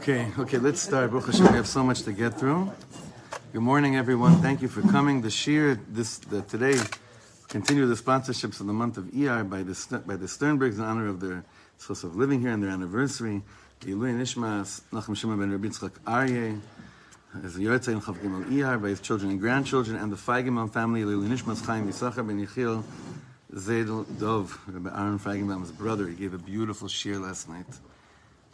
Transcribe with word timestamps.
Okay, 0.00 0.32
okay, 0.38 0.56
let's 0.56 0.80
start. 0.80 1.12
We 1.12 1.20
have 1.20 1.66
so 1.66 1.84
much 1.84 2.04
to 2.04 2.12
get 2.12 2.32
through. 2.32 2.72
Good 3.52 3.60
morning, 3.60 3.96
everyone. 3.96 4.40
Thank 4.40 4.62
you 4.62 4.68
for 4.68 4.80
coming. 4.80 5.20
The 5.20 5.28
shir 5.28 5.78
this 5.90 6.16
the, 6.16 6.40
today 6.40 6.80
continue 7.48 7.84
the 7.84 7.96
sponsorships 7.96 8.60
of 8.60 8.66
the 8.66 8.72
month 8.72 8.96
of 8.96 9.04
Iyar 9.12 9.46
by 9.50 9.62
the 9.62 10.02
by 10.06 10.16
the 10.16 10.24
Sternbergs 10.24 10.78
in 10.78 10.84
honor 10.84 11.06
of 11.06 11.20
their 11.20 11.44
source 11.76 12.02
of 12.02 12.16
living 12.16 12.40
here 12.40 12.48
and 12.48 12.62
their 12.62 12.70
anniversary. 12.70 13.42
Ilui 13.82 14.14
Nishmas 14.18 14.80
Nachum 14.90 15.14
Shimon 15.14 15.38
ben 15.38 15.52
Rabbi 15.52 15.68
Tzchak 15.68 15.92
Aryeh 16.06 16.58
as 17.44 17.56
the 17.56 17.66
Yortzei 17.66 17.88
and 17.88 18.00
Chav 18.00 18.16
Iyar 18.46 18.80
by 18.80 18.88
his 18.88 19.00
children 19.02 19.30
and 19.30 19.38
grandchildren 19.38 19.98
and 19.98 20.10
the 20.10 20.16
Feigenbaum 20.16 20.72
family. 20.72 21.02
Ilui 21.02 21.28
Nishmas 21.28 21.62
Chaim 21.66 21.86
Yisachar 21.86 22.26
ben 22.26 22.46
Yechiel 22.46 22.82
Zedel 23.52 24.06
Dov 24.18 24.58
Rabbi 24.66 24.98
Aaron 24.98 25.18
Feigenbaum's 25.18 25.72
brother. 25.72 26.08
He 26.08 26.14
gave 26.14 26.32
a 26.32 26.38
beautiful 26.38 26.88
shir 26.88 27.18
last 27.18 27.50
night. 27.50 27.66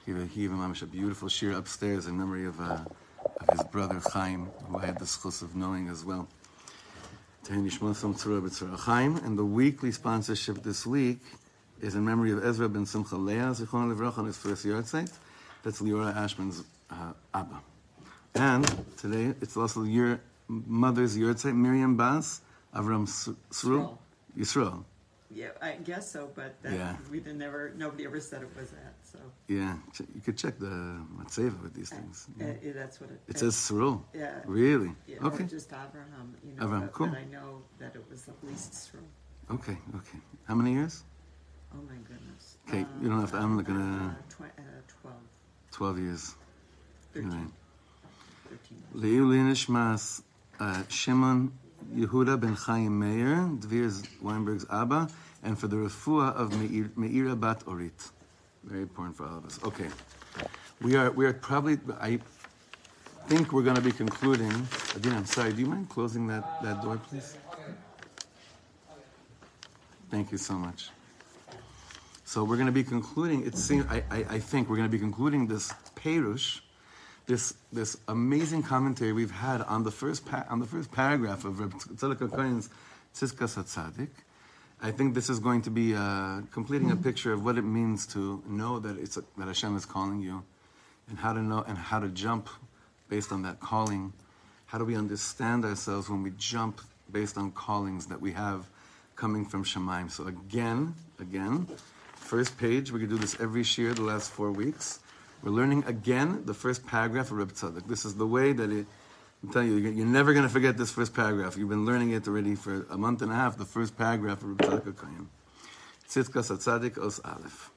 He 0.06 0.12
gave 0.12 0.52
him 0.52 0.60
a 0.60 0.86
beautiful 0.86 1.28
shir 1.28 1.50
upstairs 1.52 2.06
in 2.06 2.16
memory 2.16 2.46
of, 2.46 2.60
uh, 2.60 2.78
of 3.24 3.48
his 3.50 3.62
brother 3.64 4.00
Chaim, 4.12 4.48
who 4.68 4.78
I 4.78 4.86
had 4.86 5.00
the 5.00 5.04
schus 5.04 5.42
of 5.42 5.56
knowing 5.56 5.88
as 5.88 6.04
well. 6.04 6.28
And 7.48 7.68
the 7.68 9.44
weekly 9.44 9.90
sponsorship 9.90 10.62
this 10.62 10.86
week 10.86 11.18
is 11.80 11.96
in 11.96 12.04
memory 12.04 12.30
of 12.30 12.44
Ezra 12.44 12.68
ben 12.68 12.86
Simcha 12.86 13.16
Leah, 13.16 13.50
Zichron 13.50 13.92
Livrach, 13.92 14.16
on 14.18 14.26
his 14.26 14.36
first 14.36 14.64
yahrzeit. 14.64 15.12
That's 15.64 15.82
Leora 15.82 16.14
Ashman's 16.14 16.62
uh, 16.88 17.12
Abba. 17.34 17.60
And 18.36 18.64
today 18.96 19.34
it's 19.40 19.56
also 19.56 19.82
your 19.82 20.20
mother's 20.48 21.18
yahrzeit, 21.18 21.56
Miriam 21.56 21.96
Bas, 21.96 22.42
Avram 22.72 23.08
Srul, 23.50 23.98
Yisrael. 24.38 24.84
Yeah, 25.30 25.48
I 25.60 25.72
guess 25.72 26.08
so, 26.10 26.30
but 26.34 26.60
that, 26.62 26.72
Yeah. 26.72 26.96
we 27.10 27.18
didn't 27.18 27.38
never, 27.38 27.72
nobody 27.76 28.04
ever 28.06 28.20
said 28.20 28.42
it 28.42 28.50
was 28.56 28.70
that, 28.70 28.94
so. 29.02 29.18
Yeah, 29.48 29.76
ch- 29.92 30.02
you 30.14 30.20
could 30.20 30.36
check 30.38 30.58
the 30.58 31.00
Matzeva 31.16 31.60
with 31.62 31.74
these 31.74 31.90
things. 31.90 32.28
Uh, 32.40 32.44
yeah, 32.62 32.72
that's 32.72 33.00
what 33.00 33.10
it. 33.10 33.20
It 33.26 33.38
says 33.38 33.54
Srul. 33.56 34.02
Yeah. 34.14 34.40
Really? 34.46 34.92
Yeah, 35.06 35.18
or 35.22 35.26
Okay. 35.32 35.44
just 35.44 35.68
Abraham, 35.72 36.36
you 36.44 36.54
know, 36.54 36.66
Avraham, 36.66 36.80
but, 36.82 36.92
cool. 36.92 37.06
but 37.08 37.18
I 37.18 37.24
know 37.24 37.62
that 37.78 37.96
it 37.96 38.04
was 38.08 38.28
at 38.28 38.36
least 38.44 38.88
Srum. 38.90 39.04
Okay, 39.50 39.76
okay. 39.96 40.18
How 40.46 40.54
many 40.54 40.72
years? 40.74 41.04
Oh 41.74 41.78
my 41.82 41.96
goodness. 42.08 42.56
Okay, 42.68 42.86
you 43.02 43.08
don't 43.08 43.20
have 43.20 43.32
to- 43.32 43.38
I'm 43.38 43.56
looking 43.56 43.76
uh, 43.76 44.10
at- 44.18 44.30
tw- 44.30 44.42
uh, 44.42 44.62
12, 45.02 45.16
12 45.72 45.98
years. 45.98 46.34
13, 47.12 47.30
Right. 47.30 47.50
13. 48.48 48.82
Leilu 48.94 49.50
Nishmas 49.50 50.22
uh, 50.60 50.82
Shimon 50.88 51.52
Yehuda 51.94 52.40
ben 52.40 52.54
Chaim 52.54 52.98
Meir, 52.98 53.48
Dvir 53.58 53.90
Weinberg's 54.22 54.66
Abba, 54.70 55.08
and 55.42 55.58
for 55.58 55.68
the 55.68 55.76
refuah 55.76 56.34
of 56.34 56.52
Meir, 56.58 56.90
Meira 56.96 57.38
Bat 57.38 57.62
Orit. 57.66 58.10
Very 58.64 58.82
important 58.82 59.16
for 59.16 59.26
all 59.26 59.38
of 59.38 59.46
us. 59.46 59.60
Okay, 59.64 59.88
we 60.82 60.96
are 60.96 61.10
we 61.12 61.26
are 61.26 61.32
probably. 61.32 61.78
I 62.00 62.18
think 63.28 63.52
we're 63.52 63.62
going 63.62 63.76
to 63.76 63.82
be 63.82 63.92
concluding. 63.92 64.52
Adina, 64.94 65.16
I'm 65.16 65.26
sorry. 65.26 65.52
Do 65.52 65.60
you 65.60 65.66
mind 65.66 65.88
closing 65.88 66.26
that 66.28 66.62
that 66.62 66.82
door, 66.82 66.98
please? 67.08 67.36
Thank 70.10 70.32
you 70.32 70.38
so 70.38 70.54
much. 70.54 70.90
So 72.24 72.44
we're 72.44 72.56
going 72.56 72.66
to 72.66 72.72
be 72.72 72.84
concluding. 72.84 73.46
It 73.46 73.56
seems 73.56 73.86
I, 73.86 74.02
I, 74.10 74.24
I 74.30 74.38
think 74.38 74.68
we're 74.68 74.76
going 74.76 74.88
to 74.88 74.92
be 74.92 74.98
concluding 74.98 75.46
this 75.46 75.72
Perush 75.94 76.60
this 77.26 77.54
this 77.72 77.96
amazing 78.08 78.62
commentary 78.62 79.12
we've 79.12 79.30
had 79.30 79.60
on 79.62 79.82
the 79.82 79.90
first 79.90 80.24
pa- 80.24 80.46
on 80.48 80.60
the 80.60 80.66
first 80.66 80.90
paragraph 80.92 81.44
of 81.44 81.58
Reb 81.60 81.74
Tzadok 81.74 82.30
Kohen's 82.30 82.70
Tzidkas 83.14 83.56
HaTzadik. 83.56 84.10
I 84.80 84.90
think 84.90 85.14
this 85.14 85.30
is 85.30 85.38
going 85.40 85.62
to 85.62 85.70
be 85.70 85.94
uh, 85.94 86.42
completing 86.52 86.90
a 86.90 86.96
picture 86.96 87.32
of 87.32 87.44
what 87.44 87.56
it 87.56 87.62
means 87.62 88.06
to 88.08 88.42
know 88.46 88.78
that 88.78 88.98
it's 88.98 89.16
a, 89.16 89.24
that 89.38 89.46
Hashem 89.46 89.76
is 89.76 89.86
calling 89.86 90.20
you, 90.20 90.44
and 91.08 91.18
how 91.18 91.32
to 91.32 91.42
know 91.42 91.64
and 91.66 91.76
how 91.76 91.98
to 91.98 92.08
jump 92.08 92.48
based 93.08 93.32
on 93.32 93.42
that 93.42 93.58
calling. 93.58 94.12
How 94.66 94.78
do 94.78 94.84
we 94.84 94.96
understand 94.96 95.64
ourselves 95.64 96.08
when 96.08 96.22
we 96.22 96.32
jump 96.36 96.80
based 97.10 97.38
on 97.38 97.52
callings 97.52 98.06
that 98.06 98.20
we 98.20 98.32
have 98.32 98.68
coming 99.16 99.44
from 99.44 99.64
Shemaim? 99.64 100.10
So 100.10 100.26
again, 100.26 100.94
again, 101.18 101.66
first 102.14 102.56
page. 102.58 102.92
We're 102.92 102.98
gonna 102.98 103.10
do 103.10 103.18
this 103.18 103.40
every 103.40 103.64
year 103.64 103.94
the 103.94 104.02
last 104.02 104.30
four 104.30 104.52
weeks. 104.52 105.00
We're 105.42 105.52
learning 105.52 105.84
again 105.86 106.44
the 106.44 106.54
first 106.54 106.86
paragraph 106.86 107.30
of 107.30 107.38
Reb 107.38 107.52
Tzadok. 107.52 107.86
This 107.86 108.04
is 108.04 108.14
the 108.14 108.26
way 108.26 108.52
that 108.52 108.70
it, 108.70 108.86
I'm 109.42 109.52
telling 109.52 109.68
you, 109.68 109.76
you're 109.76 110.06
never 110.06 110.32
going 110.32 110.44
to 110.44 110.52
forget 110.52 110.76
this 110.76 110.90
first 110.90 111.14
paragraph. 111.14 111.56
You've 111.56 111.68
been 111.68 111.86
learning 111.86 112.10
it 112.10 112.26
already 112.26 112.54
for 112.54 112.86
a 112.90 112.96
month 112.96 113.22
and 113.22 113.30
a 113.30 113.34
half, 113.34 113.56
the 113.56 113.64
first 113.64 113.96
paragraph 113.96 114.42
of 114.42 114.48
Reb 114.48 114.58
Tzadok 114.58 114.94
HaKoyim. 114.94 115.26
Tzidkas 116.08 116.50
HaTzadik 116.56 116.98
Os 116.98 117.20
Aleph. 117.20 117.70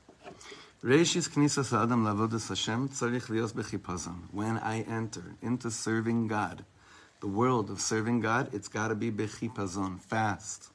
Reishis 0.83 1.29
Knisas 1.29 1.77
Adam 1.77 2.05
Lavodas 2.05 2.47
Hashem 2.47 2.89
Tzarich 2.89 3.27
Lios 3.27 3.51
Bechipazon. 3.53 4.21
When 4.31 4.57
I 4.59 4.81
enter 4.81 5.35
into 5.41 5.69
serving 5.69 6.27
God, 6.27 6.63
the 7.19 7.27
world 7.27 7.69
of 7.69 7.81
serving 7.81 8.21
God, 8.21 8.53
it's 8.53 8.69
got 8.69 8.87
to 8.87 8.95
be 8.95 9.11
Bechipazon, 9.11 9.99
fast. 10.01 10.71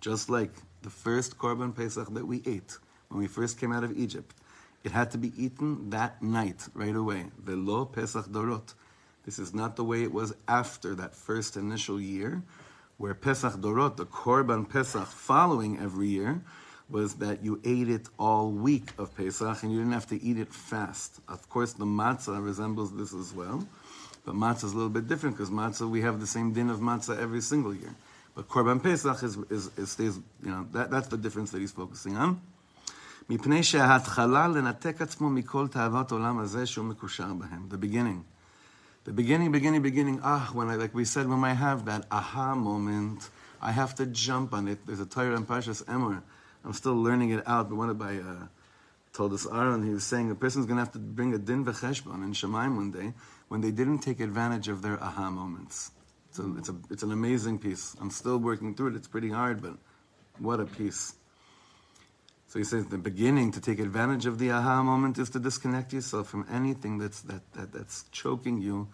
Just 0.00 0.30
like 0.30 0.50
the 0.82 0.90
first 0.90 1.38
Korban 1.38 1.74
Pesach 1.74 2.12
that 2.14 2.26
we 2.26 2.42
ate 2.46 2.78
when 3.08 3.20
we 3.20 3.26
first 3.26 3.58
came 3.58 3.72
out 3.72 3.84
of 3.84 3.96
Egypt. 3.96 4.34
It 4.84 4.92
had 4.92 5.10
to 5.10 5.18
be 5.18 5.32
eaten 5.36 5.90
that 5.90 6.22
night, 6.22 6.68
right 6.74 6.94
away. 6.94 7.26
Velo 7.42 7.84
Pesach 7.84 8.26
Dorot. 8.26 8.74
This 9.24 9.38
is 9.38 9.52
not 9.52 9.76
the 9.76 9.84
way 9.84 10.02
it 10.02 10.12
was 10.12 10.34
after 10.46 10.94
that 10.94 11.14
first 11.14 11.56
initial 11.56 12.00
year, 12.00 12.42
where 12.96 13.14
Pesach 13.14 13.54
Dorot, 13.54 13.96
the 13.96 14.06
Korban 14.06 14.68
Pesach 14.68 15.06
following 15.06 15.78
every 15.78 16.08
year, 16.08 16.42
was 16.88 17.14
that 17.16 17.44
you 17.44 17.60
ate 17.64 17.88
it 17.88 18.08
all 18.18 18.50
week 18.50 18.90
of 18.98 19.14
Pesach 19.14 19.62
and 19.62 19.72
you 19.72 19.78
didn't 19.78 19.92
have 19.92 20.06
to 20.06 20.22
eat 20.22 20.38
it 20.38 20.52
fast. 20.52 21.20
Of 21.28 21.48
course, 21.50 21.74
the 21.74 21.84
matzah 21.84 22.42
resembles 22.42 22.96
this 22.96 23.12
as 23.12 23.34
well. 23.34 23.66
But 24.24 24.34
matzah 24.34 24.64
is 24.64 24.72
a 24.72 24.76
little 24.76 24.88
bit 24.88 25.06
different 25.06 25.36
because 25.36 25.50
matzah, 25.50 25.88
we 25.88 26.00
have 26.00 26.20
the 26.20 26.26
same 26.26 26.52
din 26.52 26.70
of 26.70 26.80
matzah 26.80 27.18
every 27.18 27.40
single 27.40 27.74
year. 27.74 27.94
But 28.37 28.47
Korban 28.47 28.81
Pesach 28.81 29.21
is, 29.23 29.37
is, 29.49 29.69
is 29.77 29.91
stays, 29.91 30.19
you 30.43 30.51
know, 30.51 30.67
that, 30.71 30.89
that's 30.89 31.07
the 31.07 31.17
difference 31.17 31.51
that 31.51 31.59
he's 31.59 31.71
focusing 31.71 32.17
on. 32.17 32.41
מפני 33.29 33.63
שההתחלה 33.63 34.47
לנתק 34.47 35.01
עצמו 35.01 35.29
מכל 35.29 35.67
תאוות 35.67 36.11
עולם 36.11 36.39
הזה 36.39 36.65
שהוא 36.65 36.85
מקושר 36.85 37.33
בהם. 37.33 37.67
The 37.69 37.77
beginning. 37.77 38.23
The 39.05 39.11
beginning, 39.11 39.51
beginning, 39.51 39.81
beginning. 39.81 40.19
Ah, 40.23 40.49
when 40.53 40.69
I, 40.69 40.75
like 40.75 40.93
we 40.93 41.05
said, 41.05 41.27
when 41.27 41.43
I 41.43 41.53
have 41.53 41.85
that 41.85 42.05
aha 42.11 42.55
moment, 42.55 43.29
I 43.61 43.71
have 43.71 43.95
to 43.95 44.05
jump 44.05 44.53
on 44.53 44.67
it. 44.67 44.85
There's 44.85 44.99
a 44.99 45.05
Torah 45.05 45.35
in 45.35 45.45
Parshas 45.45 45.83
Emor. 45.85 46.21
I'm 46.65 46.73
still 46.73 46.95
learning 46.95 47.31
it 47.31 47.43
out, 47.47 47.69
but 47.69 47.75
one 47.75 47.89
of 47.89 47.97
my, 47.97 48.17
uh, 48.17 48.47
told 49.13 49.33
us 49.33 49.45
Aaron, 49.45 49.83
he 49.83 49.93
was 49.93 50.03
saying 50.03 50.31
a 50.31 50.35
person's 50.35 50.65
going 50.65 50.77
to 50.77 50.83
have 50.83 50.93
to 50.93 50.99
bring 50.99 51.33
a 51.33 51.37
din 51.37 51.65
v'cheshbon 51.65 52.23
in 52.23 52.33
Shemaim 52.33 52.75
one 52.75 52.91
day 52.91 53.13
when 53.49 53.61
they 53.61 53.71
didn't 53.71 53.99
take 53.99 54.19
advantage 54.19 54.67
of 54.69 54.81
their 54.81 55.01
aha 55.01 55.29
moments. 55.29 55.91
So 56.38 56.54
it's, 56.56 56.68
a, 56.68 56.76
it's 56.88 57.02
an 57.02 57.10
amazing 57.10 57.58
piece. 57.58 57.96
I'm 58.00 58.10
still 58.10 58.38
working 58.38 58.72
through 58.76 58.90
it. 58.90 58.94
It's 58.94 59.08
pretty 59.08 59.28
hard, 59.28 59.60
but 59.60 59.72
what 60.38 60.60
a 60.60 60.66
piece. 60.66 61.16
So 62.46 62.60
he 62.60 62.64
says 62.64 62.86
the 62.86 62.96
beginning 62.96 63.50
to 63.52 63.60
take 63.60 63.80
advantage 63.80 64.24
of 64.24 64.38
the 64.38 64.52
aha 64.52 64.84
moment 64.84 65.18
is 65.18 65.30
to 65.30 65.40
disconnect 65.40 65.92
yourself 65.92 66.28
from 66.28 66.46
anything 66.48 66.98
that's, 66.98 67.22
that, 67.22 67.42
that, 67.54 67.72
that's 67.72 68.04
choking 68.12 68.62
you, 68.62 68.86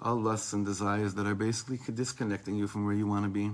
all 0.00 0.16
lusts 0.16 0.52
and 0.52 0.66
desires 0.66 1.14
that 1.14 1.28
are 1.28 1.36
basically 1.36 1.78
disconnecting 1.94 2.56
you 2.56 2.66
from 2.66 2.86
where 2.86 2.94
you 2.96 3.06
want 3.06 3.24
to 3.24 3.30
be. 3.30 3.52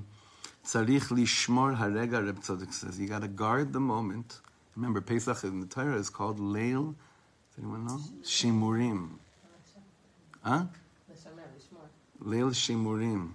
Tzarich 0.64 1.10
lishmor 1.10 1.76
harega, 1.76 2.24
Reb 2.24 2.40
Tzadok 2.40 2.72
says. 2.72 2.98
You 2.98 3.06
got 3.06 3.20
to 3.20 3.28
guard 3.28 3.74
the 3.74 3.80
moment. 3.80 4.40
Remember, 4.76 5.02
Pesach 5.02 5.44
in 5.44 5.60
the 5.60 5.66
Torah 5.66 5.96
is 5.96 6.08
called 6.08 6.38
Leil. 6.38 6.94
Does 7.50 7.58
anyone 7.58 7.84
know? 7.84 8.00
Shimurim. 8.22 9.10
Huh? 10.42 10.64
ליל 12.25 12.53
שימורים. 12.53 13.31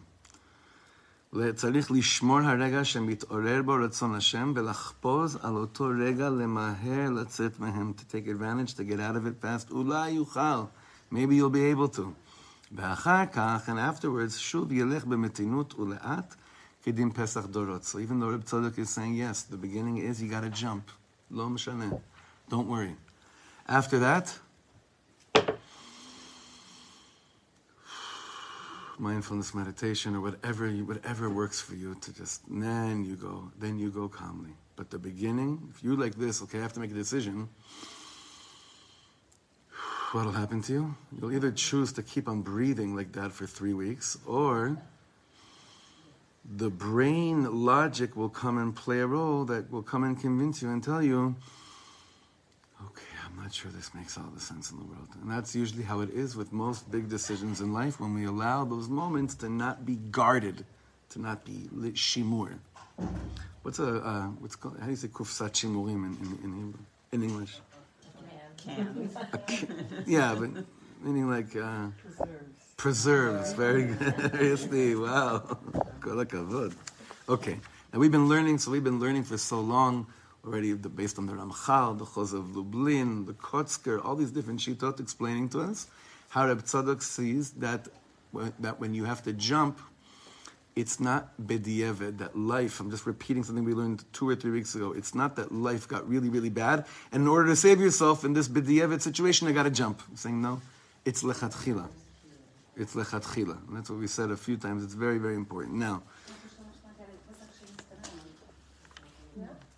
צריך 1.55 1.91
לשמור 1.91 2.38
הרגע 2.38 2.84
שמתעורר 2.84 3.62
בו 3.62 3.72
רצון 3.84 4.15
השם 4.15 4.53
ולחפוז 4.56 5.38
על 5.43 5.55
אותו 5.55 5.91
רגע 5.99 6.31
למהר 6.31 7.11
לצאת 7.11 7.61
מהם, 7.61 7.93
to 7.97 8.00
take 8.00 8.26
advantage, 8.26 8.75
to 8.75 8.82
get 8.91 9.00
out 9.00 9.17
of 9.17 9.26
it 9.26 9.44
fast. 9.44 9.73
אולי 9.73 10.11
יוכל, 10.11 10.62
maybe 11.12 11.14
you'll 11.14 11.55
be 11.55 11.76
able 11.76 11.97
to. 11.97 12.02
ואחר 12.73 13.26
כך, 13.32 13.69
and 13.69 14.02
afterwards, 14.02 14.38
שוב 14.38 14.73
ילך 14.73 15.05
במתינות 15.05 15.79
ולאט 15.79 16.35
כדין 16.82 17.11
פסח 17.11 17.47
דורות. 17.47 17.82
So 17.82 17.99
even 17.99 18.20
though 18.20 18.31
Reb 18.31 18.44
Tzadok 18.44 18.79
is 18.79 18.91
saying, 18.91 19.14
yes, 19.14 19.43
the 19.43 19.56
beginning 19.56 19.99
is 19.99 20.23
you 20.23 20.29
gotta 20.29 20.62
jump. 20.62 20.91
לא 21.31 21.49
משנה. 21.49 21.85
Don't 22.50 22.69
worry. 22.69 22.97
After 23.69 23.99
that, 24.00 24.26
mindfulness 29.00 29.53
meditation 29.53 30.15
or 30.15 30.21
whatever 30.21 30.69
whatever 30.69 31.30
works 31.30 31.59
for 31.62 31.75
you 31.75 31.95
to 32.01 32.13
just 32.13 32.42
then 32.50 33.03
you 33.03 33.15
go 33.15 33.51
then 33.59 33.77
you 33.80 33.89
go 33.89 34.07
calmly. 34.07 34.51
But 34.75 34.89
the 34.89 35.00
beginning 35.00 35.68
if 35.74 35.83
you 35.83 35.95
like 35.95 36.15
this 36.15 36.42
okay 36.44 36.59
i 36.59 36.62
have 36.62 36.74
to 36.74 36.80
make 36.80 36.92
a 36.92 36.95
decision. 36.95 37.50
What'll 40.12 40.31
happen 40.31 40.62
to 40.63 40.74
you? 40.74 40.95
You'll 41.19 41.33
either 41.33 41.51
choose 41.51 41.92
to 41.94 42.03
keep 42.03 42.27
on 42.27 42.42
breathing 42.42 42.95
like 42.95 43.12
that 43.13 43.31
for 43.31 43.45
three 43.45 43.74
weeks 43.74 44.18
or 44.25 44.77
the 46.57 46.69
brain 46.69 47.65
logic 47.65 48.15
will 48.15 48.30
come 48.30 48.57
and 48.57 48.75
play 48.75 49.00
a 49.00 49.07
role 49.07 49.45
that 49.45 49.71
will 49.71 49.81
come 49.81 50.03
and 50.03 50.19
convince 50.19 50.62
you 50.62 50.69
and 50.69 50.83
tell 50.83 51.01
you 51.01 51.36
not 53.45 53.53
sure 53.53 53.69
this 53.71 53.94
makes 53.94 54.18
all 54.18 54.31
the 54.33 54.42
sense 54.42 54.71
in 54.71 54.80
the 54.80 54.83
world. 54.86 55.07
And 55.21 55.30
that's 55.30 55.56
usually 55.56 55.83
how 55.83 56.00
it 56.00 56.09
is 56.09 56.36
with 56.36 56.51
most 56.51 56.89
big 56.89 57.07
decisions 57.09 57.62
in 57.62 57.74
life 57.74 58.00
when 58.00 58.15
we 58.15 58.25
allow 58.25 58.65
those 58.65 58.89
moments 58.89 59.36
to 59.36 59.50
not 59.50 59.86
be 59.86 59.97
guarded, 60.09 60.65
to 61.12 61.21
not 61.21 61.45
be 61.45 61.69
lit 61.71 61.94
shimur. 61.94 62.53
What's 63.62 63.77
a, 63.77 63.97
uh, 63.97 64.27
what's 64.39 64.56
called, 64.56 64.80
how 64.80 64.86
do 64.86 64.92
you 64.92 64.97
say 64.97 65.09
kufsat 65.09 65.51
shimurim 65.51 66.01
in, 66.07 66.13
in, 66.21 66.39
in, 66.44 66.51
Hebrew, 66.56 66.86
in 67.12 67.24
English? 67.24 67.59
Can. 68.57 69.12
A 69.31 69.39
yeah, 70.07 70.36
but 70.39 70.50
meaning 71.03 71.30
like 71.30 71.56
uh, 71.56 71.89
preserves. 72.77 73.53
Very 73.53 73.86
good. 73.86 74.31
Yes, 74.41 74.65
wow. 74.95 75.59
Kol. 76.00 76.71
Okay. 77.30 77.59
Now 77.94 78.00
we've 78.00 78.12
been 78.12 78.27
learning, 78.27 78.57
so 78.57 78.71
we've 78.71 78.83
been 78.83 79.00
learning 79.00 79.24
for 79.24 79.38
so 79.38 79.59
long 79.59 80.07
already, 80.45 80.74
based 80.74 81.18
on 81.18 81.25
the 81.25 81.33
Ramchal, 81.33 81.97
the 81.97 82.06
Choz 82.06 82.33
of 82.33 82.56
Lublin, 82.56 83.25
the 83.25 83.33
Kotzker, 83.33 84.03
all 84.03 84.15
these 84.15 84.31
different 84.31 84.59
shitot 84.59 85.00
explaining 85.00 85.50
to 85.50 85.62
us 85.62 85.88
how 86.30 86.47
Reb 86.47 86.63
Tzadok 86.63 87.01
sees 87.01 87.51
that 87.51 87.88
that 88.59 88.80
when 88.81 88.94
you 88.94 89.06
have 89.06 89.24
to 89.24 89.31
jump, 89.31 89.80
it's 90.75 91.00
not 91.00 91.47
bedieved, 91.47 92.18
that 92.18 92.38
life, 92.38 92.81
I'm 92.81 92.92
just 92.92 93.06
repeating 93.06 93.44
something 93.45 93.63
we 93.63 93.74
learned 93.74 94.03
two 94.12 94.27
or 94.27 94.36
three 94.36 94.51
weeks 94.51 94.75
ago. 94.75 94.92
It's 94.92 95.15
not 95.15 95.38
that 95.38 95.53
life 95.53 95.88
got 95.88 96.07
really, 96.09 96.27
really 96.27 96.50
bad, 96.50 96.86
and 97.13 97.21
in 97.24 97.27
order 97.30 97.48
to 97.48 97.56
save 97.56 97.80
yourself 97.80 98.25
in 98.25 98.33
this 98.33 98.50
bedieved 98.50 99.01
situation, 99.01 99.48
I 99.48 99.53
got 99.53 99.63
to 99.63 99.69
jump. 99.69 100.01
I'm 100.09 100.18
saying 100.18 100.41
no, 100.41 100.62
it's 101.06 101.24
lechatchila. 101.24 101.88
It's 102.75 102.94
lechatchila. 102.94 103.68
And 103.68 103.77
that's 103.77 103.89
what 103.89 104.00
we 104.00 104.07
said 104.07 104.31
a 104.31 104.38
few 104.38 104.57
times. 104.57 104.83
It's 104.83 104.95
very, 104.95 105.18
very 105.18 105.36
important. 105.36 105.75
Now, 105.75 106.03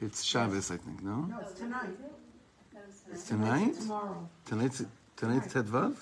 it's 0.08 0.24
Shabbos, 0.24 0.72
I 0.72 0.78
think, 0.78 1.04
no? 1.04 1.16
No, 1.16 1.40
it's 1.42 1.60
tonight. 1.60 1.90
It's 3.12 3.24
tonight? 3.28 3.76
Tomorrow. 3.76 4.30
Tonight's, 4.46 4.84
tonight's 5.18 5.54
Tetvav? 5.54 5.96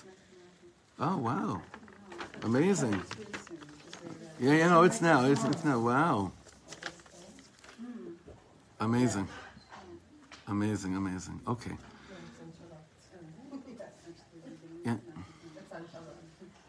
Oh, 1.00 1.16
wow. 1.18 1.60
Amazing. 2.44 3.02
Yeah, 4.38 4.52
yeah, 4.54 4.68
no, 4.68 4.82
it's 4.84 5.00
now. 5.00 5.24
It's, 5.24 5.42
it's 5.44 5.64
now. 5.64 5.80
Wow. 5.80 6.32
Amazing. 8.78 9.26
Amazing, 10.46 10.94
amazing. 10.96 11.40
Okay. 11.48 11.72
Yeah. 14.84 14.96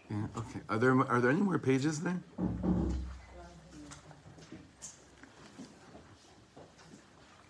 Yeah, 0.10 0.26
okay. 0.38 0.60
Are 0.70 0.80
there, 0.80 0.98
are 1.08 1.22
there 1.22 1.30
any 1.30 1.42
more 1.42 1.60
pages 1.60 2.00
there? 2.00 2.20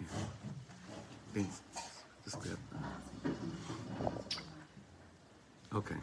Yeah. 0.02 0.08
Please, 1.34 1.62
just 2.24 2.40
grab 2.40 2.58
that. 2.72 4.12
Okay. 5.76 5.96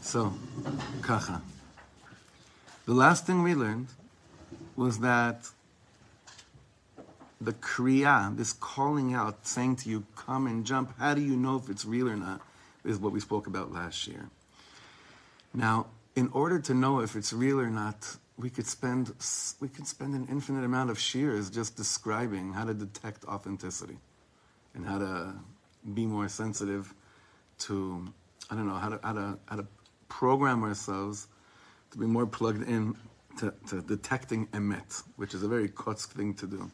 So, 0.00 0.32
kacha. 1.02 1.42
The 2.88 2.94
last 2.94 3.26
thing 3.26 3.42
we 3.42 3.54
learned 3.54 3.88
was 4.74 5.00
that 5.00 5.50
the 7.38 7.52
kriya, 7.52 8.34
this 8.34 8.54
calling 8.54 9.12
out, 9.12 9.46
saying 9.46 9.76
to 9.82 9.90
you, 9.90 10.06
come 10.16 10.46
and 10.46 10.64
jump, 10.64 10.94
how 10.98 11.12
do 11.12 11.20
you 11.20 11.36
know 11.36 11.56
if 11.56 11.68
it's 11.68 11.84
real 11.84 12.08
or 12.08 12.16
not, 12.16 12.40
is 12.86 12.98
what 12.98 13.12
we 13.12 13.20
spoke 13.20 13.46
about 13.46 13.70
last 13.70 14.08
year. 14.08 14.30
Now, 15.52 15.88
in 16.16 16.30
order 16.32 16.58
to 16.60 16.72
know 16.72 17.00
if 17.00 17.14
it's 17.14 17.30
real 17.30 17.60
or 17.60 17.68
not, 17.68 18.16
we 18.38 18.48
could 18.48 18.66
spend 18.66 19.12
we 19.60 19.68
could 19.68 19.86
spend 19.86 20.14
an 20.14 20.26
infinite 20.30 20.64
amount 20.64 20.88
of 20.88 20.98
shears 20.98 21.50
just 21.50 21.76
describing 21.76 22.54
how 22.54 22.64
to 22.64 22.72
detect 22.72 23.22
authenticity 23.26 23.98
and 24.74 24.86
how 24.86 24.98
to 24.98 25.34
be 25.92 26.06
more 26.06 26.28
sensitive 26.28 26.94
to 27.58 28.08
I 28.50 28.54
don't 28.54 28.66
know 28.66 28.76
how 28.76 28.88
to 28.88 29.00
how 29.02 29.12
to 29.12 29.38
how 29.44 29.56
to 29.56 29.66
program 30.08 30.64
ourselves 30.64 31.26
to 31.90 31.98
be 31.98 32.06
more 32.06 32.26
plugged 32.26 32.68
in 32.68 32.96
to, 33.38 33.54
to 33.68 33.80
detecting 33.82 34.46
emet, 34.48 35.02
which 35.16 35.34
is 35.34 35.42
a 35.42 35.48
very 35.48 35.68
kotsk 35.68 36.08
thing 36.08 36.34
to 36.34 36.46
do. 36.46 36.70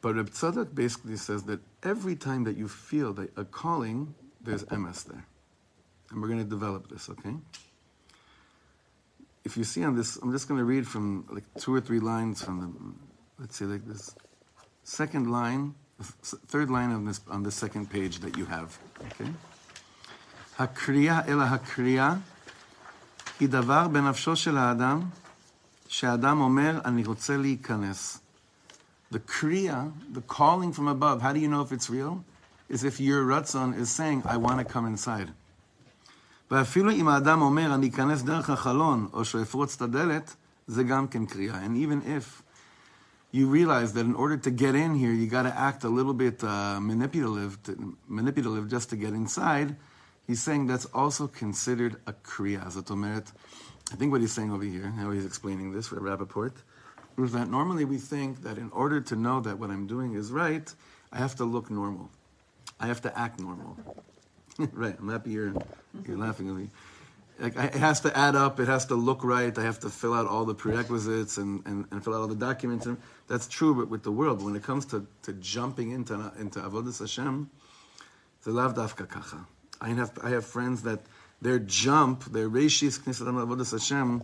But 0.00 0.16
Reb 0.16 0.30
Tzadok 0.30 0.74
basically 0.74 1.16
says 1.16 1.44
that 1.44 1.60
every 1.82 2.16
time 2.16 2.44
that 2.44 2.56
you 2.56 2.68
feel 2.68 3.12
that 3.14 3.36
a 3.38 3.44
calling, 3.44 4.14
there's 4.40 4.64
emes 4.64 5.04
there. 5.06 5.24
And 6.10 6.20
we're 6.20 6.28
going 6.28 6.42
to 6.42 6.48
develop 6.48 6.88
this, 6.88 7.08
okay? 7.08 7.34
If 9.44 9.56
you 9.56 9.64
see 9.64 9.82
on 9.84 9.96
this, 9.96 10.16
I'm 10.16 10.32
just 10.32 10.48
going 10.48 10.58
to 10.58 10.64
read 10.64 10.86
from 10.86 11.26
like 11.30 11.44
two 11.58 11.74
or 11.74 11.80
three 11.80 12.00
lines 12.00 12.42
from 12.42 12.60
the, 12.60 13.42
let's 13.42 13.56
see, 13.56 13.64
like 13.64 13.86
this 13.86 14.14
second 14.82 15.30
line, 15.30 15.74
third 16.02 16.70
line 16.70 16.90
on 16.90 17.04
this 17.04 17.20
on 17.28 17.42
the 17.42 17.50
second 17.50 17.90
page 17.90 18.18
that 18.20 18.36
you 18.36 18.44
have, 18.46 18.78
okay? 19.06 19.30
Hakriya 20.58 21.28
ela 21.28 21.58
hakriya 21.58 22.20
היא 23.43 23.49
דבר 23.49 23.87
בנפשו 23.87 24.35
של 24.35 24.57
האדם, 24.57 25.01
שהאדם 25.87 26.41
אומר, 26.41 26.79
אני 26.85 27.03
רוצה 27.03 27.37
להיכנס. 27.37 28.19
The 29.11 29.19
kriya, 29.19 29.91
the 30.13 30.21
calling 30.21 30.71
from 30.71 30.87
above, 30.87 31.21
how 31.21 31.33
do 31.33 31.39
you 31.39 31.47
know 31.47 31.61
if 31.61 31.71
it's 31.71 31.89
real? 31.89 32.23
Is 32.69 32.83
if 32.83 32.99
your 32.99 33.25
ratzon 33.25 33.75
is 33.75 33.89
saying, 33.89 34.21
I 34.25 34.37
want 34.37 34.59
to 34.59 34.65
come 34.65 34.85
inside. 34.85 35.31
ואפילו 36.51 36.91
אם 36.91 37.07
האדם 37.07 37.41
אומר, 37.41 37.75
אני 37.75 37.89
אכנס 37.89 38.21
דרך 38.21 38.49
החלון, 38.49 39.07
או 39.13 39.25
שאפרוץ 39.25 39.75
את 39.75 39.81
הדלת, 39.81 40.35
זה 40.67 40.83
גם 40.83 41.07
כן 41.07 41.25
קריאה. 41.25 41.65
And 41.65 41.77
even 41.77 42.01
if 42.05 42.43
you 43.31 43.47
realize 43.47 43.93
that 43.93 44.05
in 44.05 44.15
order 44.15 44.37
to 44.37 44.51
get 44.51 44.75
in 44.75 44.95
here, 44.95 45.11
you 45.11 45.27
got 45.27 45.43
to 45.43 45.55
act 45.57 45.83
a 45.83 45.89
little 45.89 46.13
bit 46.13 46.43
uh, 46.43 46.79
manipulative, 46.79 47.61
to, 47.63 47.95
manipulative 48.07 48.67
just 48.67 48.89
to 48.89 48.95
get 48.95 49.13
inside, 49.13 49.75
He's 50.26 50.42
saying 50.42 50.66
that's 50.66 50.86
also 50.86 51.26
considered 51.26 51.96
a 52.06 52.12
kriya. 52.12 52.64
Zot 52.72 53.32
I 53.92 53.96
think 53.96 54.10
what 54.10 54.20
he's 54.20 54.32
saying 54.32 54.50
over 54.50 54.64
here, 54.64 54.90
how 54.96 55.10
he's 55.10 55.26
explaining 55.26 55.72
this 55.72 55.88
for 55.88 55.96
Rappaport, 55.96 56.54
is 57.18 57.32
that 57.32 57.50
normally 57.50 57.84
we 57.84 57.98
think 57.98 58.42
that 58.42 58.56
in 58.58 58.70
order 58.70 59.00
to 59.00 59.16
know 59.16 59.40
that 59.40 59.58
what 59.58 59.70
I'm 59.70 59.86
doing 59.86 60.14
is 60.14 60.32
right, 60.32 60.72
I 61.12 61.18
have 61.18 61.36
to 61.36 61.44
look 61.44 61.70
normal. 61.70 62.10
I 62.80 62.86
have 62.86 63.02
to 63.02 63.18
act 63.18 63.38
normal. 63.38 63.76
right, 64.72 64.96
I'm 64.98 65.08
happy 65.08 65.30
you're, 65.30 65.52
you're 66.06 66.16
laughing 66.16 66.48
at 66.48 66.54
me. 66.54 66.70
Like, 67.38 67.56
it 67.56 67.74
has 67.74 68.00
to 68.02 68.16
add 68.16 68.36
up, 68.36 68.60
it 68.60 68.68
has 68.68 68.86
to 68.86 68.94
look 68.94 69.24
right, 69.24 69.56
I 69.58 69.62
have 69.62 69.80
to 69.80 69.90
fill 69.90 70.14
out 70.14 70.26
all 70.26 70.44
the 70.44 70.54
prerequisites 70.54 71.36
and, 71.36 71.66
and, 71.66 71.84
and 71.90 72.02
fill 72.02 72.14
out 72.14 72.20
all 72.20 72.28
the 72.28 72.36
documents. 72.36 72.86
And 72.86 72.96
that's 73.26 73.48
true 73.48 73.74
but 73.74 73.88
with 73.88 74.04
the 74.04 74.12
world. 74.12 74.38
But 74.38 74.46
when 74.46 74.56
it 74.56 74.62
comes 74.62 74.86
to, 74.86 75.06
to 75.22 75.32
jumping 75.34 75.90
into, 75.90 76.14
into 76.38 76.60
Avodah 76.60 76.96
Hashem, 76.98 77.50
the 78.44 78.50
lav 78.50 78.74
dafka 78.74 79.08
kacha. 79.08 79.46
I 79.84 79.88
have 79.88 80.18
I 80.22 80.30
have 80.30 80.46
friends 80.46 80.82
that 80.84 81.00
their 81.42 81.58
jump, 81.58 82.24
their 82.32 82.48
reishis 82.48 82.98
knisatam 83.00 83.36
avodas 83.44 83.72
Hashem, 83.72 84.22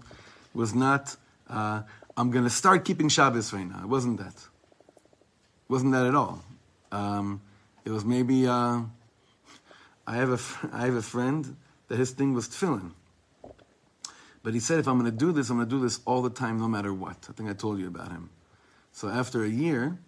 was 0.55 0.75
not. 0.75 1.14
Uh, 1.49 1.83
I'm 2.17 2.31
going 2.31 2.45
to 2.45 2.50
start 2.50 2.87
keeping 2.87 3.11
Shabbos 3.11 3.52
right 3.52 3.69
now. 3.69 3.81
It 3.83 3.88
wasn't 3.88 4.19
that. 4.19 4.37
It 4.37 5.69
wasn't 5.69 5.93
that 5.93 6.07
at 6.07 6.14
all. 6.14 6.43
Um, 6.90 7.43
it 7.85 7.90
was 7.90 8.07
maybe. 8.07 8.47
Uh, 8.47 8.81
I 10.07 10.17
have 10.17 10.31
a 10.31 10.40
I 10.73 10.87
have 10.87 10.95
a 10.95 11.02
friend 11.02 11.57
that 11.88 11.99
his 11.99 12.12
thing 12.12 12.33
was 12.33 12.49
tefillin. 12.49 12.93
But 14.43 14.55
he 14.55 14.61
said, 14.61 14.79
if 14.79 14.88
I'm 14.88 14.99
going 14.99 15.11
to 15.11 15.17
do 15.26 15.33
this, 15.33 15.50
I'm 15.50 15.59
going 15.59 15.69
to 15.69 15.76
do 15.76 15.83
this 15.83 16.00
all 16.07 16.23
the 16.23 16.31
time, 16.31 16.59
no 16.59 16.69
matter 16.69 16.95
what. 16.95 17.26
I 17.29 17.33
think 17.33 17.50
I 17.50 17.52
told 17.52 17.79
you 17.79 17.88
about 17.88 18.11
him. 18.11 18.31
So 18.93 19.09
after 19.09 19.45
a 19.45 19.49
year, 19.49 19.99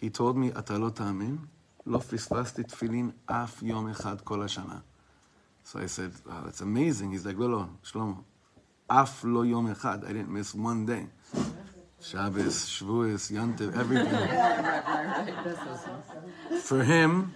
he 0.00 0.08
told 0.08 0.38
me, 0.38 0.50
"Atalot 0.52 0.98
amin, 1.02 1.46
lo 1.84 1.98
fisfasti 1.98 2.64
tefillin 2.64 3.12
af 3.28 3.62
yom 3.62 3.92
echad 3.92 4.24
kol 4.24 4.38
hashana." 4.38 4.82
So 5.63 5.79
I 5.79 5.87
said, 5.87 6.11
wow, 6.25 6.43
that's 6.45 6.61
amazing. 6.61 7.11
He's 7.11 7.25
like, 7.25 7.37
לא, 7.37 7.49
לא, 7.49 7.65
שלמה, 7.83 8.13
אף 8.87 9.25
לא 9.27 9.45
יום 9.45 9.71
אחד. 9.71 10.03
I 10.03 10.07
didn't 10.07 10.29
miss 10.29 10.53
one 10.53 10.85
day. 10.85 11.07
Shabbos, 11.99 12.69
Shavuos, 12.69 13.31
Yantiv, 13.31 13.75
everything. 13.75 14.27
For 16.61 16.83
him, 16.83 17.33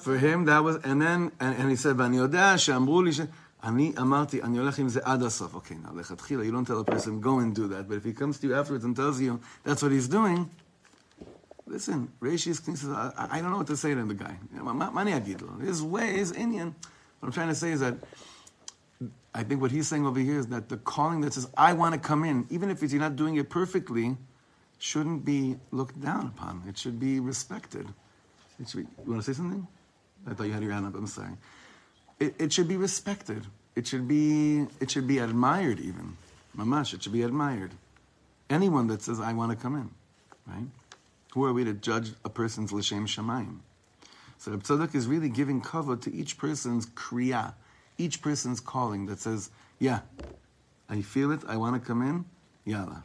for 0.00 0.18
him 0.18 0.44
that 0.46 0.64
was, 0.64 0.76
and 0.84 1.00
then, 1.00 1.30
and, 1.40 1.54
and 1.56 1.70
he 1.70 1.76
said, 1.76 1.96
ואני 1.96 2.16
יודע 2.16 2.58
שאמרו 2.58 3.02
לי 3.02 3.12
ש... 3.12 3.20
אני 3.62 3.92
אמרתי, 4.00 4.42
אני 4.42 4.58
הולך 4.58 4.78
עם 4.78 4.88
זה 4.88 5.00
עד 5.02 5.22
הסוף. 5.22 5.54
Okay, 5.54 5.74
now, 5.84 5.92
לכתחילה, 5.94 6.44
you 6.44 6.52
don't 6.52 6.66
tell 6.66 6.80
a 6.80 6.84
person, 6.84 7.20
go 7.20 7.38
and 7.38 7.54
do 7.54 7.68
that. 7.68 7.88
But 7.88 7.96
if 7.96 8.04
he 8.04 8.12
comes 8.12 8.38
to 8.38 8.46
you 8.46 8.54
afterwards 8.54 8.84
and 8.84 8.94
tells 8.94 9.20
you 9.20 9.40
that's 9.64 9.82
what 9.82 9.90
he's 9.90 10.08
doing, 10.08 10.48
listen, 11.66 12.08
Reishis 12.20 12.62
says, 12.64 12.90
I, 12.90 13.28
I 13.30 13.40
don't 13.40 13.50
know 13.50 13.58
what 13.58 13.66
to 13.68 13.76
say 13.76 13.94
to 13.94 14.04
the 14.04 14.14
guy. 14.14 14.36
מה 14.52 14.90
מה 14.90 15.02
אני 15.02 15.16
אגיד 15.16 15.42
לו? 15.42 15.48
His 15.60 15.82
way, 15.82 16.18
his 16.18 16.32
Indian. 16.32 16.74
What 17.23 17.27
I'm 17.27 17.33
trying 17.35 17.47
to 17.47 17.55
say 17.55 17.71
is 17.71 17.79
that 17.79 17.95
I 19.33 19.43
think 19.43 19.61
what 19.61 19.71
he's 19.71 19.87
saying 19.87 20.05
over 20.05 20.19
here 20.19 20.39
is 20.39 20.47
that 20.47 20.67
the 20.67 20.75
calling 20.75 21.21
that 21.21 21.33
says, 21.33 21.47
I 21.55 21.71
want 21.71 21.93
to 21.93 21.99
come 21.99 22.25
in, 22.25 22.45
even 22.49 22.69
if 22.69 22.81
you're 22.81 22.99
not 22.99 23.15
doing 23.15 23.37
it 23.37 23.49
perfectly, 23.49 24.17
shouldn't 24.77 25.23
be 25.23 25.55
looked 25.71 26.01
down 26.01 26.25
upon. 26.25 26.63
It 26.67 26.77
should 26.77 26.99
be 26.99 27.21
respected. 27.21 27.87
It 28.59 28.67
should 28.67 28.85
be, 28.85 29.03
you 29.05 29.09
want 29.09 29.23
to 29.23 29.33
say 29.33 29.37
something? 29.37 29.65
I 30.27 30.33
thought 30.33 30.47
you 30.47 30.51
had 30.51 30.63
your 30.63 30.73
hand 30.73 30.85
up. 30.85 30.95
I'm 30.95 31.07
sorry. 31.07 31.31
It, 32.19 32.35
it 32.39 32.51
should 32.51 32.67
be 32.67 32.75
respected. 32.75 33.45
It 33.77 33.87
should 33.87 34.05
be 34.05 34.67
it 34.81 34.91
should 34.91 35.07
be 35.07 35.19
admired 35.19 35.79
even. 35.79 36.17
Mamash, 36.57 36.93
it 36.93 37.03
should 37.03 37.13
be 37.13 37.23
admired. 37.23 37.71
Anyone 38.49 38.87
that 38.87 39.01
says, 39.01 39.21
I 39.21 39.31
want 39.31 39.51
to 39.51 39.55
come 39.55 39.75
in, 39.75 39.89
right? 40.45 40.67
Who 41.35 41.45
are 41.45 41.53
we 41.53 41.63
to 41.63 41.73
judge 41.73 42.11
a 42.25 42.29
person's 42.29 42.73
l'shem 42.73 43.07
shamayim? 43.07 43.59
So 44.42 44.52
Reb 44.52 44.62
Tzadok 44.62 44.94
is 44.94 45.06
really 45.06 45.28
giving 45.28 45.60
cover 45.60 45.96
to 45.96 46.14
each 46.14 46.38
person's 46.38 46.86
kriya, 46.86 47.54
each 47.98 48.22
person's 48.22 48.60
calling 48.60 49.06
that 49.06 49.18
says, 49.20 49.50
yeah, 49.78 50.00
I 50.88 51.02
feel 51.02 51.32
it, 51.32 51.40
I 51.48 51.56
want 51.56 51.80
to 51.80 51.86
come 51.86 52.02
in, 52.02 52.24
yalla. 52.64 53.02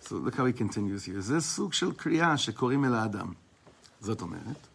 So 0.00 0.16
look 0.16 0.36
how 0.36 0.46
he 0.46 0.52
continues 0.52 1.04
here. 1.04 1.20
זה 1.20 1.40
סוג 1.40 1.72
של 1.72 1.92
קריאה 1.92 2.36
שקוראים 2.36 2.84
אל 2.84 2.94
האדם. 2.94 3.32
זאת 4.00 4.20
אומרת, 4.22 4.66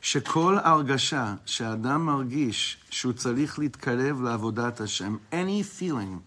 שכל 0.00 0.58
הרגשה 0.64 1.34
שאדם 1.46 2.06
מרגיש 2.06 2.78
שהוא 2.90 3.12
צריך 3.12 3.58
להתקרב 3.58 4.22
לעבודת 4.22 4.80
השם, 4.80 5.16
any 5.32 5.62
feeling 5.80 6.22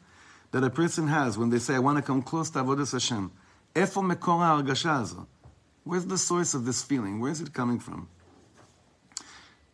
that 0.52 0.64
a 0.64 0.70
person 0.70 1.08
has 1.08 1.38
when 1.38 1.50
they 1.50 1.60
say, 1.60 1.76
I 1.76 1.80
want 1.80 1.98
to 1.98 2.02
come 2.02 2.22
close 2.22 2.50
to 2.50 2.60
עבודת 2.60 2.94
השם, 2.94 3.28
איפה 3.76 4.02
מקור 4.02 4.44
ההרגשה 4.44 4.96
הזו? 4.96 5.26
Where's 5.86 6.06
the 6.06 6.18
source 6.18 6.54
of 6.54 6.66
this 6.66 6.84
feeling? 6.84 7.20
Where 7.20 7.32
is 7.32 7.42
it 7.42 7.54
coming 7.54 7.80
from? 7.80 8.08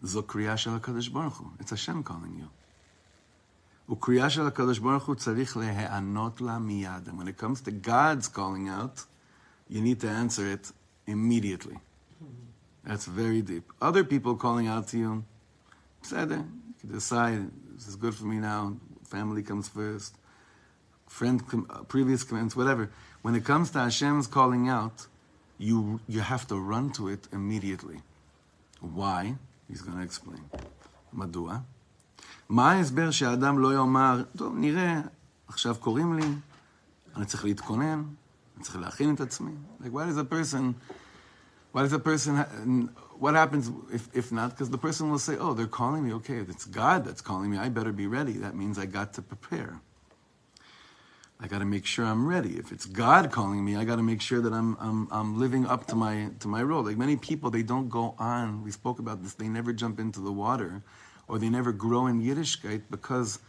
זו 0.04 0.24
קריאה 0.24 0.58
של 0.58 0.76
הקדוש 0.76 1.08
ברוך 1.08 1.38
הוא. 1.38 1.48
It's 1.60 1.72
Hashem 1.72 2.10
calling 2.10 2.42
you. 2.42 2.48
וקריאה 3.92 4.30
של 4.30 4.48
הקדוש 4.48 4.80
ברוך 4.80 5.06
הוא 5.06 5.16
צריך 5.16 5.58
להיענות 5.58 6.42
לה 6.42 6.60
מיד. 6.60 7.10
And 7.10 7.12
when 7.12 7.28
it 7.28 7.42
comes 7.42 7.62
to 7.62 7.72
God's 7.88 8.28
calling 8.28 8.68
out, 8.70 9.06
you 9.70 9.82
need 9.82 10.02
to 10.02 10.10
answer 10.10 10.46
it 10.46 10.72
immediately. 11.08 11.78
That's 12.84 13.06
very 13.06 13.42
deep. 13.42 13.66
Other 13.82 14.04
people 14.04 14.36
calling 14.36 14.68
out 14.68 14.88
to 14.90 14.98
you, 14.98 15.24
בסדר, 16.04 16.38
you 16.40 16.82
can 16.82 16.92
decide, 16.92 17.52
this 17.76 17.88
is 17.88 17.96
good 17.96 18.16
for 18.16 18.26
me 18.26 18.38
now, 18.38 18.78
family 19.04 19.44
comes 19.44 19.68
first, 19.68 20.16
friend, 21.08 21.46
com- 21.48 21.68
uh, 21.70 21.84
previous 21.84 22.24
comments, 22.24 22.56
whatever. 22.56 22.90
When 23.22 23.36
it 23.36 23.44
comes 23.44 23.72
to 23.72 23.80
Hashem's 23.80 24.28
calling 24.28 24.70
out, 24.70 25.08
you, 25.58 26.00
you 26.08 26.22
have 26.22 26.48
to 26.48 26.56
run 26.56 26.92
to 26.92 27.08
it 27.08 27.28
immediately. 27.34 28.02
Why? 28.80 29.36
He's 29.72 29.82
going 29.82 29.98
to 29.98 30.04
explain. 30.04 30.62
מדוע? 31.14 31.58
מה 32.50 32.72
ההסבר 32.72 33.12
שהאדם 33.12 33.60
לא 33.60 33.74
יאמר, 33.74 34.24
טוב, 34.38 34.54
נראה, 34.58 35.02
עכשיו 35.48 35.76
קוראים 35.80 36.14
לי, 36.14 36.28
אני 37.16 37.26
צריך 37.26 37.46
להתכונן, 37.46 38.04
אני 38.56 38.64
צריך 38.64 38.76
להכין 38.76 39.16
את 39.16 39.22
עצמי. 39.22 39.52
Like, 39.82 39.92
why 39.92 40.06
does 40.06 40.18
a 40.18 40.24
person, 40.24 40.74
why 41.74 41.84
does 41.84 41.94
a 41.94 42.00
person, 42.00 42.36
ha- 42.36 42.52
what 43.20 43.34
happens 43.34 43.72
if, 43.92 44.10
if 44.14 44.32
not? 44.32 44.52
Because 44.52 44.70
the 44.70 44.78
person 44.78 45.10
will 45.10 45.20
say, 45.20 45.36
oh, 45.38 45.54
they're 45.54 45.76
calling 45.82 46.04
me, 46.06 46.14
okay, 46.14 46.38
it's 46.38 46.66
God 46.66 47.06
that's 47.06 47.22
calling 47.22 47.50
me, 47.52 47.58
I 47.58 47.70
better 47.70 47.92
be 47.92 48.08
ready. 48.08 48.34
That 48.46 48.56
means 48.56 48.78
I 48.78 48.86
got 48.86 49.14
to 49.14 49.22
prepare. 49.22 49.74
I 51.43 51.49
got 51.49 51.59
to 51.59 51.65
make 51.65 51.85
sure 51.85 52.05
I'm 52.05 52.25
ready. 52.25 52.57
If 52.57 52.71
it's 52.71 52.87
God 52.87 53.33
calling 53.33 53.65
me, 53.65 53.75
I 53.75 53.85
got 53.85 53.97
to 53.97 54.03
make 54.03 54.21
sure 54.21 54.41
that 54.41 54.53
I'm, 54.53 54.77
I'm, 54.79 55.09
I'm 55.11 55.41
living 55.41 55.67
up 55.67 55.87
to 55.89 55.97
my, 55.97 56.31
to 56.39 56.47
my 56.47 56.63
role. 56.63 56.85
Like 56.85 56.97
many 56.97 57.17
people, 57.17 57.51
they 57.51 57.65
don't 57.65 57.89
go 57.89 58.15
on. 58.17 58.63
We 58.63 58.71
spoke 58.71 59.01
about 59.01 59.25
this. 59.25 59.35
They 59.35 59.49
never 59.49 59.73
jump 59.73 59.99
into 59.99 60.21
the 60.21 60.31
water 60.31 60.83
or 61.27 61.41
they 61.41 61.49
never 61.49 61.73
grow 61.73 62.07
in 62.07 62.23
Yiddishkeit 62.23 62.83
because 62.91 63.41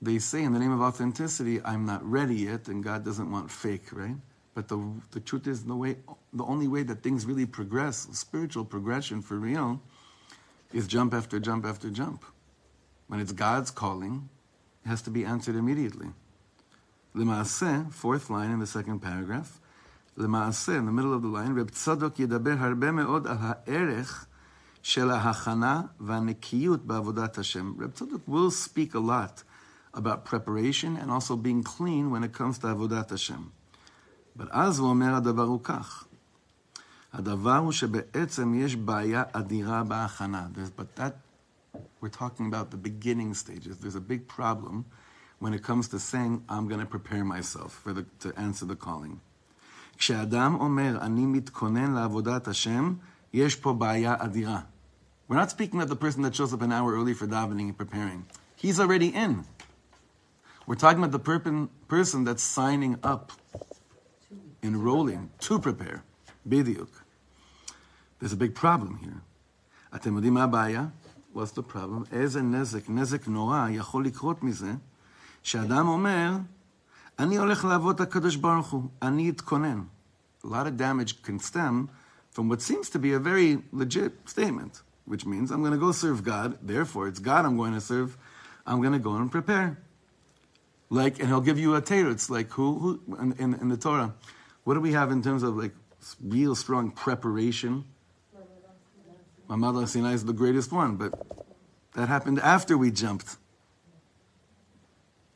they 0.00 0.20
say 0.20 0.44
in 0.44 0.52
the 0.52 0.60
name 0.60 0.70
of 0.70 0.80
authenticity, 0.80 1.60
I'm 1.64 1.84
not 1.84 2.08
ready 2.08 2.36
yet, 2.36 2.68
and 2.68 2.84
God 2.84 3.04
doesn't 3.04 3.28
want 3.28 3.50
fake, 3.50 3.92
right? 3.92 4.14
But 4.54 4.68
the, 4.68 4.80
the 5.10 5.20
truth 5.20 5.48
is, 5.48 5.64
the 5.64 5.74
way, 5.74 5.96
the 6.32 6.44
only 6.44 6.68
way 6.68 6.84
that 6.84 7.02
things 7.02 7.26
really 7.26 7.46
progress, 7.46 8.06
spiritual 8.12 8.64
progression 8.64 9.20
for 9.20 9.36
real, 9.36 9.80
is 10.72 10.86
jump 10.86 11.14
after 11.14 11.40
jump 11.40 11.64
after 11.66 11.90
jump. 11.90 12.24
When 13.08 13.18
it's 13.18 13.32
God's 13.32 13.72
calling, 13.72 14.28
it 14.84 14.88
has 14.88 15.02
to 15.02 15.10
be 15.10 15.24
answered 15.24 15.56
immediately. 15.56 16.08
למעשה, 17.17 17.81
fourth 18.01 18.29
line 18.29 18.51
in 18.51 18.59
the 18.59 18.87
second 18.87 19.01
paragraph, 19.05 19.59
למעשה, 20.17 20.79
in 20.79 20.85
the 20.85 20.91
middle 20.99 21.13
of 21.13 21.23
the 21.23 21.27
line, 21.35 21.59
רב 21.59 21.69
צדוק 21.69 22.19
ידבר 22.19 22.55
הרבה 22.59 22.91
מאוד 22.91 23.27
על 23.27 23.37
הערך 23.39 24.25
של 24.83 25.09
ההכנה 25.11 25.81
והנקיות 25.99 26.85
בעבודת 26.85 27.37
השם. 27.37 27.73
רב 27.79 27.91
צדוק 27.91 28.21
will 28.27 28.51
speak 28.67 28.93
a 28.95 28.99
lot 28.99 29.43
about 29.95 30.25
preparation 30.25 30.97
and 31.01 31.09
also 31.11 31.35
being 31.35 31.63
clean 31.63 32.11
when 32.11 32.23
it 32.23 32.33
comes 32.39 32.57
to 32.63 32.67
עבודת 32.67 33.11
השם. 33.11 33.41
אבל 34.37 34.47
אז 34.51 34.79
הוא 34.79 34.89
אומר 34.89 35.15
הדבר 35.15 35.43
הוא 35.43 35.59
כך, 35.63 36.03
הדבר 37.13 37.57
הוא 37.57 37.71
שבעצם 37.71 38.53
יש 38.53 38.75
בעיה 38.75 39.23
אדירה 39.31 39.83
בהכנה. 39.83 40.47
There's- 40.55 40.79
But 40.81 40.99
that, 40.99 41.13
we're 42.01 42.17
talking 42.19 42.47
about 42.51 42.71
the 42.71 42.77
beginning 42.77 43.33
stages. 43.33 43.77
There's 43.81 43.95
a 43.95 44.09
big 44.11 44.37
problem 44.37 44.83
when 45.39 45.53
it 45.53 45.63
comes 45.63 45.87
to 45.89 45.99
saying, 45.99 46.43
I'm 46.49 46.67
going 46.67 46.79
to 46.79 46.85
prepare 46.85 47.25
myself 47.25 47.73
for 47.83 47.91
the, 47.93 48.05
to 48.19 48.33
answer 48.37 48.65
the 48.65 48.75
calling. 48.75 49.19
כשאדם 49.97 50.55
אומר, 50.55 50.97
אני 51.01 51.25
מתכונן 51.25 51.91
לעבודת 51.91 52.47
השם, 52.47 52.93
יש 53.33 53.55
פה 53.55 53.73
בעיה 53.73 54.15
אדירה. 54.19 54.59
We're 55.29 55.35
not 55.35 55.49
speaking 55.49 55.81
of 55.81 55.89
the 55.89 55.95
person 55.95 56.21
that 56.23 56.35
shows 56.35 56.53
up 56.53 56.61
an 56.61 56.71
hour 56.71 56.93
early 56.93 57.13
for 57.13 57.27
davening 57.27 57.69
and 57.69 57.77
preparing. 57.77 58.25
He's 58.55 58.79
already 58.79 59.07
in. 59.07 59.45
We're 60.67 60.75
talking 60.75 60.99
about 61.03 61.11
the 61.11 61.19
perpin- 61.19 61.69
person 61.87 62.23
that's 62.23 62.43
signing 62.43 62.97
up, 63.03 63.31
enrolling 64.61 65.29
to 65.41 65.59
prepare. 65.59 66.03
בדיוק. 66.47 66.89
There's 68.19 68.33
a 68.33 68.37
big 68.37 68.55
problem 68.55 68.97
here. 69.01 69.21
אתם 69.95 70.15
יודעים 70.15 70.33
מה 70.33 70.43
הבעיה? 70.43 70.85
What's 71.35 71.51
the 71.55 71.73
problem? 71.73 72.05
איזה 72.11 72.41
נזק, 72.41 72.89
נזק 72.89 73.27
נורא 73.27 73.69
יכול 73.69 74.05
לקרות 74.05 74.43
מזה, 74.43 74.73
שאדם 75.47 75.87
אומר, 75.87 76.31
אני 77.19 77.37
הולך 77.37 77.65
לעבוד 77.65 77.95
את 77.95 78.01
הקדוש 78.01 78.35
ברוך 78.35 78.71
הוא, 78.71 78.83
אני 79.01 79.29
אתכונן. 79.29 79.83
A 80.43 80.47
lot 80.47 80.67
of 80.67 80.77
damage 80.77 81.23
can 81.23 81.39
stem 81.39 81.87
from 82.31 82.49
what 82.49 82.61
seems 82.61 82.89
to 82.89 82.99
be 82.99 83.13
a 83.13 83.19
very 83.19 83.59
legit 83.71 84.11
statement, 84.25 84.81
which 85.05 85.25
means 85.25 85.51
I'm 85.51 85.61
going 85.61 85.71
to 85.71 85.79
go 85.79 85.91
serve 85.91 86.23
God, 86.23 86.57
therefore 86.61 87.07
it's 87.07 87.19
God 87.19 87.45
I'm 87.45 87.55
going 87.55 87.73
to 87.73 87.81
serve, 87.81 88.17
I'm 88.65 88.81
going 88.81 88.93
to 88.93 88.99
go 88.99 89.15
and 89.15 89.31
prepare. 89.31 89.77
Like, 90.89 91.19
and 91.19 91.27
he'll 91.29 91.41
give 91.41 91.57
you 91.57 91.75
a 91.75 91.81
teretz, 91.81 92.29
like 92.29 92.49
who, 92.51 92.79
who 92.79 93.15
in, 93.19 93.31
in, 93.39 93.53
in 93.53 93.69
the 93.69 93.77
Torah, 93.77 94.13
what 94.63 94.73
do 94.73 94.81
we 94.81 94.93
have 94.93 95.11
in 95.11 95.21
terms 95.21 95.43
of 95.43 95.55
like 95.55 95.73
real 96.21 96.55
strong 96.55 96.91
preparation? 96.91 97.85
Mamad 99.49 99.87
Sinai 99.87 100.13
is 100.13 100.25
the 100.25 100.33
greatest 100.33 100.71
one, 100.71 100.95
but 100.95 101.13
that 101.93 102.07
happened 102.07 102.39
after 102.39 102.77
we 102.77 102.91
jumped. 102.91 103.37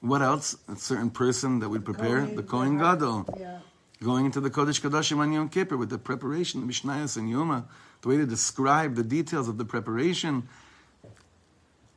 What 0.02 0.20
else? 0.20 0.56
A 0.68 0.74
certain 0.74 1.10
person 1.10 1.60
that 1.60 1.68
would 1.68 1.84
prepare 1.84 2.26
the 2.26 2.42
Kohen 2.42 2.76
Gadol, 2.76 3.24
Yeah. 3.38 3.60
going 4.02 4.26
into 4.26 4.40
the 4.40 4.50
Kodesh 4.50 4.80
Kodashim 4.80 5.18
on 5.18 5.32
Yom 5.32 5.48
Kippur 5.48 5.76
with 5.76 5.90
the 5.90 5.98
preparation, 5.98 6.60
the 6.60 6.66
Mishnayos 6.66 7.16
and 7.16 7.32
Yoma, 7.32 7.64
the 8.02 8.08
way 8.08 8.16
to 8.16 8.26
describe 8.26 8.96
the 8.96 9.04
details 9.04 9.46
of 9.48 9.58
the 9.58 9.64
preparation. 9.64 10.48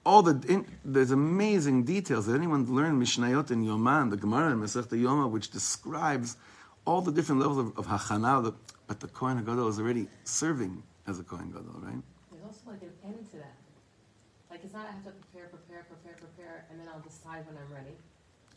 All 0.06 0.22
the 0.22 0.40
in, 0.48 0.68
there's 0.86 1.10
amazing 1.10 1.84
details. 1.84 2.28
that 2.28 2.36
anyone 2.36 2.66
learn 2.72 3.02
Mishnayot 3.02 3.50
and 3.50 3.66
Yoman, 3.66 4.12
the 4.12 4.18
Gemara 4.18 4.52
and 4.52 4.62
Masechta 4.62 4.96
Yoma, 5.02 5.28
which 5.28 5.50
describes 5.50 6.38
all 6.86 7.02
the 7.02 7.12
different 7.12 7.42
levels 7.42 7.58
of, 7.58 7.76
of 7.80 7.88
Hachana, 7.88 8.54
but 8.86 9.00
the 9.00 9.08
Kohen 9.08 9.44
Gadol 9.44 9.68
is 9.68 9.80
already 9.80 10.08
serving 10.24 10.84
as 11.08 11.20
a 11.20 11.24
Kohen 11.24 11.50
Gadol, 11.50 11.80
right? 11.82 11.96
There's 12.32 12.44
also 12.46 12.70
like 12.70 12.84
an 12.84 12.92
end 13.04 13.32
to 13.32 13.38
that. 13.38 13.45
Like 14.56 14.64
it's 14.64 14.74
not 14.74 14.88
I 14.88 14.92
have 14.94 15.04
to 15.04 15.12
prepare, 15.12 15.50
prepare, 15.50 15.84
prepare, 15.84 16.14
prepare, 16.14 16.66
and 16.72 16.80
then 16.80 16.88
I'll 16.88 17.02
decide 17.02 17.46
when 17.46 17.58
I'm 17.58 17.70
ready. 17.74 17.92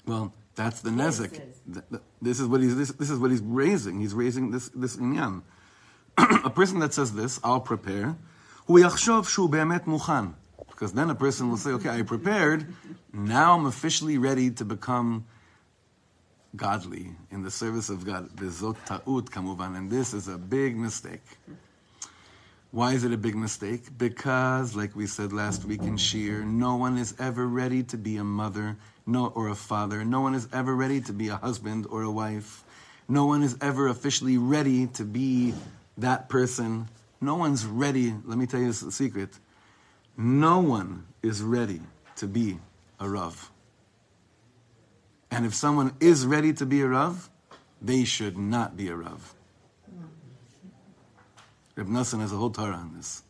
Well, 0.07 0.33
that's 0.55 0.81
the 0.81 0.91
nezik. 0.91 1.43
This 2.23 2.39
is 2.39 2.47
what 2.47 2.61
he's 2.61 2.77
this, 2.77 2.93
this 2.93 3.11
is 3.11 3.19
what 3.19 3.33
he's 3.33 3.41
raising. 3.41 3.99
He's 3.99 4.15
raising 4.15 4.53
this 4.53 4.69
this 4.69 4.97
inyan. 4.97 5.43
a 6.17 6.51
person 6.51 6.79
that 6.79 6.95
says 6.95 7.15
this, 7.15 7.41
I'll 7.43 7.59
prepare. 7.59 8.15
Because 8.69 8.93
then 10.93 11.11
a 11.11 11.17
person 11.17 11.51
will 11.51 11.57
say, 11.57 11.71
okay, 11.71 11.89
I 11.89 12.03
prepared. 12.03 12.73
Now 13.13 13.59
I'm 13.59 13.67
officially 13.67 14.19
ready 14.19 14.53
to 14.53 14.65
become 14.65 15.27
godly 16.55 17.17
in 17.33 17.43
the 17.43 17.51
service 17.51 17.91
of 17.91 18.07
God. 18.07 18.31
And 18.39 19.91
this 19.91 20.15
is 20.15 20.29
a 20.29 20.39
big 20.39 20.77
mistake. 20.77 21.25
Why 22.71 22.93
is 22.93 23.03
it 23.03 23.13
a 23.13 23.17
big 23.17 23.35
mistake? 23.35 23.97
Because, 23.97 24.77
like 24.77 24.95
we 24.95 25.07
said 25.07 25.33
last 25.33 25.65
week 25.65 25.83
in 25.83 25.97
Sheer, 25.97 26.45
no 26.45 26.77
one 26.77 26.99
is 26.99 27.15
ever 27.19 27.47
ready 27.47 27.83
to 27.85 27.97
be 27.97 28.17
a 28.17 28.25
mother 28.25 28.77
no, 29.07 29.29
or 29.29 29.49
a 29.49 29.55
father. 29.55 30.05
No 30.05 30.21
one 30.21 30.35
is 30.35 30.47
ever 30.53 30.77
ready 30.77 31.01
to 31.01 31.15
be 31.15 31.29
a 31.29 31.37
husband 31.37 31.87
or 31.89 32.03
a 32.03 32.11
wife. 32.11 32.63
No 33.09 33.25
one 33.25 33.43
is 33.43 33.57
ever 33.63 33.89
officially 33.89 34.37
ready 34.37 34.87
to 34.89 35.05
be 35.07 35.55
that 35.97 36.29
person. 36.29 36.89
No 37.23 37.37
one's 37.37 37.65
ready. 37.65 38.13
Let 38.27 38.37
me 38.37 38.45
tell 38.45 38.61
you 38.61 38.69
a 38.69 38.73
secret. 38.75 39.31
No 40.19 40.61
one 40.61 41.07
is 41.23 41.41
ready 41.41 41.81
to 42.17 42.27
be 42.27 42.59
a 43.01 43.09
Rav. 43.09 43.51
And 45.31 45.47
if 45.47 45.55
someone 45.55 45.95
is 46.01 46.27
ready 46.27 46.53
to 46.53 46.67
be 46.67 46.83
a 46.83 46.89
Rav, 46.89 47.31
they 47.81 48.05
should 48.05 48.37
not 48.37 48.77
be 48.77 48.89
a 48.89 48.97
Rav. 48.97 49.35
Reb 51.79 51.87
Nassan 51.87 52.19
has 52.19 52.33
a 52.33 52.37
whole 52.37 52.51
Torah 52.51 52.75
on 52.75 52.93
this. 52.97 53.23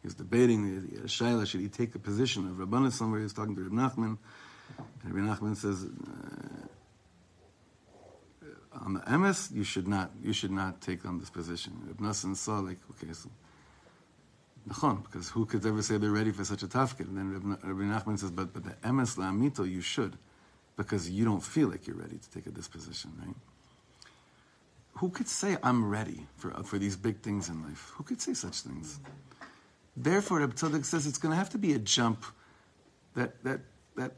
He's 0.00 0.14
debating 0.14 0.80
the, 0.80 1.08
Shaila, 1.08 1.44
should 1.44 1.60
he 1.60 1.68
take 1.68 1.92
the 1.92 1.98
position 1.98 2.46
of 2.46 2.54
Rabbanah 2.54 2.92
somewhere? 2.92 3.20
He's 3.20 3.32
talking 3.32 3.56
to 3.56 3.62
Reb 3.64 3.72
Nachman. 3.72 4.16
And 5.02 5.12
Reb 5.12 5.24
Nachman 5.24 5.56
says, 5.56 5.86
uh, 8.42 8.46
on 8.84 8.94
the 8.94 9.18
MS, 9.18 9.50
you 9.52 9.64
should 9.64 9.88
not, 9.88 10.12
you 10.22 10.32
should 10.32 10.52
not 10.52 10.80
take 10.80 11.04
on 11.04 11.18
this 11.18 11.30
position. 11.30 11.72
Reb 11.84 11.98
Nassan 11.98 12.36
saw 12.36 12.60
like, 12.60 12.78
okay, 12.92 13.12
so 13.12 13.28
Nachon, 14.68 15.02
because 15.02 15.28
who 15.28 15.44
could 15.44 15.66
ever 15.66 15.82
say 15.82 15.96
they're 15.96 16.10
ready 16.12 16.30
for 16.30 16.44
such 16.44 16.62
a 16.62 16.68
tafkid? 16.68 17.08
And 17.08 17.18
then 17.18 17.58
Rabbi 17.60 17.82
Nachman 17.82 18.20
says, 18.20 18.30
but, 18.30 18.52
but 18.52 18.62
the 18.62 18.74
emes 18.88 19.16
la'amito, 19.16 19.68
you 19.68 19.80
should, 19.80 20.16
because 20.76 21.10
you 21.10 21.24
don't 21.24 21.42
feel 21.42 21.66
like 21.66 21.88
you're 21.88 21.96
ready 21.96 22.18
to 22.18 22.30
take 22.30 22.46
a 22.46 22.52
disposition, 22.52 23.10
right? 23.18 23.34
who 25.00 25.08
could 25.08 25.28
say 25.28 25.56
I'm 25.62 25.88
ready 25.88 26.26
for, 26.36 26.50
for 26.62 26.78
these 26.78 26.94
big 26.94 27.22
things 27.22 27.48
in 27.48 27.62
life? 27.62 27.90
Who 27.96 28.04
could 28.04 28.20
say 28.20 28.34
such 28.34 28.60
things? 28.60 29.00
Therefore, 29.96 30.40
Reb 30.40 30.54
Tzadok 30.54 30.84
says 30.84 31.06
it's 31.06 31.16
going 31.16 31.32
to 31.32 31.36
have 31.36 31.48
to 31.50 31.58
be 31.58 31.72
a 31.72 31.78
jump 31.78 32.22
that, 33.14 33.42
that, 33.42 33.60
that 33.96 34.12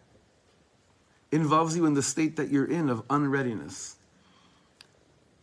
involves 1.30 1.76
you 1.76 1.86
in 1.86 1.94
the 1.94 2.02
state 2.02 2.34
that 2.34 2.50
you're 2.50 2.64
in 2.64 2.90
of 2.90 3.04
unreadiness. 3.10 3.94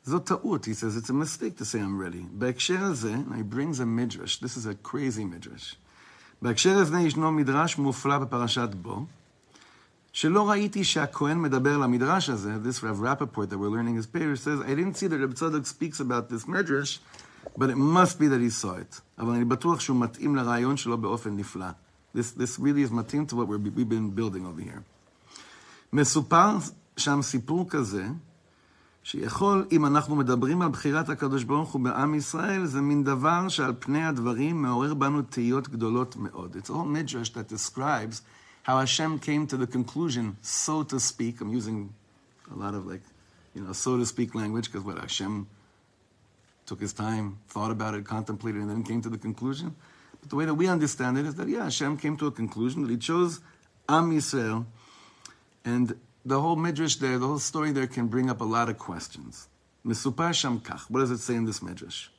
Zota'ut, 0.05 0.65
he 0.65 0.74
says, 0.74 0.98
it's 0.98 1.10
a 1.10 1.13
mistake 1.13 1.58
to 1.60 1.63
say 1.63 1.79
I'm 1.79 1.98
ready. 1.98 2.19
Be'eksher 2.38 3.36
he 3.38 3.41
brings 3.41 3.79
a 3.79 3.86
midrash. 3.86 4.39
This 4.39 4.58
is 4.58 4.65
a 4.65 4.75
crazy 4.75 5.24
midrash. 5.24 5.75
Be'eksher 6.41 7.15
no 7.15 7.31
midrash 7.31 7.77
mufla 7.77 8.27
parashat 8.27 8.75
bo. 8.75 9.08
שלא 10.13 10.49
ראיתי 10.49 10.83
שהכהן 10.83 11.41
מדבר 11.41 11.77
למדרש 11.77 12.29
הזה, 12.29 12.55
this 12.63 12.83
Rav 12.83 12.99
Rappaport 12.99 13.49
that 13.49 13.57
we're 13.57 13.69
learning 13.69 13.95
his 13.95 14.07
parish 14.07 14.41
says, 14.41 14.59
I 14.61 14.75
didn't 14.75 14.95
see 14.97 15.07
that 15.07 15.19
Reb 15.19 15.33
Tzadok 15.35 15.65
speaks 15.65 15.99
about 15.99 16.29
this 16.29 16.47
midrash, 16.47 16.97
but 17.57 17.69
it 17.69 17.77
must 17.77 18.19
be 18.19 18.27
that 18.27 18.41
he 18.41 18.49
saw 18.49 18.75
it. 18.75 19.01
אבל 19.19 19.33
אני 19.33 19.45
בטוח 19.45 19.79
שהוא 19.79 19.97
מתאים 19.97 20.35
לרעיון 20.35 20.77
שלו 20.77 20.97
באופן 20.97 21.37
נפלא. 21.37 21.69
This, 22.15 22.31
this 22.31 22.59
really 22.59 22.83
is 22.83 22.91
מתאים 22.91 23.25
to 23.29 23.35
what 23.35 23.47
we've 23.47 23.89
been 23.89 24.09
building 24.09 24.45
over 24.45 24.61
here. 24.61 24.81
מסופר 25.93 26.57
שם 26.97 27.21
סיפור 27.21 27.69
כזה, 27.69 28.07
שיכול, 29.03 29.65
אם 29.71 29.85
אנחנו 29.85 30.15
מדברים 30.15 30.61
על 30.61 30.69
בחירת 30.69 31.09
הקדוש 31.09 31.43
ברוך 31.43 31.71
הוא 31.71 31.81
בעם 31.81 32.15
ישראל, 32.15 32.65
זה 32.65 32.81
מין 32.81 33.03
דבר 33.03 33.49
שעל 33.49 33.73
פני 33.79 34.05
הדברים 34.05 34.61
מעורר 34.61 34.93
בנו 34.93 35.21
תהיות 35.21 35.69
גדולות 35.69 36.15
מאוד. 36.15 36.55
It's 36.55 36.69
all 36.69 36.85
midrash 36.85 37.29
that 37.29 37.53
describes 37.53 38.21
how 38.63 38.79
Hashem 38.79 39.19
came 39.19 39.47
to 39.47 39.57
the 39.57 39.67
conclusion, 39.67 40.37
so 40.41 40.83
to 40.83 40.99
speak. 40.99 41.41
I'm 41.41 41.51
using 41.51 41.93
a 42.51 42.55
lot 42.55 42.73
of 42.73 42.85
like, 42.85 43.01
you 43.53 43.61
know, 43.61 43.73
so 43.73 43.97
to 43.97 44.05
speak 44.05 44.35
language 44.35 44.65
because 44.65 44.85
what 44.85 44.97
Hashem 44.97 45.47
took 46.65 46.81
his 46.81 46.93
time, 46.93 47.39
thought 47.47 47.71
about 47.71 47.95
it, 47.95 48.05
contemplated, 48.05 48.61
and 48.61 48.69
then 48.69 48.83
came 48.83 49.01
to 49.01 49.09
the 49.09 49.17
conclusion. 49.17 49.75
But 50.21 50.29
the 50.29 50.35
way 50.35 50.45
that 50.45 50.53
we 50.53 50.67
understand 50.67 51.17
it 51.17 51.25
is 51.25 51.35
that 51.35 51.47
yeah, 51.47 51.63
Hashem 51.63 51.97
came 51.97 52.17
to 52.17 52.27
a 52.27 52.31
conclusion 52.31 52.83
that 52.83 52.91
He 52.91 52.97
chose 52.97 53.39
Am 53.87 54.11
Yisrael, 54.11 54.65
and 55.65 55.95
the 56.25 56.39
whole 56.39 56.55
midrash 56.55 56.95
there, 56.97 57.17
the 57.17 57.25
whole 57.25 57.39
story 57.39 57.71
there, 57.71 57.87
can 57.87 58.07
bring 58.07 58.29
up 58.29 58.41
a 58.41 58.43
lot 58.43 58.69
of 58.69 58.77
questions. 58.77 59.47
Mesupah 59.85 60.27
Hashem 60.27 60.59
kach. 60.59 60.81
What 60.89 60.99
does 60.99 61.11
it 61.11 61.19
say 61.19 61.35
in 61.35 61.45
this 61.45 61.61
midrash? 61.61 62.09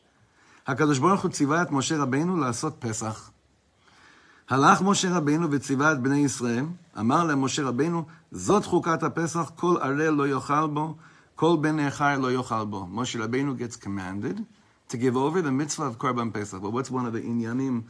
Hakadosh 0.67 1.01
Baruch 1.01 1.21
Hu 1.21 1.29
Moshe 1.29 1.97
Rabbeinu 1.97 2.37
la'asot 2.37 2.81
Pesach. 2.81 3.17
הלך 4.50 4.82
משה 4.82 5.18
רבינו 5.18 5.52
וציווה 5.52 5.92
את 5.92 6.02
בני 6.02 6.18
ישראל, 6.18 6.66
אמר 7.00 7.24
להם 7.24 7.42
משה 7.42 7.64
רבינו, 7.64 8.04
זאת 8.32 8.66
חוקת 8.66 9.04
הפסח, 9.04 9.52
כל 9.56 9.78
ערל 9.82 10.10
לא 10.10 10.28
יאכל 10.28 10.68
בו, 10.68 10.96
כל 11.36 11.58
בן 11.62 11.80
נכר 11.80 12.20
לא 12.20 12.32
יאכל 12.32 12.66
בו. 12.66 12.88
Moshe 12.96 13.16
Rabbeinu 13.16 13.58
gets 13.58 13.76
commanded 13.76 14.46
to 14.90 14.98
give 14.98 15.18
over 15.18 15.42
the 15.42 15.52
mitzvah 15.52 15.86
of 15.86 15.98
Korban 15.98 16.34
Pesach. 16.34 16.62
But 16.62 16.72
what's 16.72 16.92
one 16.92 17.06
of 17.06 17.14
the 17.14 17.22
inyanim, 17.22 17.84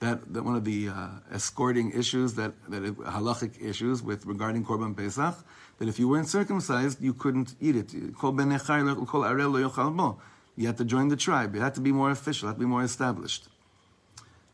that, 0.00 0.32
that 0.34 0.42
one 0.44 0.56
of 0.56 0.64
the 0.64 0.88
uh, 0.88 1.08
escorting 1.32 1.92
issues, 1.92 2.34
that, 2.34 2.52
that 2.68 2.82
it, 2.82 2.96
halachic 2.98 3.62
issues 3.62 4.02
with 4.02 4.26
regarding 4.26 4.64
Korban 4.64 4.96
Pesach, 4.96 5.36
that 5.78 5.88
if 5.88 5.98
you 5.98 6.08
weren't 6.08 6.28
circumcised, 6.28 7.00
you 7.00 7.14
couldn't 7.14 7.54
eat 7.60 7.76
it. 7.76 7.94
Kol 8.18 8.32
ben 8.32 8.50
nechar 8.50 8.84
lo- 8.84 9.04
kol 9.06 9.22
arel 9.22 9.52
lo 9.52 9.68
yochal 9.68 9.96
bo. 9.96 10.18
You 10.56 10.66
had 10.66 10.78
to 10.78 10.84
join 10.84 11.08
the 11.08 11.16
tribe. 11.16 11.54
You 11.54 11.60
had 11.60 11.74
to 11.76 11.80
be 11.80 11.92
more 11.92 12.10
official, 12.10 12.48
had 12.48 12.56
to 12.56 12.60
be 12.60 12.66
more 12.66 12.82
established. 12.82 13.48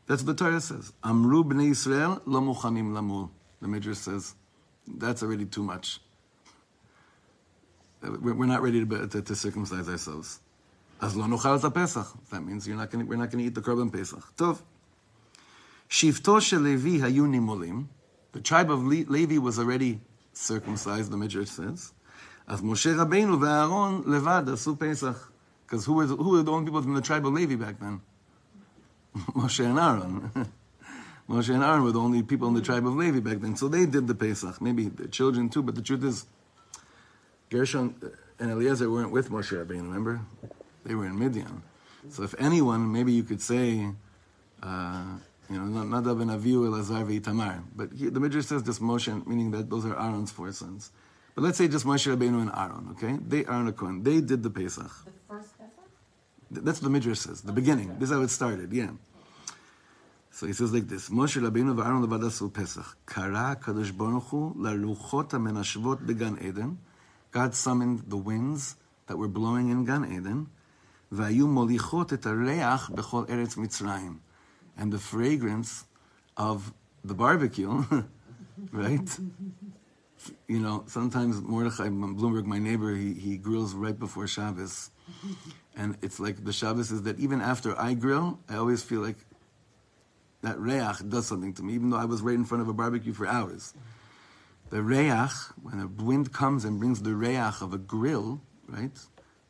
That's 0.07 0.22
what 0.24 0.38
the 0.38 0.43
Torah 0.43 0.60
says. 0.60 0.91
Amru 1.03 1.43
b'nei 1.43 1.72
Israel 1.72 2.22
lo 2.25 2.42
muchanim 2.42 2.92
lamul. 2.92 3.29
The 3.61 3.68
Midrash 3.68 3.98
says, 3.98 4.35
that's 4.85 5.24
already 5.24 5.46
too 5.46 5.63
much. 5.63 6.01
Uh, 8.03 8.11
we're 8.20 8.46
not 8.46 8.61
ready 8.61 8.85
to, 8.85 9.07
to, 9.07 9.22
to 9.22 9.35
circumcise 9.35 9.87
ourselves. 9.87 10.42
As 11.01 11.16
lo 11.16 11.25
nochal 11.25 11.74
Pesach. 11.74 12.07
That 12.31 12.42
means 12.42 12.68
you're 12.68 12.75
not 12.75 12.92
gonna, 12.92 13.05
we're 13.05 13.16
not 13.16 13.31
going 13.31 13.39
to 13.39 13.46
eat 13.46 13.55
the 13.55 13.61
korban 13.61 13.92
Pesach. 13.92 14.22
Tov. 14.35 14.61
Shivto 15.89 16.39
shelevi 16.39 17.00
hayu 17.00 17.25
nimulim. 17.27 17.87
The 18.33 18.42
tribe 18.42 18.72
of 18.72 18.83
Levi 18.83 19.37
was 19.37 19.59
already 19.59 20.01
circumcised, 20.33 21.11
the 21.11 21.18
Midrash 21.18 21.50
says. 21.50 21.94
As 22.48 22.61
Moshe 22.61 22.94
Rabbeinu 22.94 23.39
ve'Aaron 23.39 24.03
levad 24.03 24.48
asu 24.48 24.77
Pesach. 24.77 25.31
Because 25.66 25.85
who 25.85 25.94
were, 25.94 26.05
the, 26.05 26.16
who 26.18 26.31
were 26.31 26.44
the 26.44 26.51
only 26.51 26.66
people 26.66 26.81
from 26.81 26.94
the 26.94 27.01
tribe 27.01 27.25
of 27.25 27.31
Levi 27.33 27.55
back 27.55 27.79
then? 27.79 28.01
Moshe 29.33 29.63
and 29.63 29.79
Aaron. 29.79 30.31
Moshe 31.29 31.53
and 31.53 31.63
Aaron 31.63 31.83
were 31.83 31.91
the 31.91 31.99
only 31.99 32.23
people 32.23 32.47
in 32.47 32.53
the 32.53 32.61
tribe 32.61 32.85
of 32.85 32.95
Levi 32.95 33.19
back 33.19 33.39
then. 33.39 33.55
So 33.55 33.67
they 33.67 33.85
did 33.85 34.07
the 34.07 34.15
Pesach. 34.15 34.61
Maybe 34.61 34.89
the 34.89 35.07
children 35.07 35.49
too, 35.49 35.61
but 35.61 35.75
the 35.75 35.81
truth 35.81 36.03
is, 36.03 36.25
Gershon 37.49 37.95
and 38.39 38.51
Eliezer 38.51 38.89
weren't 38.89 39.11
with 39.11 39.29
Moshe 39.29 39.51
Rabbeinu, 39.51 39.83
remember? 39.83 40.21
They 40.85 40.95
were 40.95 41.05
in 41.05 41.17
Midian. 41.17 41.61
So 42.09 42.23
if 42.23 42.35
anyone, 42.39 42.91
maybe 42.91 43.13
you 43.13 43.23
could 43.23 43.41
say, 43.41 43.87
uh, 44.61 45.03
you 45.49 45.59
know, 45.59 45.83
Nadav 45.83 46.21
and 46.21 46.31
Avihu, 46.31 46.67
Elazar, 46.67 47.07
Itamar. 47.19 47.63
But 47.75 47.93
he, 47.93 48.09
the 48.09 48.19
Midrash 48.19 48.45
says 48.45 48.63
just 48.63 48.81
Moshe, 48.81 49.25
meaning 49.27 49.51
that 49.51 49.69
those 49.69 49.85
are 49.85 49.97
Aaron's 49.97 50.31
four 50.31 50.51
sons. 50.51 50.91
But 51.35 51.43
let's 51.43 51.57
say 51.57 51.67
just 51.67 51.85
Moshe 51.85 52.13
Rabbeinu 52.13 52.41
and 52.41 52.51
Aaron, 52.55 52.89
okay? 52.91 53.17
They, 53.25 53.45
Aaron 53.45 53.67
a 53.67 53.71
Cohen, 53.71 54.03
they 54.03 54.21
did 54.21 54.43
the 54.43 54.49
Pesach. 54.49 54.91
The 55.05 55.11
that's 56.55 56.81
what 56.81 56.83
the 56.83 56.89
Midrash 56.89 57.20
says, 57.20 57.42
the 57.42 57.51
beginning. 57.51 57.96
This 58.00 58.09
is 58.09 58.16
how 58.16 58.22
it 58.22 58.29
started, 58.29 58.72
yeah. 58.72 58.92
So 60.31 60.48
he 60.48 60.53
says 60.53 60.74
like 60.74 60.87
this, 60.87 61.09
Moshe 61.09 61.42
Rabbeinu 61.42 61.75
v'Aaron 61.75 62.05
levadasul 62.05 62.53
Pesach, 62.53 62.98
Kara 63.05 63.57
Kadosh 63.61 63.96
Baruch 63.96 64.24
Hu 64.24 64.55
laluchot 64.57 65.29
amenashvot 65.29 66.05
began 66.07 66.37
Eden. 66.42 66.79
God 67.31 67.53
summoned 67.53 68.03
the 68.07 68.18
winds 68.18 68.75
that 69.07 69.18
were 69.18 69.27
blowing 69.27 69.70
in 69.70 69.85
Gan 69.85 70.05
Eden, 70.05 70.48
v'ayu 71.13 71.46
molichot 71.46 72.13
et 72.13 72.22
areach 72.22 72.92
bechol 72.92 73.27
eretz 73.27 73.57
Mitzrayim. 73.57 74.20
And 74.75 74.92
the 74.92 74.98
fragrance 74.98 75.85
of 76.35 76.74
the 77.03 77.13
barbecue, 77.13 77.85
right? 78.72 79.20
you 80.48 80.59
know, 80.59 80.83
sometimes 80.87 81.42
Mordechai 81.42 81.87
Bloomberg, 81.89 82.46
my 82.46 82.59
neighbor, 82.59 82.96
he, 82.96 83.13
he 83.13 83.37
grills 83.37 83.74
right 83.74 83.98
before 83.98 84.27
Shabbos. 84.27 84.89
And 85.75 85.98
it's 86.01 86.20
like 86.20 86.44
the 86.44 86.53
Shabbos 86.53 86.92
is 86.92 87.03
that 87.03 87.20
even 87.20 87.42
after 87.42 87.79
I 87.79 87.94
grill, 87.94 88.40
I 88.48 88.55
always 88.55 88.83
feel 88.83 89.01
like 89.01 89.18
that 90.42 90.59
reach 90.59 91.09
does 91.09 91.25
something 91.25 91.53
to 91.53 91.64
me, 91.64 91.74
even 91.74 91.90
though 91.90 91.98
I 91.98 92.05
was 92.05 92.22
right 92.22 92.36
in 92.36 92.46
front 92.46 92.62
of 92.62 92.68
a 92.68 92.74
barbecue 92.74 93.14
for 93.14 93.25
hours. 93.25 93.74
The 94.70 94.81
reach, 94.81 95.31
when 95.62 95.79
a 95.79 95.88
wind 96.03 96.33
comes 96.33 96.66
and 96.66 96.79
brings 96.79 97.01
the 97.01 97.16
reach 97.16 97.62
of 97.62 97.74
a 97.74 97.77
grill, 97.77 98.42
right, 98.68 98.98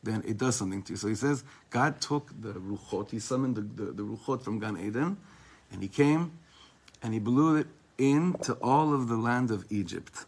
then 0.04 0.24
it 0.28 0.38
does 0.38 0.56
something 0.56 0.84
to 0.84 0.94
you. 0.94 0.98
So 0.98 1.08
he 1.08 1.16
says, 1.16 1.44
God 1.70 2.00
took 2.00 2.30
the 2.42 2.54
ruchot, 2.54 3.10
he 3.10 3.20
summoned 3.20 3.56
the, 3.56 3.62
the, 3.62 3.92
the 3.92 4.04
ruchot 4.04 4.44
from 4.44 4.60
Gan 4.60 4.78
Eden, 4.78 5.18
and 5.72 5.82
he 5.82 5.88
came 5.88 6.32
and 7.02 7.14
he 7.14 7.20
blew 7.20 7.56
it 7.58 7.68
into 7.98 8.54
all 8.56 8.94
of 8.94 9.08
the 9.08 9.16
land 9.18 9.52
of 9.52 9.66
Egypt. 9.72 10.26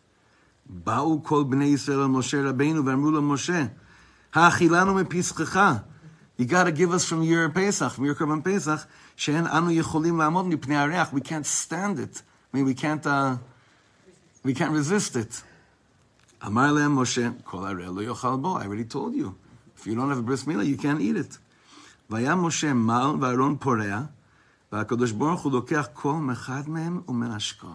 Ba'u 0.71 1.23
kol 1.23 1.45
bnei 1.45 1.73
Yisrael 1.73 2.09
Moshe 2.09 2.41
Rabbeinu 2.41 2.83
v'amru 2.83 3.21
Moshe, 3.21 3.71
לו 4.36 4.42
משה, 4.42 4.46
האכילנו 4.46 4.94
מפסחך. 4.94 5.60
You 6.38 6.44
got 6.44 6.64
to 6.64 6.72
give 6.72 6.92
us 6.92 7.04
from 7.04 7.22
your 7.22 7.48
Pesach, 7.50 7.92
from 7.92 8.04
your 8.04 8.14
Korban 8.14 8.42
Pesach, 8.42 8.86
שאין 9.16 9.46
אנו 9.46 9.70
יכולים 9.70 10.18
לעמוד 10.18 10.46
מפני 10.46 10.76
הריח. 10.76 11.12
We 11.12 11.20
can't 11.20 11.46
stand 11.46 11.98
it. 11.98 12.22
I 12.52 12.56
mean, 12.56 12.64
we 12.64 12.74
can't, 12.74 13.06
uh, 13.06 13.36
we 14.44 14.54
can't 14.54 14.72
resist 14.72 15.16
it. 15.16 15.42
אמר 16.46 16.72
להם 16.72 16.98
משה, 16.98 17.28
כל 17.44 17.66
הרי 17.66 17.86
לא 17.86 18.02
יאכל 18.02 18.36
בו. 18.36 18.58
I 18.58 18.62
already 18.62 18.92
told 18.92 19.14
you. 19.14 19.34
If 19.76 19.86
you 19.86 19.94
don't 19.94 20.08
have 20.08 20.18
a 20.18 20.22
bris 20.22 20.44
milah, 20.44 20.66
you 20.66 20.76
can't 20.76 21.00
eat 21.00 21.16
it. 21.16 21.38
והיה 22.10 22.34
משה 22.34 22.72
מל 22.72 23.16
ואהרון 23.20 23.56
פורע, 23.56 24.00
והקדוש 24.72 25.10
ברוך 25.12 25.42
הוא 25.42 25.52
לוקח 25.52 25.86
כל 25.92 26.16
אחד 26.32 26.68
מהם 26.68 27.00
ומנשקו. 27.08 27.68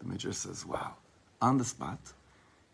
The 0.00 0.04
Midrash 0.04 0.36
says, 0.36 0.64
wow. 0.64 0.94
On 1.42 1.58
the 1.58 1.64
spot, 1.64 2.12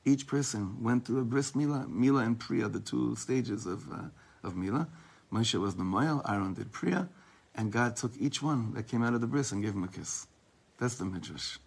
each 0.05 0.27
person 0.27 0.81
went 0.81 1.05
through 1.05 1.19
a 1.19 1.23
bris 1.23 1.51
milah, 1.51 1.87
milah 1.87 2.25
and 2.25 2.39
priya, 2.39 2.69
the 2.69 2.79
two 2.79 3.15
stages 3.15 3.65
of, 3.65 3.91
uh, 3.91 4.09
of 4.43 4.53
milah. 4.55 4.87
Moshe 5.31 5.59
was 5.59 5.75
the 5.75 5.83
moel. 5.83 6.21
Aaron 6.27 6.53
did 6.53 6.71
priya, 6.71 7.09
and 7.55 7.71
God 7.71 7.95
took 7.95 8.11
each 8.17 8.41
one 8.41 8.73
that 8.73 8.87
came 8.87 9.03
out 9.03 9.13
of 9.13 9.21
the 9.21 9.27
bris 9.27 9.51
and 9.51 9.61
gave 9.61 9.73
him 9.73 9.83
a 9.83 9.87
kiss. 9.87 10.27
That's 10.79 10.95
the 10.95 11.05
midrash. 11.05 11.57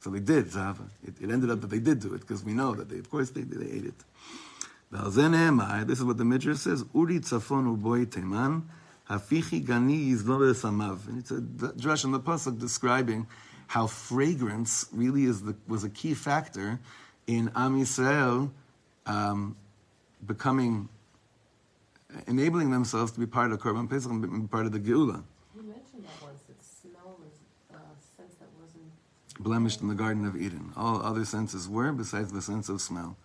So 0.00 0.10
they 0.10 0.20
did 0.20 0.50
zava. 0.50 0.84
It, 1.06 1.14
it 1.20 1.30
ended 1.30 1.50
up 1.50 1.60
that 1.60 1.70
they 1.70 1.78
did 1.78 2.00
do 2.00 2.14
it 2.14 2.20
because 2.20 2.44
we 2.44 2.52
know 2.52 2.74
that 2.74 2.88
they, 2.88 2.98
of 2.98 3.10
course, 3.10 3.30
they 3.30 3.42
they 3.42 3.70
ate 3.70 3.86
it. 3.86 4.04
This 4.90 5.98
is 5.98 6.04
what 6.04 6.18
the 6.18 6.24
midrash 6.24 6.58
says: 6.58 6.84
Uri 6.94 7.20
tzafon 7.20 7.76
uboi 7.76 8.06
teman 8.06 8.64
hafichi 9.08 9.64
gani 9.64 10.12
samav. 10.14 11.08
And 11.08 11.18
it's 11.18 11.30
a 11.30 11.40
drash 11.40 12.04
on 12.04 12.12
the 12.12 12.20
pasuk 12.20 12.58
describing 12.58 13.26
how 13.66 13.86
fragrance 13.86 14.86
really 14.92 15.24
is 15.24 15.42
the, 15.42 15.56
was 15.66 15.84
a 15.84 15.90
key 15.90 16.14
factor 16.14 16.78
in 17.26 17.50
Am 17.54 17.80
Yisrael 17.80 18.50
um, 19.06 19.56
becoming, 20.26 20.88
enabling 22.26 22.70
themselves 22.70 23.12
to 23.12 23.20
be 23.20 23.26
part 23.26 23.52
of 23.52 23.58
Korban 23.60 23.88
Pesach 23.88 24.10
and 24.10 24.20
be 24.22 24.48
part 24.48 24.66
of 24.66 24.72
the 24.72 24.80
Geula. 24.80 25.22
You 25.54 25.62
mentioned 25.62 26.04
that 26.04 26.22
once, 26.22 26.42
that 26.48 26.62
smell 26.62 27.18
was 27.18 27.32
a 27.70 27.76
sense 28.16 28.34
that 28.34 28.48
wasn't... 28.60 28.90
blemished 29.38 29.80
in 29.80 29.88
the 29.88 29.94
Garden 29.94 30.24
of 30.24 30.36
Eden. 30.36 30.72
All 30.76 31.02
other 31.02 31.24
senses 31.24 31.68
were, 31.68 31.92
besides 31.92 32.32
the 32.32 32.42
sense 32.42 32.68
of 32.68 32.80
smell. 32.80 33.16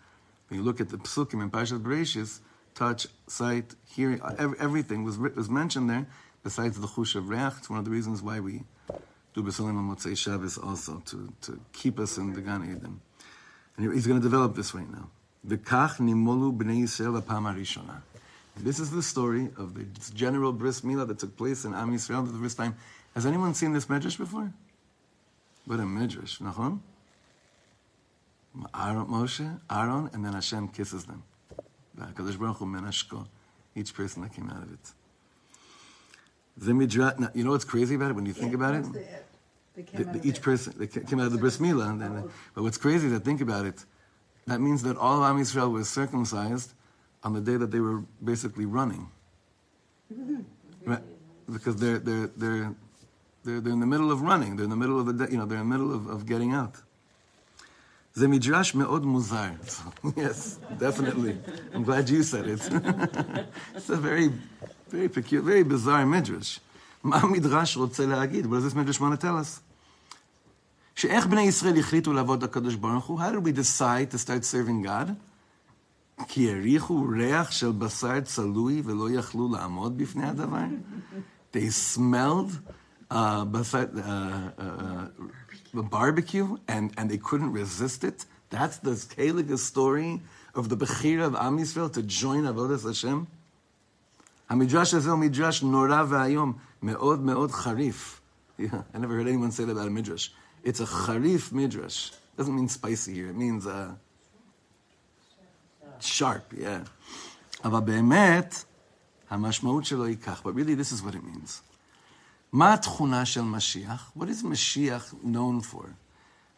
When 0.47 0.59
you 0.59 0.65
look 0.65 0.81
at 0.81 0.89
the 0.89 0.97
psukim 0.97 1.41
in 1.41 1.51
Parashat 1.51 1.81
Bereshis, 1.81 2.39
touch, 2.73 3.07
sight, 3.27 3.75
hearing, 3.87 4.21
everything 4.59 5.03
was, 5.03 5.17
was 5.17 5.49
mentioned 5.49 5.89
there, 5.89 6.07
besides 6.43 6.79
the 6.79 6.87
chush 6.87 7.15
of 7.15 7.29
reach. 7.29 7.53
It's 7.57 7.69
one 7.69 7.79
of 7.79 7.85
the 7.85 7.91
reasons 7.91 8.21
why 8.21 8.39
we 8.39 8.63
do 9.33 9.43
Besolim 9.43 9.77
and 9.77 9.91
Motzei 9.95 10.17
Shabbos 10.17 10.57
also, 10.57 11.01
to, 11.05 11.31
to 11.41 11.59
keep 11.73 11.99
us 11.99 12.17
in 12.17 12.33
the 12.33 12.41
Gan 12.41 12.63
Eden. 12.63 13.01
And 13.77 13.93
he's 13.93 14.07
going 14.07 14.19
to 14.19 14.23
develop 14.23 14.55
this 14.55 14.73
right 14.73 14.89
now. 14.89 15.09
V'kach 15.47 15.97
nimolu 15.99 16.55
b'nei 16.55 16.83
Yisrael 16.83 17.21
harishona. 17.21 18.01
This 18.57 18.79
is 18.79 18.91
the 18.91 19.01
story 19.01 19.49
of 19.57 19.73
the 19.73 19.85
general 20.13 20.51
bris 20.51 20.81
milah 20.81 21.07
that 21.07 21.19
took 21.19 21.37
place 21.37 21.63
in 21.63 21.73
Am 21.73 21.93
Yisrael 21.93 22.25
for 22.25 22.33
the 22.33 22.39
first 22.39 22.57
time. 22.57 22.75
Has 23.15 23.25
anyone 23.25 23.53
seen 23.53 23.71
this 23.71 23.85
medrash 23.85 24.17
before? 24.17 24.51
What 25.65 25.79
a 25.79 25.85
midrash, 25.85 26.39
nachon? 26.39 26.79
Aaron, 28.75 29.05
Moshe, 29.05 29.59
Aaron, 29.69 30.09
and 30.13 30.25
then 30.25 30.33
Hashem 30.33 30.69
kisses 30.69 31.05
them. 31.05 31.23
Baruch 31.95 32.17
Hu 32.17 32.65
menashko, 32.65 33.27
each 33.75 33.93
person 33.93 34.23
that 34.23 34.33
came 34.33 34.49
out 34.49 34.63
of 34.63 34.73
it. 34.73 34.93
The 36.57 36.73
midrash. 36.73 37.13
You 37.33 37.43
know 37.45 37.51
what's 37.51 37.63
crazy 37.63 37.95
about 37.95 38.11
it 38.11 38.15
when 38.15 38.25
you 38.25 38.33
think 38.33 38.53
about 38.53 38.75
it? 38.75 38.85
The, 39.78 40.04
the, 40.04 40.20
each 40.22 40.40
person 40.40 40.74
they 40.78 40.86
came 40.86 41.18
out 41.18 41.26
of 41.26 41.32
the 41.32 41.38
bris 41.38 41.58
milah, 41.58 41.90
and 41.90 42.00
then, 42.00 42.30
but 42.54 42.62
what's 42.62 42.78
crazy 42.78 43.06
is 43.06 43.12
that 43.12 43.24
think 43.24 43.40
about 43.40 43.66
it. 43.66 43.84
That 44.46 44.60
means 44.60 44.84
that 44.84 44.96
all 44.96 45.22
of 45.22 45.28
Am 45.28 45.36
Yisrael 45.42 45.72
was 45.72 45.88
circumcised 45.88 46.74
on 47.24 47.32
the 47.32 47.40
day 47.40 47.56
that 47.56 47.72
they 47.72 47.80
were 47.80 48.04
basically 48.22 48.66
running, 48.66 49.08
right? 50.84 51.02
Because 51.50 51.76
they're 51.76 51.98
they're 51.98 52.30
they're 52.36 52.74
they're, 53.42 53.60
they're 53.60 53.72
in 53.72 53.80
the 53.80 53.86
middle 53.86 54.12
of 54.12 54.22
running. 54.22 54.54
They're 54.54 54.64
in 54.64 54.70
the 54.70 54.76
middle 54.76 55.00
of 55.00 55.18
the 55.18 55.28
you 55.28 55.38
know 55.38 55.46
they're 55.46 55.58
in 55.58 55.68
the 55.68 55.76
middle 55.76 55.92
of, 55.92 56.06
of 56.06 56.24
getting 56.24 56.52
out. 56.52 56.80
זה 58.14 58.28
מדרש 58.28 58.74
מאוד 58.74 59.04
מוזר. 59.04 59.50
yes, 60.16 60.58
definitely. 60.78 61.36
I'm 61.74 61.82
glad 61.82 62.08
you 62.08 62.22
said 62.22 62.46
it. 62.46 62.60
it's 63.74 63.90
a 63.90 63.96
very, 63.96 64.30
very 64.88 65.08
peculiar, 65.08 65.42
very 65.42 65.64
bizarre 65.64 66.06
midrash. 66.06 66.60
מה 67.04 67.16
המדרש 67.16 67.76
רוצה 67.76 68.06
להגיד? 68.06 68.46
What 68.46 68.60
does 68.60 68.64
this 68.64 68.74
midrash 68.74 69.00
want 69.00 69.20
to 69.20 69.26
tell 69.26 69.36
us? 69.36 69.60
שאיך 70.98 71.26
בני 71.26 71.42
ישראל 71.42 71.78
החליטו 71.78 72.12
לעבוד 72.12 72.44
לקדוש 72.44 72.74
ברוך 72.74 73.04
הוא? 73.04 73.20
How 73.20 73.32
did 73.32 73.44
we 73.44 73.52
decide 73.52 74.14
to 74.14 74.18
start 74.18 74.44
serving 74.44 74.86
God? 74.86 75.10
כי 76.28 76.50
הריחו 76.50 77.06
ריח 77.16 77.50
של 77.50 77.72
בשר 77.72 78.20
צלוי 78.20 78.82
ולא 78.84 79.10
יכלו 79.10 79.52
לעמוד 79.52 79.98
בפני 79.98 80.26
הדבר? 80.26 80.64
They 81.52 81.70
smelled 81.96 82.50
uh, 83.10 83.44
basa, 83.44 83.88
uh, 83.94 84.60
uh, 84.60 85.06
the 85.74 85.82
barbecue 85.82 86.56
and, 86.68 86.92
and 86.96 87.10
they 87.10 87.18
couldn't 87.18 87.52
resist 87.52 88.04
it. 88.04 88.24
That's 88.50 88.78
the 88.78 88.92
Kaliga 89.14 89.58
story 89.58 90.20
of 90.54 90.68
the 90.68 90.76
Bechira 90.76 91.24
of 91.26 91.34
Am 91.34 91.58
Yisrael 91.58 91.92
to 91.92 92.02
join 92.02 92.44
Avodas 92.44 92.84
Hashem. 92.86 93.26
המדרש 94.48 94.94
הזה 94.94 95.10
הוא 95.10 95.18
מדרש 95.18 95.62
נורא 95.62 96.02
ואיום, 96.08 96.52
מאוד 96.82 97.20
מאוד 97.20 97.50
חריף. 97.50 98.20
Yeah, 98.58 98.82
I 98.94 98.98
never 98.98 99.14
heard 99.16 99.26
anyone 99.26 99.50
say 99.50 99.64
that 99.64 99.72
about 99.72 99.88
a 99.88 99.90
midrash. 99.90 100.30
It's 100.62 100.80
a 100.80 100.86
charif 100.86 101.52
midrash. 101.52 102.10
Doesn't 102.36 102.54
mean 102.54 102.68
spicy 102.68 103.14
here. 103.14 103.28
It 103.28 103.36
means 103.36 103.66
uh, 103.66 103.94
sharp, 106.00 106.54
yeah. 106.56 106.88
אבל 107.64 107.80
באמת, 107.80 108.64
המשמעות 109.30 109.84
שלו 109.84 110.04
היא 110.04 110.16
כך. 110.16 110.42
But 110.42 110.54
really, 110.54 110.74
this 110.74 110.92
is 110.92 111.02
what 111.02 111.14
it 111.14 111.24
means. 111.24 111.62
מה 112.52 112.74
התכונה 112.74 113.24
של 113.26 113.42
משיח? 113.42 114.12
What 114.16 114.28
is 114.28 114.42
Mashiach 114.42 115.24
known 115.24 115.60
for? 115.60 115.96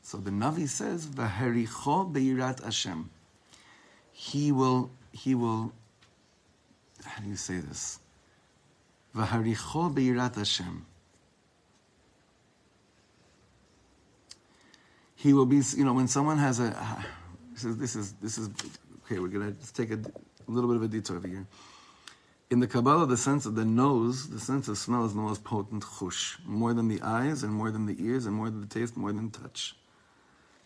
So 0.02 0.18
the 0.18 0.30
Navi 0.30 0.68
says, 0.68 1.06
"V'hericho 1.06 2.12
beirat 2.12 2.62
Hashem." 2.62 3.10
He 4.12 4.52
will, 4.52 4.90
he 5.12 5.34
will. 5.34 5.72
How 7.04 7.22
do 7.22 7.28
you 7.28 7.36
say 7.36 7.58
this? 7.58 7.98
V'hericho 9.16 9.92
beirat 9.94 10.36
Hashem. 10.36 10.84
He 15.21 15.33
will 15.33 15.45
be, 15.45 15.61
you 15.77 15.85
know, 15.85 15.93
when 15.93 16.07
someone 16.07 16.37
has 16.37 16.59
a. 16.59 17.05
This 17.53 17.65
is 17.65 17.77
this 17.77 17.95
is 17.95 18.13
this 18.13 18.37
is 18.37 18.49
okay. 19.03 19.19
We're 19.19 19.27
gonna 19.27 19.53
take 19.73 19.91
a 19.91 19.99
little 20.47 20.69
bit 20.69 20.77
of 20.77 20.83
a 20.83 20.87
detour 20.87 21.17
over 21.17 21.27
here. 21.27 21.45
In 22.49 22.59
the 22.59 22.65
Kabbalah, 22.65 23.05
the 23.05 23.17
sense 23.17 23.45
of 23.45 23.55
the 23.55 23.65
nose, 23.65 24.29
the 24.29 24.39
sense 24.39 24.67
of 24.67 24.77
smell 24.77 25.05
is 25.05 25.13
the 25.13 25.19
most 25.19 25.43
potent 25.43 25.83
chush, 25.83 26.37
more 26.45 26.73
than 26.73 26.87
the 26.87 27.01
eyes 27.01 27.43
and 27.43 27.53
more 27.53 27.69
than 27.69 27.85
the 27.85 27.95
ears 27.99 28.25
and 28.25 28.33
more 28.33 28.49
than 28.49 28.61
the 28.61 28.67
taste, 28.67 28.97
more 28.97 29.11
than 29.11 29.29
touch. 29.29 29.75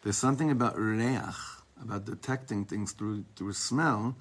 There's 0.03 0.15
something 0.15 0.51
about 0.51 0.77
reach, 0.77 1.35
about 1.81 2.05
detecting 2.05 2.63
things 2.65 2.93
through 2.93 3.25
through 3.35 3.53
smell, 3.53 4.15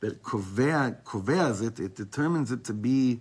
that 0.00 0.22
koveas 0.22 1.66
it, 1.66 1.80
it 1.80 1.96
determines 1.96 2.52
it 2.52 2.64
to 2.64 2.74
be 2.74 3.20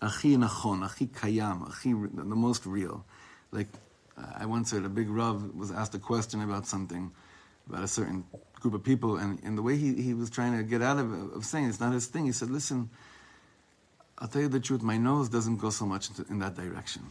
achi 0.00 0.36
nachon, 0.36 0.84
achi 0.84 1.06
kayam, 1.06 1.68
achi, 1.68 1.94
the 1.94 2.36
most 2.36 2.64
real. 2.64 3.04
Like, 3.50 3.68
I 4.16 4.46
once 4.46 4.70
heard 4.70 4.84
a 4.84 4.88
big 4.88 5.08
Rav 5.08 5.54
was 5.54 5.70
asked 5.70 5.94
a 5.94 5.98
question 5.98 6.42
about 6.42 6.66
something, 6.66 7.10
about 7.68 7.82
a 7.82 7.88
certain 7.88 8.24
group 8.60 8.74
of 8.74 8.82
people, 8.82 9.16
and, 9.16 9.42
and 9.42 9.58
the 9.58 9.62
way 9.62 9.76
he, 9.76 10.00
he 10.00 10.14
was 10.14 10.30
trying 10.30 10.56
to 10.56 10.62
get 10.62 10.82
out 10.82 10.98
of, 10.98 11.12
of 11.34 11.44
saying 11.44 11.68
it's 11.68 11.80
not 11.80 11.92
his 11.92 12.06
thing, 12.06 12.26
he 12.26 12.32
said, 12.32 12.50
listen, 12.50 12.88
I'll 14.18 14.28
tell 14.28 14.42
you 14.42 14.48
the 14.48 14.60
truth, 14.60 14.82
my 14.82 14.96
nose 14.96 15.28
doesn't 15.28 15.56
go 15.56 15.70
so 15.70 15.84
much 15.84 16.08
in 16.30 16.38
that 16.38 16.54
direction. 16.54 17.02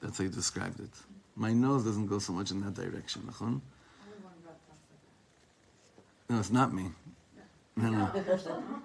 That's 0.00 0.18
how 0.18 0.24
he 0.24 0.30
described 0.30 0.80
it. 0.80 0.90
My 1.36 1.52
nose 1.52 1.84
doesn't 1.84 2.06
go 2.06 2.18
so 2.18 2.32
much 2.32 2.50
in 2.50 2.60
that 2.62 2.74
direction. 2.74 3.22
No, 6.28 6.38
it's 6.38 6.50
not 6.50 6.72
me. 6.72 6.90
No, 7.76 7.90
no. 7.90 8.10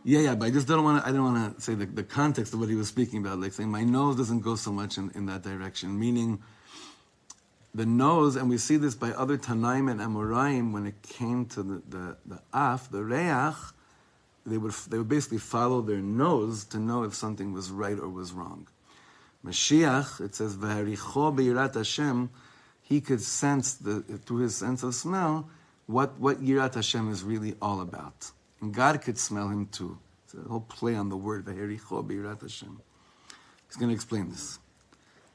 Yeah, 0.04 0.20
yeah, 0.20 0.36
but 0.36 0.46
I 0.46 0.52
just 0.52 0.68
don't 0.68 0.84
want 0.84 1.04
to, 1.04 1.10
I 1.10 1.12
don't 1.12 1.24
want 1.24 1.58
to 1.58 1.62
say 1.62 1.76
the, 1.76 1.86
the 1.86 2.04
context 2.04 2.54
of 2.54 2.60
what 2.60 2.70
he 2.70 2.76
was 2.76 2.88
speaking 2.88 3.20
about, 3.20 3.40
like 3.40 3.54
saying 3.54 3.70
my 3.70 3.84
nose 3.84 4.16
doesn't 4.16 4.42
go 4.42 4.56
so 4.56 4.72
much 4.72 4.98
in, 4.98 5.12
in 5.16 5.26
that 5.26 5.44
direction, 5.44 5.98
meaning 6.00 6.42
the 7.78 7.86
nose, 7.86 8.36
and 8.36 8.50
we 8.50 8.58
see 8.58 8.76
this 8.76 8.96
by 8.96 9.12
other 9.12 9.38
Tanaim 9.38 9.90
and 9.90 10.02
Amoraim 10.02 10.72
when 10.72 10.88
it 10.88 10.96
came 11.04 11.46
to 11.46 11.62
the, 11.62 11.82
the, 11.88 12.18
the 12.26 12.42
af, 12.52 12.90
the 12.90 13.04
reach, 13.04 13.56
they 14.48 14.58
would, 14.58 14.72
they 14.90 14.98
would 14.98 15.08
basically 15.08 15.38
follow 15.38 15.82
their 15.82 16.00
nose 16.00 16.66
to 16.66 16.80
know 16.80 17.04
if 17.04 17.14
something 17.14 17.54
was 17.54 17.70
right 17.70 18.00
or 18.00 18.10
was 18.10 18.34
wrong. 18.34 18.68
Mashiach, 19.46 20.22
it 20.22 20.34
says, 20.34 20.58
V'haricho 20.58 21.36
be'irat 21.36 21.76
Hashem, 21.76 22.32
he 22.82 23.00
could 23.00 23.22
sense, 23.22 23.76
the, 23.76 24.02
through 24.26 24.40
his 24.40 24.56
sense 24.56 24.82
of 24.82 24.96
smell, 24.96 25.48
what, 25.86 26.20
what 26.20 26.42
Yirat 26.42 26.74
Hashem 26.74 27.12
is 27.12 27.24
really 27.24 27.54
all 27.62 27.82
about. 27.82 28.32
And 28.60 28.74
God 28.74 29.00
could 29.04 29.20
smell 29.20 29.50
him 29.50 29.68
too. 29.68 30.00
It's 30.26 30.34
a 30.34 30.50
whole 30.50 30.62
play 30.62 30.96
on 30.96 31.10
the 31.10 31.18
word, 31.18 31.46
V'haricho 31.46 32.08
be'irat 32.08 32.42
Hashem. 32.42 32.82
He's 33.68 33.76
going 33.76 33.90
to 33.90 33.96
explain 33.96 34.32
this. 34.32 34.58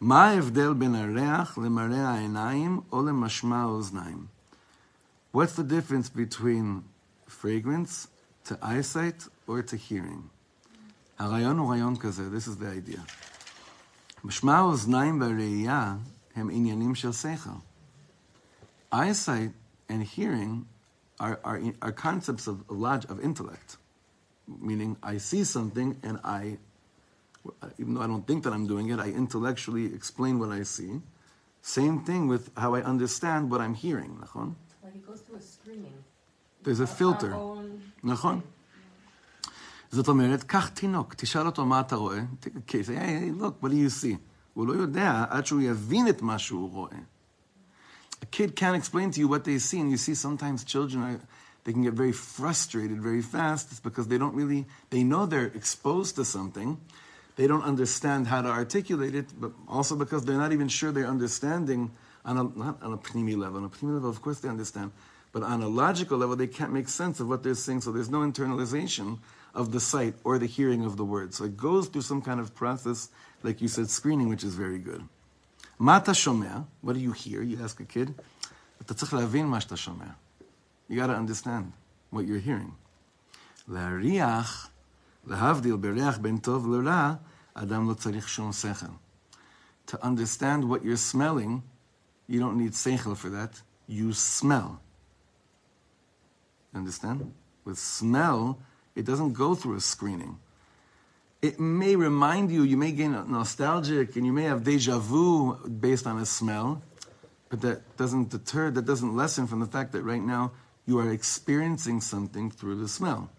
מה 0.01 0.25
ההבדל 0.25 0.73
בין 0.73 0.95
הריח 0.95 1.57
למראה 1.57 2.09
העיניים 2.09 2.81
או 2.91 3.05
למשמע 3.05 3.61
האוזניים? 3.61 4.25
What's 5.35 5.55
the 5.55 5.63
difference 5.63 6.09
between 6.09 6.83
fragrance 7.27 8.07
to 8.45 8.53
eyesight 8.61 9.27
or 9.47 9.61
to 9.61 9.75
hearing? 9.75 10.29
הרעיון 11.19 11.57
הוא 11.57 11.69
רעיון 11.69 11.95
כזה, 11.95 12.29
this 12.37 12.47
is 12.47 12.57
the 12.61 12.89
idea. 12.89 13.01
משמע 14.23 14.57
האוזניים 14.57 15.21
והראייה 15.21 15.95
הם 16.35 16.49
עניינים 16.51 16.95
של 16.95 17.11
שכל. 17.11 17.49
Eyesight 18.93 19.51
and 19.89 20.03
hearing 20.17 20.65
are, 21.19 21.39
are, 21.43 21.59
are 21.81 21.91
concepts 21.91 22.47
of, 22.47 22.63
of 22.69 23.19
intellect, 23.23 23.77
meaning 24.47 24.95
I 25.03 25.17
see 25.17 25.43
something 25.43 25.97
and 26.03 26.19
I 26.23 26.57
even 27.77 27.93
though 27.93 28.01
I 28.01 28.07
don't 28.07 28.25
think 28.25 28.43
that 28.43 28.53
I'm 28.53 28.67
doing 28.67 28.89
it, 28.89 28.99
I 28.99 29.09
intellectually 29.09 29.85
explain 29.93 30.39
what 30.39 30.49
I 30.49 30.63
see. 30.63 31.01
Same 31.61 31.99
thing 32.03 32.27
with 32.27 32.49
how 32.55 32.75
I 32.75 32.81
understand 32.81 33.49
what 33.51 33.61
I'm 33.61 33.73
hearing, 33.73 34.17
נכון? 34.19 34.55
Like 34.83 34.95
it 34.95 35.05
goes 35.05 35.21
through 35.21 35.37
a 35.37 35.41
screening. 35.41 35.93
There's 36.63 36.79
a 36.79 36.87
filter, 36.87 37.33
נכון? 38.03 38.41
זאת 39.91 40.07
אומרת, 40.07 40.43
קח 40.43 40.67
תינוק, 40.67 41.13
תשאל 41.13 41.45
אותו 41.45 41.65
מה 41.65 41.79
אתה 41.79 41.95
רואה, 41.95 42.19
take 42.41 42.55
a 42.57 42.71
case, 42.71 42.87
hey, 42.87 42.95
hey, 42.95 43.31
look, 43.31 43.63
what 43.63 43.69
do 43.69 43.75
you 43.75 43.89
see? 43.89 44.17
הוא 44.53 44.67
לא 44.67 44.73
יודע 44.73 45.25
עד 45.29 45.45
שהוא 45.45 45.61
יבין 45.61 46.07
את 46.07 46.21
מה 46.21 46.39
שהוא 46.39 46.71
רואה. 46.71 46.97
A 48.21 48.25
kid 48.25 48.55
can't 48.55 48.75
explain 48.75 49.11
to 49.11 49.19
you 49.19 49.27
what 49.27 49.43
they 49.43 49.59
see, 49.59 49.79
and 49.79 49.91
you 49.91 49.97
see 49.97 50.15
sometimes 50.15 50.63
children 50.63 51.03
are, 51.03 51.19
they 51.63 51.71
can 51.71 51.83
get 51.83 51.93
very 51.93 52.11
frustrated 52.11 52.99
very 53.01 53.21
fast. 53.21 53.71
It's 53.71 53.79
because 53.79 54.07
they 54.07 54.17
don't 54.17 54.33
really, 54.33 54.65
they 54.89 55.03
know 55.03 55.25
they're 55.25 55.51
exposed 55.53 56.15
to 56.15 56.25
something, 56.25 56.77
they 57.36 57.46
don't 57.46 57.62
understand 57.62 58.26
how 58.26 58.42
to 58.42 58.48
articulate 58.48 59.14
it, 59.14 59.26
but 59.40 59.52
also 59.68 59.96
because 59.96 60.24
they're 60.24 60.38
not 60.38 60.52
even 60.52 60.68
sure 60.68 60.92
they're 60.92 61.06
understanding 61.06 61.90
on 62.24 62.38
a, 62.38 62.44
not 62.58 62.82
on 62.82 62.92
a 62.92 62.98
pnimi 62.98 63.36
level. 63.36 63.58
On 63.58 63.64
a 63.64 63.68
pnimi 63.68 63.94
level, 63.94 64.10
of 64.10 64.20
course, 64.22 64.40
they 64.40 64.48
understand. 64.48 64.92
But 65.32 65.42
on 65.42 65.62
a 65.62 65.68
logical 65.68 66.18
level, 66.18 66.36
they 66.36 66.46
can't 66.46 66.72
make 66.72 66.88
sense 66.88 67.18
of 67.20 67.28
what 67.28 67.42
they're 67.42 67.54
saying, 67.54 67.80
so 67.80 67.90
there's 67.90 68.10
no 68.10 68.18
internalization 68.18 69.18
of 69.54 69.72
the 69.72 69.80
sight 69.80 70.14
or 70.24 70.38
the 70.38 70.46
hearing 70.46 70.84
of 70.84 70.96
the 70.96 71.04
word. 71.04 71.32
So 71.32 71.44
it 71.44 71.56
goes 71.56 71.88
through 71.88 72.02
some 72.02 72.20
kind 72.20 72.38
of 72.38 72.54
process, 72.54 73.08
like 73.42 73.62
you 73.62 73.68
said, 73.68 73.88
screening, 73.88 74.28
which 74.28 74.44
is 74.44 74.54
very 74.54 74.78
good. 74.78 75.02
Mata 75.78 76.12
shomea, 76.12 76.66
what 76.82 76.92
do 76.92 77.00
you 77.00 77.12
hear? 77.12 77.42
You 77.42 77.62
ask 77.62 77.80
a 77.80 77.84
kid. 77.84 78.14
You 80.88 80.96
got 80.96 81.06
to 81.06 81.14
understand 81.14 81.72
what 82.10 82.26
you're 82.26 82.38
hearing. 82.38 82.74
Lariach 83.68 84.68
להבדיל 85.27 85.75
בריח 85.75 86.17
בין 86.17 86.37
טוב 86.37 86.67
לרע, 86.67 87.13
אדם 87.53 87.89
לא 87.89 87.93
צריך 87.93 88.29
שום 88.29 88.53
שכל. 88.53 88.85
To 89.87 89.95
understand 90.03 90.63
what 90.69 90.83
you're 90.83 90.97
smelling, 91.13 91.61
you 92.27 92.39
don't 92.39 92.57
need 92.57 92.73
seichel 92.73 93.15
for 93.15 93.29
that. 93.29 93.61
You 93.87 94.11
smell. 94.11 94.81
Understand? 96.75 97.33
With 97.63 97.79
smell, 97.79 98.59
it 98.95 99.05
doesn't 99.05 99.33
go 99.33 99.55
through 99.55 99.75
a 99.75 99.79
screening. 99.79 100.37
It 101.41 101.59
may 101.59 101.95
remind 101.95 102.51
you, 102.51 102.63
you 102.63 102.77
may 102.77 102.91
gain 102.91 103.13
nostalgic, 103.31 104.15
and 104.15 104.25
you 104.25 104.33
may 104.33 104.43
have 104.43 104.63
deja 104.63 104.97
vu 104.97 105.55
based 105.67 106.05
on 106.07 106.17
a 106.17 106.25
smell, 106.25 106.81
but 107.49 107.61
that 107.61 107.95
doesn't 107.95 108.29
deter, 108.29 108.71
that 108.71 108.85
doesn't 108.85 109.15
lessen 109.15 109.47
from 109.47 109.59
the 109.59 109.67
fact 109.67 109.91
that 109.93 110.01
right 110.01 110.21
now 110.21 110.51
you 110.85 110.99
are 110.99 111.11
experiencing 111.11 112.01
something 112.01 112.49
through 112.49 112.75
the 112.75 112.87
smell. 112.87 113.29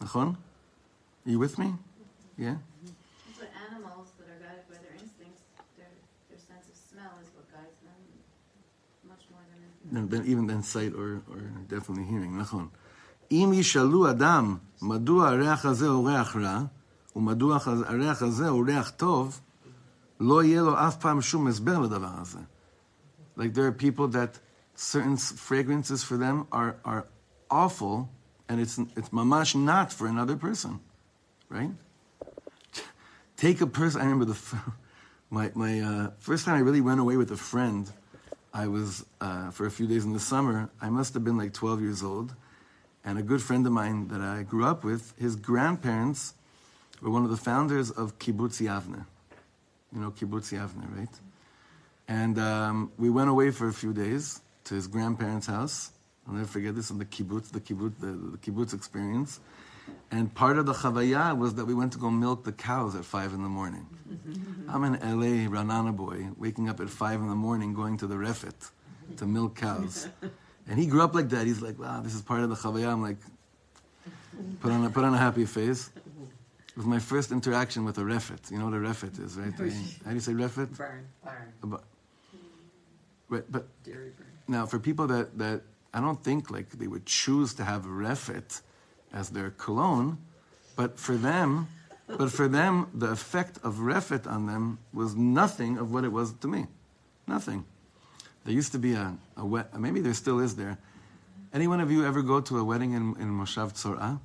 Nachon? 0.00 0.36
Are 1.26 1.30
you 1.30 1.38
with 1.38 1.58
me? 1.58 1.74
Yeah? 2.38 2.56
But 3.38 3.50
animals 3.68 4.08
that 4.18 4.26
are 4.32 4.40
guided 4.44 4.66
by 4.68 4.76
their 4.84 4.96
instincts, 5.02 5.42
their, 5.76 5.92
their 6.30 6.38
sense 6.38 6.66
of 6.72 6.76
smell 6.76 7.12
is 7.22 7.28
what 7.36 7.46
guides 7.52 7.78
them 7.84 8.00
much 9.08 9.24
more 9.30 9.44
than 9.50 9.60
anything. 9.60 10.08
than, 10.08 10.22
than 10.24 10.30
even 10.30 10.46
than 10.46 10.62
sight 10.62 10.92
or, 10.94 11.22
or 11.30 11.40
definitely 11.68 12.04
hearing, 12.04 12.36
נכון. 12.38 12.68
אם 13.32 13.50
ישאלו 13.54 14.10
אדם 14.10 14.56
מדוע 14.82 15.28
הריח 15.28 15.64
הזה 15.64 15.88
הוא 15.88 16.08
ריח 16.08 16.36
רע, 16.36 16.64
ומדוע 17.16 17.58
הריח 17.86 18.22
הזה 18.22 18.48
הוא 18.48 18.66
ריח 18.66 18.90
טוב, 18.90 19.40
לא 20.20 20.44
יהיה 20.44 20.62
לו 20.62 20.88
אף 20.88 20.96
פעם 20.96 21.20
שום 21.20 21.46
הסבר 21.46 21.78
לדבר 21.78 22.14
הזה. 22.20 22.38
Like 23.36 23.54
there 23.54 23.66
are 23.66 23.72
people 23.72 24.08
that 24.08 24.38
certain 24.76 25.16
fragrances 25.16 26.02
for 26.02 26.16
them 26.16 26.46
are, 26.52 26.76
are 26.84 27.06
awful, 27.50 28.08
and 28.49 28.59
it's, 28.59 28.77
it's 28.95 29.09
mamash 29.09 29.55
not 29.55 29.91
for 29.91 30.07
another 30.07 30.35
person, 30.35 30.79
right? 31.49 31.71
Take 33.37 33.61
a 33.61 33.67
person, 33.67 34.01
I 34.01 34.05
remember 34.05 34.25
the, 34.25 34.57
my, 35.29 35.51
my 35.55 35.79
uh, 35.81 36.11
first 36.19 36.45
time 36.45 36.55
I 36.55 36.59
really 36.59 36.81
went 36.81 36.99
away 36.99 37.17
with 37.17 37.31
a 37.31 37.37
friend, 37.37 37.89
I 38.53 38.67
was, 38.67 39.05
uh, 39.19 39.51
for 39.51 39.65
a 39.65 39.71
few 39.71 39.87
days 39.87 40.05
in 40.05 40.13
the 40.13 40.19
summer, 40.19 40.69
I 40.81 40.89
must 40.89 41.13
have 41.13 41.23
been 41.23 41.37
like 41.37 41.53
12 41.53 41.81
years 41.81 42.03
old, 42.03 42.33
and 43.03 43.19
a 43.19 43.23
good 43.23 43.41
friend 43.41 43.65
of 43.67 43.73
mine 43.73 44.07
that 44.07 44.21
I 44.21 44.43
grew 44.43 44.65
up 44.65 44.83
with, 44.83 45.13
his 45.19 45.35
grandparents 45.35 46.33
were 47.01 47.09
one 47.09 47.23
of 47.23 47.29
the 47.29 47.37
founders 47.37 47.91
of 47.91 48.17
Kibbutz 48.19 48.61
Yavne. 48.61 49.05
You 49.93 50.01
know 50.01 50.11
Kibbutz 50.11 50.51
Yavne, 50.51 50.97
right? 50.97 51.09
And 52.07 52.39
um, 52.39 52.91
we 52.97 53.09
went 53.09 53.29
away 53.29 53.51
for 53.51 53.67
a 53.67 53.73
few 53.73 53.93
days 53.93 54.41
to 54.65 54.75
his 54.75 54.87
grandparents' 54.87 55.47
house. 55.47 55.91
I'll 56.27 56.33
never 56.33 56.47
forget 56.47 56.75
this 56.75 56.89
in 56.89 56.97
the 56.97 57.05
kibbutz, 57.05 57.51
the 57.51 57.59
kibbutz, 57.59 57.99
the, 57.99 58.07
the 58.07 58.37
kibbutz 58.37 58.73
experience. 58.73 59.39
And 60.11 60.33
part 60.33 60.57
of 60.57 60.65
the 60.65 60.73
chavaya 60.73 61.37
was 61.37 61.53
that 61.55 61.65
we 61.65 61.73
went 61.75 61.93
to 61.93 61.99
go 61.99 62.09
milk 62.09 62.43
the 62.43 62.51
cows 62.51 62.95
at 62.95 63.05
five 63.05 63.33
in 63.33 63.43
the 63.43 63.49
morning. 63.49 63.85
I'm 64.67 64.83
an 64.83 64.93
LA 64.93 65.47
Ranana 65.47 65.95
boy, 65.95 66.27
waking 66.37 66.69
up 66.69 66.79
at 66.79 66.89
five 66.89 67.19
in 67.21 67.27
the 67.27 67.35
morning, 67.35 67.73
going 67.73 67.97
to 67.97 68.07
the 68.07 68.17
refit 68.17 68.55
to 69.17 69.25
milk 69.25 69.55
cows. 69.55 70.07
And 70.67 70.79
he 70.79 70.87
grew 70.87 71.03
up 71.03 71.13
like 71.13 71.29
that. 71.29 71.45
He's 71.45 71.61
like, 71.61 71.77
wow, 71.77 72.01
this 72.01 72.15
is 72.15 72.23
part 72.23 72.41
of 72.41 72.49
the 72.49 72.55
chavaya. 72.55 72.91
I'm 72.91 72.99
like, 73.03 73.17
put 74.61 74.71
on 74.71 74.83
a, 74.83 74.89
put 74.89 75.03
on 75.03 75.13
a 75.13 75.17
happy 75.17 75.45
face. 75.45 75.91
It 75.95 76.75
was 76.75 76.87
my 76.87 76.97
first 76.97 77.31
interaction 77.31 77.85
with 77.85 77.99
a 77.99 78.03
refit. 78.03 78.49
You 78.49 78.57
know 78.57 78.65
what 78.65 78.73
a 78.73 78.79
refit 78.79 79.19
is, 79.19 79.37
right? 79.37 79.53
How 79.53 80.09
do 80.09 80.15
you 80.15 80.19
say 80.19 80.33
refit? 80.33 80.69
About- 81.61 81.83
Right, 83.29 83.43
but 83.51 83.67
dairy 83.83 84.09
barn. 84.17 84.29
now 84.47 84.65
for 84.65 84.79
people 84.79 85.05
that, 85.07 85.37
that 85.37 85.61
I 85.95 86.01
don't 86.01 86.21
think 86.21 86.51
like 86.51 86.71
they 86.71 86.87
would 86.87 87.05
choose 87.05 87.53
to 87.53 87.63
have 87.63 87.85
refit 87.85 88.59
as 89.13 89.29
their 89.29 89.51
cologne, 89.51 90.17
but 90.75 90.99
for 90.99 91.15
them, 91.15 91.69
but 92.05 92.33
for 92.33 92.49
them, 92.49 92.87
the 92.93 93.07
effect 93.07 93.59
of 93.63 93.79
refit 93.79 94.27
on 94.27 94.45
them 94.45 94.77
was 94.93 95.15
nothing 95.15 95.77
of 95.77 95.93
what 95.93 96.03
it 96.03 96.11
was 96.11 96.33
to 96.33 96.49
me. 96.49 96.67
Nothing. 97.27 97.63
There 98.43 98.53
used 98.53 98.73
to 98.73 98.77
be 98.77 98.91
a, 98.91 99.15
a 99.37 99.45
wet, 99.45 99.73
maybe 99.79 100.01
there 100.01 100.13
still 100.13 100.39
is 100.39 100.57
there. 100.57 100.77
Any 101.53 101.65
one 101.65 101.79
of 101.79 101.89
you 101.89 102.05
ever 102.05 102.21
go 102.21 102.41
to 102.41 102.59
a 102.59 102.63
wedding 102.63 102.91
in, 102.91 103.15
in 103.17 103.29
Moshav 103.29 103.71
Tzorah? 103.73 104.19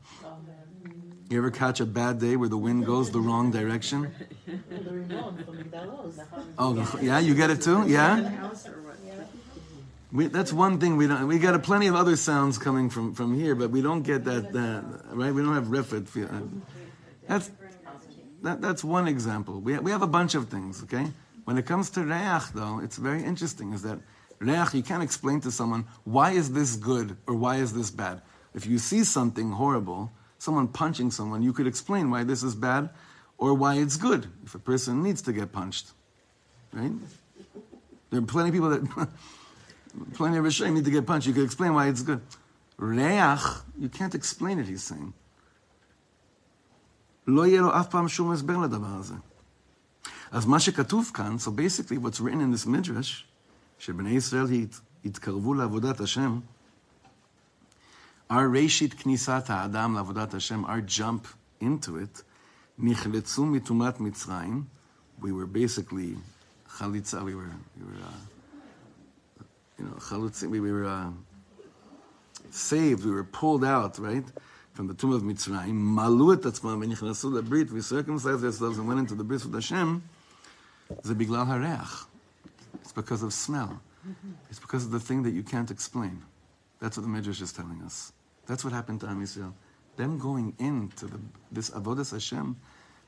You 1.31 1.39
ever 1.39 1.53
catch 1.53 1.79
a 1.79 1.87
bad 1.87 2.19
day 2.19 2.35
where 2.35 2.49
the 2.49 2.59
wind 2.59 2.85
goes 2.85 3.13
the 3.13 3.21
wrong 3.21 3.53
direction? 3.53 4.11
The 4.69 4.91
remote 4.91 5.45
from 5.45 5.59
McDonald's. 5.59 6.19
Oh, 6.59 6.99
yeah, 7.01 7.21
you 7.21 7.37
get 7.37 7.51
it 7.51 7.63
too? 7.63 7.87
Yeah? 7.87 8.51
We, 10.13 10.27
that's 10.27 10.53
one 10.53 10.81
thing 10.81 10.97
we 10.97 11.07
don't. 11.07 11.29
We 11.29 11.39
got 11.39 11.55
a 11.55 11.59
plenty 11.59 11.87
of 11.87 11.95
other 11.95 12.17
sounds 12.17 12.59
coming 12.59 12.91
from, 12.91 13.15
from 13.15 13.39
here, 13.39 13.55
but 13.55 13.71
we 13.71 13.81
don't 13.81 14.03
get 14.03 14.25
that. 14.25 14.53
that 14.53 14.85
right? 15.13 15.33
We 15.33 15.43
don't 15.43 15.55
have 15.55 15.71
refit. 15.71 16.05
uh, 16.17 16.41
That's 17.29 17.51
that, 18.43 18.61
that's 18.61 18.83
one 18.83 19.07
example. 19.07 19.61
We 19.61 19.79
we 19.79 19.91
have 19.93 20.03
a 20.03 20.09
bunch 20.09 20.35
of 20.35 20.49
things. 20.49 20.83
Okay. 20.83 21.07
When 21.45 21.59
it 21.59 21.67
comes 21.67 21.91
to 21.91 22.03
reach, 22.03 22.53
though, 22.55 22.81
it's 22.81 22.97
very 22.97 23.23
interesting. 23.23 23.73
Is 23.73 23.83
that 23.83 23.99
reach? 24.41 24.75
You 24.75 24.83
can't 24.83 25.03
explain 25.03 25.41
to 25.43 25.51
someone 25.51 25.85
why 26.05 26.33
is 26.33 26.53
this 26.53 26.75
good 26.77 27.17
or 27.27 27.35
why 27.35 27.57
is 27.57 27.73
this 27.73 27.91
bad. 27.91 28.21
If 28.53 28.67
you 28.67 28.79
see 28.79 29.05
something 29.05 29.53
horrible, 29.53 30.11
someone 30.39 30.67
punching 30.67 31.13
someone, 31.13 31.41
you 31.43 31.53
could 31.53 31.69
explain 31.69 32.11
why 32.11 32.25
this 32.25 32.43
is 32.43 32.57
bad 32.57 32.91
or 33.39 33.55
why 33.55 33.77
it's 33.77 33.97
good. 33.97 34.27
If 34.45 34.57
a 34.57 34.59
person 34.59 35.05
needs 35.05 35.23
to 35.23 35.33
get 35.33 35.53
punched, 35.53 35.93
right? 36.73 36.93
There 38.11 38.19
are 38.19 38.27
plenty 38.27 38.49
of 38.49 38.55
people 38.55 38.71
that. 38.71 39.09
Plenty 40.14 40.38
of 40.38 40.44
Rishonim 40.46 40.74
need 40.74 40.86
to 40.86 40.92
get 40.92 41.06
punched. 41.06 41.28
You 41.28 41.34
could 41.34 41.46
explain 41.46 41.74
why 41.74 41.88
it's 41.88 42.02
good. 42.02 42.22
Reach, 42.78 43.46
you 43.84 43.90
can't 43.90 44.14
explain 44.16 44.60
it, 44.60 44.68
he's 44.68 44.84
saying. 44.84 45.12
לא 47.28 47.46
יהיה 47.48 47.62
לו 47.62 47.80
אף 47.80 47.88
פעם 47.90 48.08
שום 48.08 48.32
הסבר 48.32 48.58
לדבר 48.58 48.88
הזה. 49.00 49.14
אז 50.32 50.46
מה 50.46 50.60
שכתוב 50.60 51.12
כאן, 51.14 51.36
so 51.40 51.48
basically 51.50 51.98
what's 51.98 52.20
written 52.20 52.42
in 52.42 52.52
this 52.56 52.66
midrash, 52.68 53.24
שבני 53.80 54.10
ישראל 54.10 54.46
הת- 54.54 54.80
התקרבו 55.06 55.54
לעבודת 55.54 56.00
השם, 56.00 56.40
our 58.32 58.36
ראשית 58.64 58.94
כניסת 58.94 59.44
האדם 59.50 59.94
לעבודת 59.94 60.34
השם, 60.34 60.66
our 60.66 60.90
jump 61.00 61.28
into 61.64 61.88
it, 61.88 62.22
נחלצו 62.80 63.46
מטומאת 63.46 64.00
מצרים, 64.00 64.64
we 65.22 65.26
were 65.26 65.48
basically 65.56 66.18
חליצה, 66.70 67.22
we 67.22 67.24
were, 67.24 67.80
we 67.80 67.84
were 67.84 68.02
uh, 68.04 68.29
you 69.81 69.87
know, 69.87 69.93
chalutzim, 69.95 70.51
we 70.51 70.61
were 70.61 70.85
uh, 70.85 71.11
saved, 72.51 73.05
we 73.05 73.11
were 73.11 73.25
pulled 73.25 73.65
out, 73.65 73.99
right, 73.99 74.25
from 74.75 74.87
the 74.87 74.95
tomb 74.95 75.13
of 75.13 75.23
Mitzrayim. 75.23 75.73
Malu 75.73 76.35
et 76.35 76.41
atzmam 76.41 76.85
v'nichnasu 76.85 77.41
lebrit, 77.41 77.71
we 77.71 77.81
circumcised 77.81 78.45
ourselves 78.45 78.79
and 78.79 78.87
went 78.87 79.01
into 79.01 79.15
the 79.15 79.25
bris 79.25 79.45
with 79.45 79.55
Hashem. 79.55 80.03
Ze 81.07 81.15
biglal 81.15 81.47
hareach. 81.47 82.05
It's 82.83 82.93
because 82.93 83.23
of 83.23 83.33
smell. 83.33 83.81
Mm-hmm. 84.07 84.33
It's 84.51 84.59
because 84.59 84.85
of 84.85 84.91
the 84.91 85.01
thing 85.01 85.23
that 85.23 85.31
you 85.33 85.43
can't 85.43 85.71
explain. 85.71 86.23
That's 86.81 86.97
what 86.97 87.03
the 87.03 87.09
Midrash 87.09 87.41
is 87.41 87.53
telling 87.53 87.81
us. 87.83 88.13
That's 88.47 88.65
what 88.65 88.73
happened 88.73 89.01
to 89.01 89.09
Am 89.09 89.23
Yisrael. 89.23 89.53
Them 89.97 90.19
going 90.19 90.55
into 90.59 91.07
the, 91.07 91.21
this 91.53 91.71
avodas 91.71 92.13
Hashem, 92.13 92.57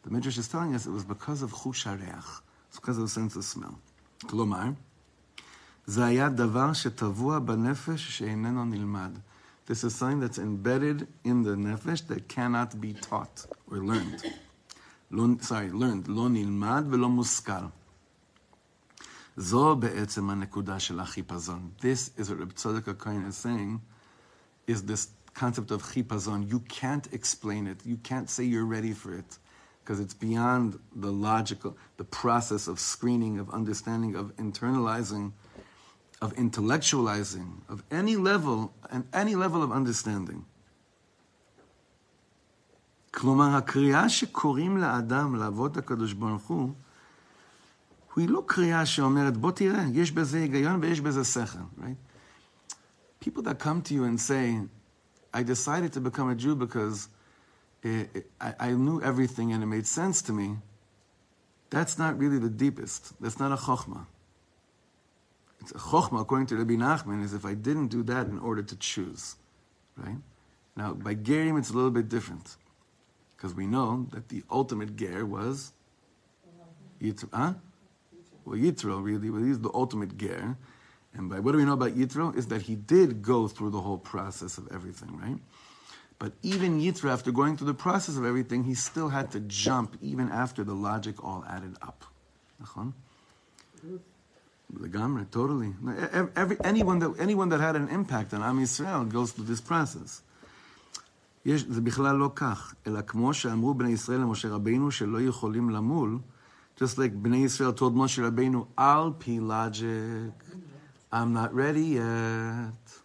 the 0.05 0.11
Midrash 0.11 0.39
is 0.39 0.49
telling 0.49 0.75
us 0.75 0.87
it 0.87 0.91
was 0.91 1.05
because 1.05 1.43
of 1.43 1.53
chush 1.53 1.85
hareach. 1.87 2.41
It's 2.69 2.79
because 2.79 2.97
of 2.97 3.05
the 3.05 3.11
sense 3.11 3.37
of 3.37 3.45
smell. 3.45 3.79
Kolomar. 4.25 4.77
זה 5.86 6.06
היה 6.06 6.30
דבר 6.30 6.74
שטבוע 6.74 7.40
בנפש 7.40 8.18
שאיננו 8.18 8.66
נלמד. 8.66 9.12
This 9.68 9.84
is 9.84 9.96
something 9.96 10.20
that's 10.20 10.38
embedded 10.38 11.08
in 11.26 11.44
the 11.44 11.56
nefesh 11.56 12.08
that 12.08 12.28
cannot 12.30 12.80
be 12.80 12.94
taught 12.94 13.46
or 13.72 13.78
learned. 13.78 14.26
לא, 15.12 15.24
sorry, 15.42 15.72
learned. 15.72 16.08
לא 16.08 16.30
נלמד 16.30 16.84
ולא 16.90 17.10
מושכל. 17.10 17.66
זו 19.38 19.76
בעצם 19.76 20.30
הנקודה 20.30 20.80
של 20.80 21.00
החיפזון. 21.00 21.70
This 21.80 22.20
is 22.20 22.30
what 22.30 22.40
Reb 22.40 22.54
Tzadok 22.56 22.94
HaKohen 22.94 23.28
is 23.28 23.36
saying, 23.36 23.82
is 24.68 24.84
this 24.84 25.08
concept 25.34 25.72
of 25.72 25.84
chipazon. 25.84 26.50
You 26.50 26.60
can't 26.62 27.08
explain 27.14 27.68
it. 27.68 27.86
You 27.86 27.98
can't 27.98 28.30
say 28.30 28.44
you're 28.44 28.66
ready 28.66 28.94
for 28.94 29.14
it 29.14 29.38
because 29.82 30.00
it's 30.00 30.14
beyond 30.14 30.80
the 30.96 31.12
logical, 31.12 31.78
the 31.98 32.04
process 32.04 32.68
of 32.68 32.80
screening, 32.80 33.40
of 33.40 33.50
understanding, 33.52 34.16
of 34.16 34.36
internalizing, 34.38 35.32
of 36.22 36.34
intellectualizing, 36.36 37.62
of 37.70 37.84
any 37.92 38.16
level 38.16 38.72
and 38.92 39.04
any 39.14 39.36
level 39.36 39.62
of 39.64 39.72
understanding. 39.72 40.44
כלומר, 43.12 43.56
הקריאה 43.56 44.10
שקוראים 44.10 44.78
לאדם 44.78 45.36
לעבוד 45.36 45.78
הקדוש 45.78 46.14
ברוך 46.14 46.48
הוא, 46.48 46.74
היא 48.16 48.30
לא 48.30 48.44
קריאה 48.46 48.86
שאומרת, 48.86 49.38
בוא 49.38 49.52
תראה, 49.52 49.84
יש 49.94 50.12
בזה 50.12 50.38
היגיון 50.38 50.80
ויש 50.82 51.02
בזה 51.02 51.24
שכל, 51.24 51.60
right? 51.80 53.26
People 53.26 53.44
that 53.44 53.60
come 53.60 53.82
to 53.82 53.94
you 53.94 54.04
and 54.04 54.20
say, 54.20 54.60
I 55.34 55.44
decided 55.44 55.94
to 55.94 56.00
become 56.00 56.30
a 56.30 56.36
Jew 56.36 56.56
because 56.56 57.10
it, 57.84 58.10
it, 58.16 58.32
I, 58.42 58.54
I 58.60 58.72
knew 58.72 59.02
everything 59.02 59.54
and 59.54 59.62
it 59.64 59.68
made 59.68 59.86
sense 59.86 60.22
to 60.24 60.34
me, 60.34 60.58
That's 61.70 61.98
not 61.98 62.18
really 62.18 62.40
the 62.40 62.50
deepest. 62.50 63.20
That's 63.22 63.40
not 63.40 63.52
a 63.52 63.56
chokhmah. 63.56 64.06
It's 65.63 65.71
a 65.71 65.79
chokhmah, 65.79 66.23
according 66.23 66.49
to 66.49 66.57
Rabbi 66.57 66.75
Nachman, 66.75 67.23
is 67.23 67.35
if 67.35 67.47
I 67.47 67.55
didn't 67.55 67.87
do 67.87 68.03
that 68.03 68.27
in 68.27 68.41
order 68.41 68.65
to 68.65 68.77
choose, 68.77 69.37
right? 69.97 70.17
Now, 70.77 70.93
by 70.93 71.15
gerim, 71.15 71.57
it's 71.57 71.71
a 71.71 71.73
little 71.73 71.93
bit 71.93 72.09
different, 72.09 72.57
because 73.37 73.55
we 73.55 73.67
know 73.69 74.09
that 74.13 74.29
the 74.29 74.43
ultimate 74.51 74.97
ger 74.97 75.25
was 75.25 75.73
Yitro. 77.01 77.29
Huh? 77.33 77.55
Well, 78.45 78.59
Yitro 78.59 79.01
really, 79.03 79.31
well, 79.31 79.43
he's 79.43 79.61
the 79.61 79.71
ultimate 79.73 80.19
ger, 80.19 80.57
and 81.15 81.31
by 81.31 81.39
what 81.39 81.53
do 81.53 81.59
we 81.59 81.65
know 81.65 81.75
about 81.75 81.95
Yitro 81.97 82.37
is 82.37 82.49
that 82.49 82.63
he 82.63 82.75
did 82.75 83.23
go 83.23 83.47
through 83.47 83.71
the 83.71 83.81
whole 83.81 83.99
process 83.99 84.59
of 84.59 84.67
everything, 84.73 85.17
right? 85.17 85.39
But 86.19 86.33
even 86.43 86.81
Yitro, 86.81 87.11
after 87.13 87.31
going 87.31 87.57
through 87.57 87.69
the 87.69 87.75
process 87.75 88.17
of 88.17 88.25
everything, 88.25 88.65
he 88.65 88.75
still 88.75 89.11
had 89.11 89.31
to 89.31 89.41
jump 89.41 89.97
even 90.03 90.29
after 90.29 90.65
the 90.65 90.75
logic 90.75 91.23
all 91.23 91.45
added 91.49 91.77
up. 91.83 92.05
Nachon? 94.74 94.90
Legamre, 94.90 95.30
totally. 95.32 95.74
Every, 96.12 96.32
every, 96.36 96.58
anyone, 96.64 97.00
that, 97.00 97.14
anyone 97.20 97.50
that 97.50 97.60
had 97.60 97.76
an 97.76 97.90
impact 97.90 98.34
on 98.34 98.44
Am 98.44 98.60
Yisrael 98.60 99.10
goes 99.10 99.32
through 99.32 99.46
this 99.46 99.62
process. 99.62 100.22
יש, 101.46 101.66
זה 101.70 101.82
בכלל 101.82 102.16
לא 102.16 102.32
כך, 102.36 102.74
אלא 102.88 103.02
כמו 103.02 103.34
שאמרו 103.34 103.74
בני 103.74 103.90
ישראל 103.90 104.20
למשה 104.20 104.50
רבינו 104.50 104.92
שלא 104.92 105.22
יכולים 105.22 105.70
למול, 105.70 106.20
just 106.80 106.98
like 106.98 107.16
בני 107.22 107.38
ישראל 107.38 107.72
told 107.78 107.96
Moshe 107.96 108.20
Rabbeinu, 108.20 108.58
על 108.78 109.12
פי 109.18 109.40
logic, 109.40 110.56
I'm 111.14 111.34
not 111.34 111.54
ready 111.54 111.96
yet. 111.96 113.02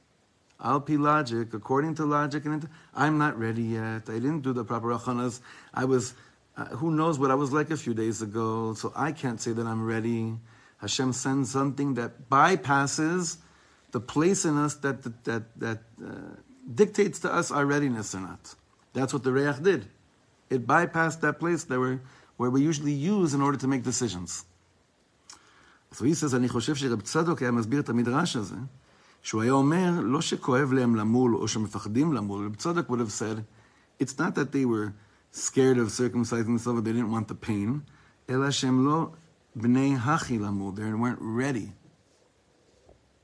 Al 0.63 0.81
pi 0.81 0.97
logic, 0.97 1.55
according 1.55 1.95
to 1.97 2.05
logic, 2.05 2.45
and 2.47 2.69
I'm 2.95 3.19
not 3.19 3.37
ready 3.39 3.63
yet. 3.63 4.09
I 4.09 4.19
didn't 4.21 4.43
do 4.43 4.53
the 4.53 4.65
proper 4.65 4.91
achanas. 4.97 5.41
I 5.75 5.85
was, 5.85 6.15
uh, 6.57 6.67
who 6.67 6.93
knows 6.93 7.19
what 7.19 7.31
I 7.33 7.35
was 7.35 7.53
like 7.53 7.71
a 7.71 7.77
few 7.77 7.95
days 7.95 8.23
ago, 8.23 8.75
so 8.75 8.93
I 8.95 9.11
can't 9.11 9.41
say 9.41 9.53
that 9.53 9.67
I'm 9.67 9.85
ready. 9.85 10.35
Hashem 10.79 11.13
sends 11.13 11.51
something 11.51 11.95
that 11.95 12.29
bypasses 12.29 13.37
the 13.93 14.01
place 14.01 14.45
in 14.45 14.57
us 14.57 14.75
that 14.77 15.03
that 15.03 15.25
that, 15.25 15.43
that 15.61 15.79
uh, 16.05 16.11
dictates 16.75 17.19
to 17.21 17.33
us 17.33 17.51
our 17.51 17.67
readiness 17.67 18.15
or 18.15 18.21
not. 18.21 18.55
That's 18.93 19.13
what 19.13 19.23
the 19.23 19.33
Reach 19.33 19.63
did. 19.63 19.87
It 20.51 20.67
bypassed 20.67 21.21
that 21.21 21.39
place 21.39 21.65
that 21.65 21.79
we're, 21.79 22.01
where 22.37 22.51
we 22.51 22.61
usually 22.63 22.93
use 22.93 23.33
in 23.35 23.41
order 23.41 23.59
to 23.59 23.67
make 23.67 23.83
decisions. 23.83 24.45
So 25.93 26.05
he 26.05 26.15
says, 26.15 26.35
אני 26.35 26.49
חושב 26.49 26.75
שרב 26.75 27.01
צדוק 27.01 27.43
היה 27.43 27.51
מסביר 27.51 27.81
את 27.81 27.89
המדרש 27.89 28.37
הזה, 28.37 28.57
שהוא 29.23 29.43
היה 29.43 29.53
אומר, 29.53 30.01
לא 30.01 30.21
שכואב 30.21 30.73
להם 30.73 30.97
למול 30.97 31.37
או 31.37 31.49
שמפחדים 31.49 32.13
למול, 32.13 32.47
רב 32.47 32.55
צדוק 32.55 32.91
would 32.91 33.01
have 33.01 33.13
said, 33.13 33.45
it's 34.03 34.19
not 34.19 34.35
that 34.35 34.53
they 34.53 34.65
were 34.65 34.93
scared 35.33 35.79
of 35.79 35.89
circumcising 35.89 36.47
themselves, 36.47 36.83
they 36.83 36.93
didn't 36.93 37.11
want 37.11 37.29
the 37.29 37.47
pain, 37.47 37.81
אלא 38.31 38.51
שהם 38.51 38.87
לא 38.87 39.11
בני 39.57 39.97
הכי 39.97 40.39
למול, 40.39 40.75
they 40.75 40.81
weren't 40.81 41.21
ready 41.21 41.71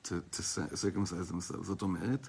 to, 0.05 0.13
to 0.33 0.43
circumcise 0.75 1.31
themselves. 1.31 1.63
זאת 1.63 1.83
אומרת, 1.83 2.29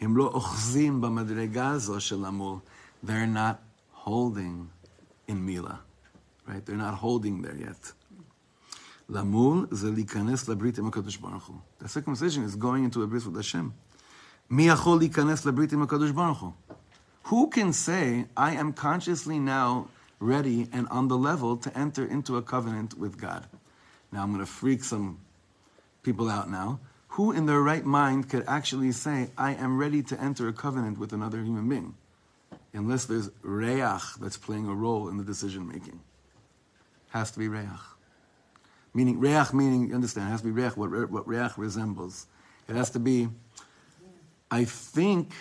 הם 0.00 0.16
לא 0.16 0.24
אוחזים 0.24 1.00
במדרגה 1.00 1.68
הזו 1.68 2.00
של 2.00 2.26
למול, 2.26 2.58
they're 3.04 3.34
not 3.34 3.56
holding 4.06 4.66
in 5.28 5.34
מילה, 5.34 5.74
right? 6.46 6.66
They're 6.66 6.76
not 6.76 7.02
holding 7.02 7.42
there 7.42 7.60
yet. 7.60 7.92
למול 9.08 9.66
זה 9.70 9.90
להיכנס 9.90 10.48
לברית 10.48 10.78
עם 10.78 10.86
הקדוש 10.86 11.16
ברוך 11.16 11.46
הוא. 11.46 11.56
The 11.80 11.88
circumcision 11.88 12.42
is 12.50 12.56
going 12.56 12.84
into 12.84 13.02
a 13.02 13.06
brit 13.06 13.26
with 13.26 13.36
Hashem. 13.36 13.70
מי 14.50 14.68
יכול 14.68 14.98
להיכנס 14.98 15.44
לברית 15.46 15.72
עם 15.72 15.82
הקדוש 15.82 16.10
ברוך 16.10 16.40
הוא? 16.40 16.52
Who 17.24 17.50
can 17.50 17.72
say, 17.72 18.24
I 18.36 18.52
am 18.52 18.72
consciously 18.72 19.38
now 19.38 19.88
ready 20.23 20.67
and 20.71 20.87
on 20.87 21.07
the 21.07 21.17
level 21.17 21.57
to 21.57 21.77
enter 21.77 22.05
into 22.05 22.37
a 22.37 22.41
covenant 22.41 22.97
with 22.97 23.19
God? 23.19 23.45
Now 24.11 24.23
I'm 24.23 24.33
going 24.33 24.45
to 24.45 24.51
freak 24.51 24.83
some 24.83 25.19
people 26.03 26.29
out 26.29 26.49
now. 26.49 26.79
Who 27.09 27.31
in 27.31 27.45
their 27.45 27.61
right 27.61 27.85
mind 27.85 28.29
could 28.29 28.43
actually 28.47 28.91
say, 28.91 29.29
I 29.37 29.53
am 29.53 29.77
ready 29.77 30.01
to 30.03 30.19
enter 30.19 30.47
a 30.47 30.53
covenant 30.53 30.97
with 30.97 31.13
another 31.13 31.43
human 31.43 31.69
being? 31.69 31.95
Unless 32.73 33.05
there's 33.05 33.29
reach 33.43 34.01
that's 34.19 34.37
playing 34.37 34.67
a 34.67 34.73
role 34.73 35.09
in 35.09 35.17
the 35.17 35.23
decision 35.23 35.67
making. 35.67 35.99
Has 37.09 37.29
to 37.31 37.39
be 37.39 37.47
reach. 37.47 37.67
Meaning, 38.95 39.19
reach 39.19 39.53
meaning, 39.53 39.89
you 39.89 39.95
understand, 39.95 40.29
it 40.29 40.31
has 40.31 40.41
to 40.41 40.47
be 40.47 40.51
reach, 40.51 40.75
what, 40.75 41.11
what 41.11 41.27
reach 41.27 41.57
resembles. 41.57 42.25
It 42.67 42.75
has 42.75 42.89
to 42.91 42.99
be, 42.99 43.27
I 44.49 44.63
think, 44.65 45.33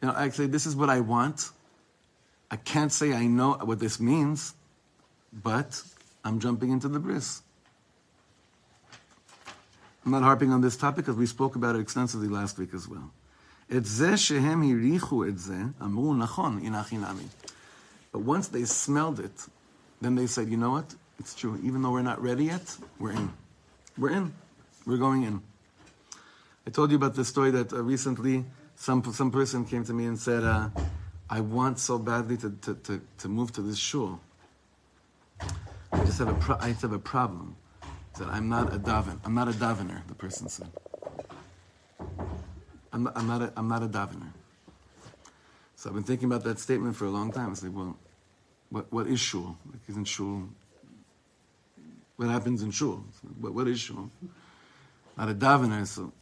you 0.00 0.08
know, 0.08 0.14
actually, 0.14 0.46
this 0.46 0.66
is 0.66 0.76
what 0.76 0.90
I 0.90 1.00
want. 1.00 1.50
I 2.50 2.56
can't 2.56 2.92
say 2.92 3.12
I 3.12 3.26
know 3.26 3.52
what 3.52 3.78
this 3.78 4.00
means, 4.00 4.54
but 5.32 5.82
I'm 6.24 6.40
jumping 6.40 6.70
into 6.70 6.88
the 6.88 6.98
bris. 6.98 7.42
I'm 10.04 10.12
not 10.12 10.22
harping 10.22 10.52
on 10.52 10.60
this 10.60 10.76
topic 10.76 11.04
because 11.04 11.16
we 11.16 11.26
spoke 11.26 11.56
about 11.56 11.76
it 11.76 11.80
extensively 11.80 12.28
last 12.28 12.58
week 12.58 12.74
as 12.74 12.88
well. 12.88 13.10
But 18.12 18.22
once 18.22 18.48
they 18.48 18.64
smelled 18.64 19.20
it, 19.20 19.46
then 20.00 20.14
they 20.16 20.26
said, 20.26 20.48
you 20.48 20.56
know 20.56 20.70
what? 20.70 20.94
It's 21.20 21.34
true. 21.34 21.60
Even 21.62 21.82
though 21.82 21.90
we're 21.90 22.02
not 22.02 22.20
ready 22.20 22.46
yet, 22.46 22.76
we're 22.98 23.12
in. 23.12 23.30
We're 23.96 24.10
in. 24.10 24.32
We're 24.86 24.96
going 24.96 25.22
in. 25.22 25.42
I 26.66 26.70
told 26.70 26.90
you 26.90 26.96
about 26.96 27.14
the 27.14 27.24
story 27.24 27.50
that 27.52 27.72
uh, 27.72 27.82
recently 27.82 28.44
some, 28.74 29.04
some 29.12 29.30
person 29.30 29.64
came 29.64 29.84
to 29.84 29.92
me 29.92 30.06
and 30.06 30.18
said, 30.18 30.42
uh, 30.42 30.70
I 31.30 31.40
want 31.40 31.78
so 31.78 31.98
badly 31.98 32.36
to, 32.38 32.50
to, 32.50 32.74
to, 32.74 33.00
to, 33.18 33.28
move 33.28 33.52
to 33.52 33.62
this 33.62 33.78
shul. 33.78 34.20
I 35.40 36.04
just 36.04 36.18
have 36.18 36.28
a, 36.28 36.34
pro- 36.34 36.58
I 36.60 36.70
just 36.70 36.82
have 36.82 36.92
a 36.92 36.98
problem. 36.98 37.56
That 38.18 38.28
I'm 38.28 38.48
not 38.48 38.74
a 38.74 38.78
daven. 38.78 39.18
I'm 39.24 39.34
not 39.34 39.48
a 39.48 39.52
davener, 39.52 40.06
the 40.08 40.14
person 40.14 40.48
said. 40.48 40.70
I'm 42.92 43.04
not, 43.04 43.16
I'm 43.16 43.26
not, 43.28 43.42
a, 43.42 43.52
I'm 43.56 43.68
not 43.68 43.82
a 43.82 43.88
davener. 43.88 44.32
So 45.76 45.88
I've 45.88 45.94
been 45.94 46.02
thinking 46.02 46.26
about 46.26 46.44
that 46.44 46.58
statement 46.58 46.96
for 46.96 47.06
a 47.06 47.10
long 47.10 47.32
time. 47.32 47.46
I 47.46 47.66
like, 47.66 47.74
well, 47.74 47.96
what, 48.68 48.92
what 48.92 49.06
is 49.06 49.20
shul? 49.20 49.56
Like, 49.72 49.80
isn't 49.88 50.04
shul 50.06 50.48
what 52.20 52.28
happens 52.28 52.62
in 52.62 52.70
shul. 52.70 53.02
What, 53.40 53.54
what 53.54 53.66
is 53.66 53.80
shul? 53.80 54.10
Not 55.16 55.30
a 55.30 55.34
davener, 55.34 55.86
so 55.86 56.12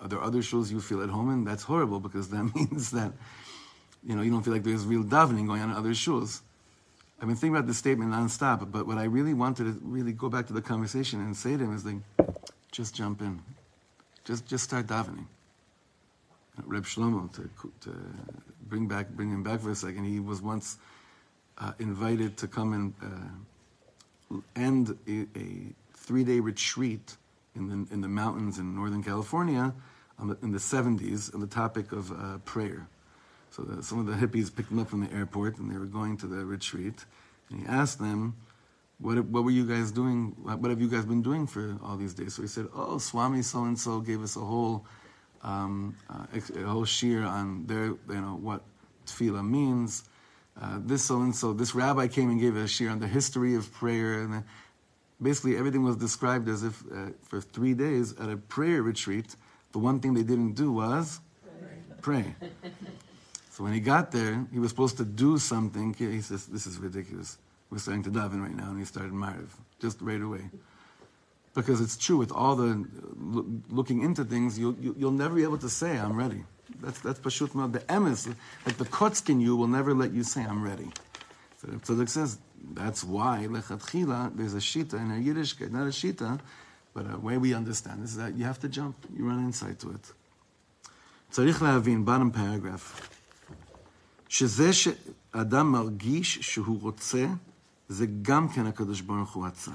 are 0.00 0.08
there 0.08 0.20
other 0.20 0.40
shuls 0.40 0.72
you 0.72 0.80
feel 0.80 1.00
at 1.00 1.10
home 1.10 1.30
in? 1.30 1.44
That's 1.44 1.62
horrible 1.62 2.00
because 2.00 2.28
that 2.30 2.42
means 2.56 2.90
that 2.90 3.12
you 4.04 4.16
know 4.16 4.22
you 4.22 4.30
don't 4.30 4.42
feel 4.42 4.52
like 4.52 4.62
there's 4.62 4.86
real 4.86 5.04
davening 5.04 5.46
going 5.46 5.62
on 5.62 5.70
in 5.70 5.76
other 5.76 5.90
shuls. 5.90 6.40
I've 7.20 7.26
been 7.26 7.36
thinking 7.36 7.54
about 7.54 7.66
this 7.66 7.76
statement 7.76 8.12
nonstop, 8.12 8.70
but 8.72 8.86
what 8.86 8.96
I 8.96 9.04
really 9.04 9.34
wanted 9.34 9.64
to 9.64 9.78
really 9.82 10.12
go 10.12 10.30
back 10.30 10.46
to 10.46 10.54
the 10.54 10.62
conversation 10.62 11.20
and 11.20 11.36
say 11.36 11.56
to 11.56 11.64
him 11.64 11.74
is 11.74 11.84
like, 11.84 11.96
just 12.72 12.94
jump 12.94 13.20
in, 13.20 13.42
just 14.24 14.46
just 14.46 14.64
start 14.64 14.86
davening. 14.86 15.26
Reb 16.66 16.84
Shlomo 16.84 17.32
to, 17.32 17.48
to 17.82 17.96
bring 18.68 18.86
back 18.86 19.08
bring 19.10 19.30
him 19.30 19.42
back 19.42 19.60
for 19.60 19.70
a 19.70 19.74
second. 19.74 20.04
He 20.04 20.20
was 20.20 20.42
once 20.42 20.78
uh, 21.58 21.72
invited 21.78 22.36
to 22.38 22.48
come 22.48 22.72
and. 22.72 22.94
Uh, 23.02 23.28
end 24.54 24.96
a, 25.08 25.26
a 25.36 25.74
three-day 25.96 26.38
retreat 26.38 27.16
in 27.56 27.66
the, 27.68 27.92
in 27.92 28.00
the 28.00 28.08
mountains 28.08 28.58
in 28.58 28.76
Northern 28.76 29.02
California 29.02 29.74
the, 30.28 30.38
in 30.42 30.52
the 30.52 30.58
70s 30.58 31.34
on 31.34 31.40
the 31.40 31.46
topic 31.46 31.92
of 31.92 32.12
uh, 32.12 32.38
prayer. 32.44 32.86
So 33.50 33.62
the, 33.62 33.82
some 33.82 33.98
of 33.98 34.06
the 34.06 34.14
hippies 34.14 34.54
picked 34.54 34.70
him 34.70 34.78
up 34.78 34.88
from 34.88 35.04
the 35.04 35.12
airport 35.12 35.58
and 35.58 35.70
they 35.70 35.78
were 35.78 35.86
going 35.86 36.16
to 36.18 36.26
the 36.26 36.44
retreat. 36.44 37.04
And 37.50 37.60
he 37.60 37.66
asked 37.66 37.98
them, 37.98 38.36
what, 38.98 39.24
what 39.26 39.44
were 39.44 39.50
you 39.50 39.66
guys 39.66 39.90
doing? 39.90 40.36
What 40.42 40.70
have 40.70 40.80
you 40.80 40.88
guys 40.88 41.04
been 41.04 41.22
doing 41.22 41.46
for 41.46 41.76
all 41.82 41.96
these 41.96 42.14
days? 42.14 42.34
So 42.34 42.42
he 42.42 42.48
said, 42.48 42.66
oh, 42.74 42.98
Swami 42.98 43.42
so-and-so 43.42 44.00
gave 44.00 44.22
us 44.22 44.36
a 44.36 44.40
whole, 44.40 44.84
um, 45.42 45.96
uh, 46.08 46.26
a 46.34 46.64
whole 46.64 46.84
shiur 46.84 47.26
on 47.26 47.66
their, 47.66 47.86
you 47.86 47.98
know, 48.08 48.38
what 48.40 48.62
tefillah 49.06 49.46
means 49.46 50.04
uh, 50.60 50.78
this 50.84 51.04
so 51.04 51.20
and 51.22 51.34
so, 51.34 51.52
this 51.52 51.74
rabbi 51.74 52.06
came 52.06 52.28
and 52.28 52.40
gave 52.40 52.56
a 52.56 52.64
shiur 52.64 52.90
on 52.90 52.98
the 52.98 53.06
history 53.06 53.54
of 53.54 53.72
prayer, 53.72 54.20
and 54.20 54.44
basically 55.22 55.56
everything 55.56 55.82
was 55.82 55.96
described 55.96 56.48
as 56.48 56.62
if 56.62 56.82
uh, 56.92 57.10
for 57.22 57.40
three 57.40 57.72
days 57.72 58.18
at 58.18 58.28
a 58.28 58.36
prayer 58.36 58.82
retreat, 58.82 59.36
the 59.72 59.78
one 59.78 60.00
thing 60.00 60.12
they 60.12 60.22
didn't 60.22 60.52
do 60.52 60.72
was 60.72 61.20
pray. 62.02 62.34
pray. 62.42 62.60
So 63.60 63.64
when 63.64 63.74
he 63.74 63.80
got 63.80 64.10
there, 64.10 64.46
he 64.54 64.58
was 64.58 64.70
supposed 64.70 64.96
to 64.96 65.04
do 65.04 65.36
something. 65.36 65.92
He 65.92 66.22
says, 66.22 66.46
This 66.46 66.66
is 66.66 66.78
ridiculous. 66.78 67.36
We're 67.68 67.76
starting 67.76 68.02
to 68.04 68.10
daven 68.10 68.40
right 68.40 68.56
now, 68.56 68.70
and 68.70 68.78
he 68.78 68.86
started 68.86 69.12
Mariv 69.12 69.50
just 69.82 70.00
right 70.00 70.22
away. 70.22 70.48
Because 71.54 71.82
it's 71.82 71.98
true, 71.98 72.16
with 72.16 72.32
all 72.32 72.56
the 72.56 72.86
looking 73.68 74.02
into 74.02 74.24
things, 74.24 74.58
you'll, 74.58 74.76
you'll 74.80 75.10
never 75.10 75.34
be 75.34 75.42
able 75.42 75.58
to 75.58 75.68
say, 75.68 75.98
I'm 75.98 76.16
ready. 76.16 76.42
That's, 76.80 77.00
that's 77.00 77.20
Pashut 77.20 77.50
Ma'ad. 77.50 77.72
The 77.72 77.80
emes, 77.80 78.34
like 78.64 78.78
the 78.78 78.86
kotzkin 78.86 79.42
you, 79.42 79.54
will 79.56 79.68
never 79.68 79.92
let 79.92 80.12
you 80.12 80.22
say, 80.22 80.42
I'm 80.42 80.62
ready. 80.62 80.88
So 81.60 81.68
Reb 81.68 81.82
Tzadok 81.82 82.08
says, 82.08 82.38
that's 82.72 83.04
why, 83.04 83.46
lechatchila, 83.46 84.38
there's 84.38 84.54
a 84.54 84.56
shita 84.56 84.94
in 84.94 85.10
a 85.10 85.22
Yiddishkeit, 85.22 85.70
not 85.70 85.82
a 85.82 85.90
shita, 85.90 86.40
but 86.94 87.04
a 87.12 87.18
way 87.18 87.36
we 87.36 87.52
understand 87.52 88.04
is 88.04 88.16
that 88.16 88.36
you 88.36 88.44
have 88.44 88.58
to 88.60 88.70
jump, 88.70 88.96
you 89.14 89.28
run 89.28 89.44
inside 89.44 89.78
to 89.80 89.90
it. 89.90 90.12
Tzarich 91.30 91.60
Lavin, 91.60 92.04
bottom 92.04 92.30
paragraph. 92.30 93.18
שזה 94.29 94.73
שאדם 94.73 95.71
מרגיש 95.71 96.39
שהוא 96.41 96.81
רוצה 96.81 97.27
זה 97.89 98.05
גם 98.21 98.49
כן 98.49 98.65
הקדוש 98.65 99.01
ברוך 99.01 99.33
הוא 99.33 99.45
רצה. 99.45 99.71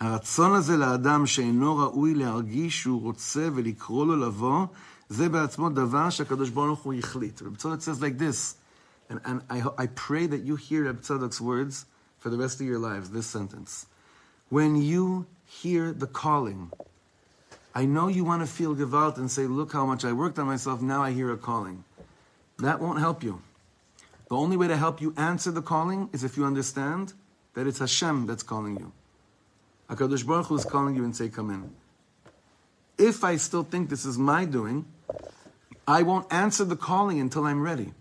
הרצון 0.00 0.54
הזה 0.54 0.76
לאדם 0.76 1.26
שאינו 1.26 1.76
ראוי 1.76 2.14
להרגיש 2.14 2.82
שהוא 2.82 3.02
רוצה 3.02 3.48
ולקרוא 3.54 4.06
לו 4.06 4.16
לבוא, 4.16 4.66
זה 5.08 5.28
בעצמו 5.28 5.68
דבר 5.68 6.10
שהקדוש 6.10 6.50
ברוך 6.50 6.80
הוא 6.80 6.94
החליט. 6.94 7.42
רב 7.42 7.56
Tzadok 7.56 7.82
says 7.82 8.00
like 8.00 8.18
this, 8.18 8.56
and, 9.10 9.20
and 9.24 9.40
I, 9.50 9.84
I 9.84 9.86
pray 9.86 10.26
that 10.26 10.42
you 10.42 10.56
hear 10.56 10.84
Reb 10.84 11.02
Tzadok's 11.02 11.40
words 11.40 11.86
for 12.18 12.30
the 12.30 12.38
rest 12.38 12.60
of 12.60 12.66
your 12.66 12.78
lives, 12.78 13.10
this 13.10 13.26
sentence. 13.26 13.86
When 14.48 14.76
you 14.76 15.26
hear 15.44 15.92
the 15.92 16.06
calling, 16.06 16.70
I 17.74 17.84
know 17.84 18.08
you 18.08 18.24
want 18.24 18.42
to 18.42 18.48
feel 18.58 18.74
gewalt 18.74 19.16
and 19.18 19.30
say, 19.30 19.46
look 19.46 19.72
how 19.72 19.86
much 19.86 20.04
I 20.04 20.12
worked 20.12 20.38
on 20.38 20.46
myself, 20.46 20.80
now 20.82 21.02
I 21.02 21.10
hear 21.12 21.30
a 21.32 21.36
calling. 21.36 21.84
That 22.59 22.81
won't 22.81 22.99
help 22.99 23.23
you. 23.23 23.41
The 24.29 24.35
only 24.35 24.57
way 24.57 24.67
to 24.67 24.77
help 24.77 25.01
you 25.01 25.13
answer 25.17 25.51
the 25.51 25.61
calling 25.61 26.09
is 26.11 26.23
if 26.23 26.37
you 26.37 26.45
understand 26.45 27.13
that 27.53 27.67
it's 27.67 27.79
Hashem 27.79 28.25
that's 28.25 28.43
calling 28.43 28.77
you. 28.77 28.91
HaKadosh 29.89 30.27
Baruch 30.27 30.47
Hu 30.47 30.55
is 30.55 30.65
calling 30.65 30.95
you 30.95 31.03
and 31.03 31.15
say, 31.15 31.29
come 31.29 31.49
in. 31.49 31.71
If 32.97 33.23
I 33.23 33.37
still 33.37 33.63
think 33.63 33.89
this 33.89 34.05
is 34.05 34.17
my 34.17 34.43
doing, 34.45 34.85
I 35.87 36.03
won't 36.03 36.31
answer 36.31 36.65
the 36.65 36.75
calling 36.75 37.19
until 37.19 37.45
I'm 37.45 37.61
ready. 37.61 37.93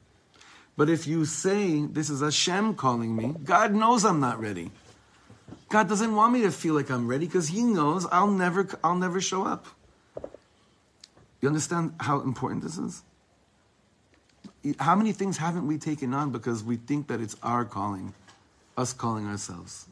But 0.77 0.91
if 0.91 1.07
you 1.07 1.25
say, 1.25 1.87
this 1.87 2.11
is 2.11 2.21
Hashem 2.21 2.75
calling 2.75 3.15
me, 3.15 3.35
God 3.45 3.73
knows 3.73 4.05
I'm 4.05 4.21
not 4.21 4.41
ready. 4.41 4.71
God 5.69 5.89
doesn't 5.89 6.15
want 6.15 6.33
me 6.33 6.43
to 6.43 6.51
feel 6.51 6.75
like 6.75 6.91
I'm 6.91 7.07
ready 7.07 7.27
because 7.27 7.49
He 7.49 7.63
knows 7.63 8.07
I'll 8.11 8.27
never, 8.27 8.69
I'll 8.83 8.97
never 8.97 9.21
show 9.21 9.45
up. 9.45 9.67
You 11.41 11.49
understand 11.49 11.95
how 12.01 12.21
important 12.21 12.63
this 12.63 12.79
is? 12.79 13.03
How 14.79 14.97
many 14.97 15.13
things 15.13 15.37
haven't 15.37 15.67
we 15.67 15.79
taken 15.79 16.15
on 16.15 16.31
because 16.31 16.65
we 16.65 16.77
think 16.77 17.09
that 17.09 17.21
it's 17.21 17.37
our 17.43 17.65
calling, 17.65 18.15
us 18.77 18.93
calling 18.93 19.27
ourselves? 19.27 19.87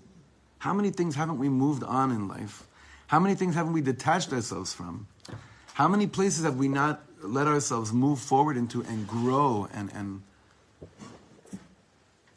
How 0.59 0.73
many 0.73 0.91
things 0.91 1.15
haven't 1.15 1.39
we 1.39 1.49
moved 1.49 1.85
on 1.85 2.11
in 2.11 2.29
life? 2.29 2.67
How 3.07 3.21
many 3.21 3.35
things 3.35 3.55
haven't 3.55 3.73
we 3.75 3.83
detached 3.83 4.33
ourselves 4.33 4.73
from? 4.73 5.07
How 5.75 5.89
many 5.89 6.07
places 6.07 6.45
have 6.45 6.57
we 6.57 6.69
not 6.69 7.03
let 7.21 7.47
ourselves 7.47 7.93
move 7.93 8.19
forward 8.19 8.57
into 8.57 8.83
and 8.83 9.07
grow 9.07 9.69
and 9.73 9.93
and 9.93 10.23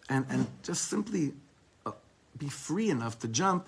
and, 0.10 0.26
and 0.30 0.48
just 0.64 0.88
simply 0.88 1.34
uh, 1.86 1.92
be 2.38 2.48
free 2.48 2.90
enough 2.90 3.20
to 3.20 3.28
jump 3.28 3.68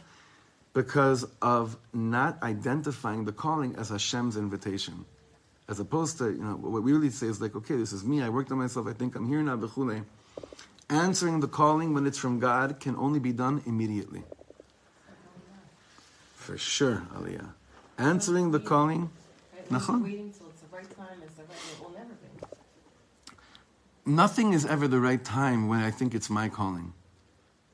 because 0.74 1.26
of 1.42 1.78
not 1.94 2.42
identifying 2.44 3.26
the 3.26 3.32
calling 3.32 3.76
as 3.76 3.90
Hashem's 3.90 4.38
invitation. 4.38 5.06
As 5.70 5.80
opposed 5.80 6.18
to, 6.18 6.32
you 6.32 6.44
know, 6.44 6.56
what 6.56 6.82
we 6.82 6.92
really 6.92 7.12
say 7.12 7.28
is 7.28 7.40
like, 7.40 7.56
okay, 7.56 7.76
this 7.76 7.94
is 7.94 8.04
me, 8.04 8.24
I 8.24 8.30
worked 8.30 8.52
on 8.52 8.58
myself, 8.58 8.88
I 8.88 8.94
think 8.94 9.16
I'm 9.16 9.28
here 9.28 9.44
now, 9.44 9.56
b'chule. 9.56 10.04
Answering 10.90 11.42
the 11.42 11.48
calling 11.48 11.94
when 11.94 12.08
it's 12.08 12.18
from 12.18 12.40
God 12.40 12.80
can 12.80 12.96
only 12.96 13.20
be 13.20 13.32
done 13.32 13.62
immediately. 13.68 14.24
For 16.34 16.58
sure, 16.58 17.04
Aliyah. 17.16 17.52
Answering 18.00 18.50
the 18.50 18.60
calling. 18.60 19.12
Waiting 19.70 20.34
till 20.36 20.48
it's 20.50 20.62
the 20.62 20.76
right 20.76 20.98
time, 20.98 21.22
it's 21.24 21.36
the 21.36 21.44
right, 21.44 21.52
it 21.72 21.84
will 21.84 21.92
never 21.92 22.16
be. 22.16 23.36
nothing 24.08 24.54
is 24.54 24.66
ever 24.66 24.88
the 24.88 25.00
right 25.00 25.24
time 25.24 25.68
when 25.68 25.82
I 25.82 25.92
think 25.92 26.16
it's 26.16 26.32
my 26.32 26.50
calling. 26.50 26.94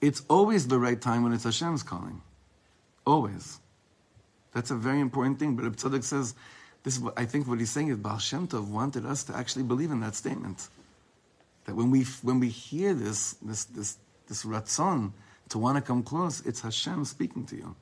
It's 0.02 0.22
always 0.30 0.68
the 0.68 0.80
right 0.80 1.00
time 1.00 1.24
when 1.24 1.32
it's 1.32 1.46
Hashem's 1.46 1.84
calling. 1.84 2.22
Always. 3.08 3.62
That's 4.54 4.72
a 4.72 4.76
very 4.76 5.00
important 5.00 5.40
thing. 5.40 5.56
But 5.56 5.66
Tzadok 5.78 6.04
says, 6.04 6.36
this 6.86 6.98
is 6.98 7.00
what 7.02 7.18
I 7.18 7.26
think 7.26 7.48
what 7.48 7.60
he's 7.60 7.72
saying 7.72 7.88
is 7.88 7.98
Baal 7.98 8.20
Shem 8.20 8.48
Tov 8.48 8.68
wanted 8.68 9.08
us 9.08 9.24
to 9.24 9.36
actually 9.36 9.64
believe 9.64 9.90
in 9.90 10.02
that 10.02 10.14
statement. 10.14 10.70
That 11.66 11.76
when 11.76 11.90
we 11.90 12.04
when 12.22 12.40
we 12.40 12.48
hear 12.48 12.94
this 12.94 13.34
this 13.42 13.66
this 13.66 13.98
this 14.28 14.46
ratzon 14.46 15.12
to 15.50 15.58
want 15.58 15.78
to 15.78 15.82
come 15.82 16.04
close, 16.04 16.46
it's 16.46 16.62
Hashem 16.62 17.06
speaking 17.06 17.44
to 17.48 17.56
you. 17.56 17.76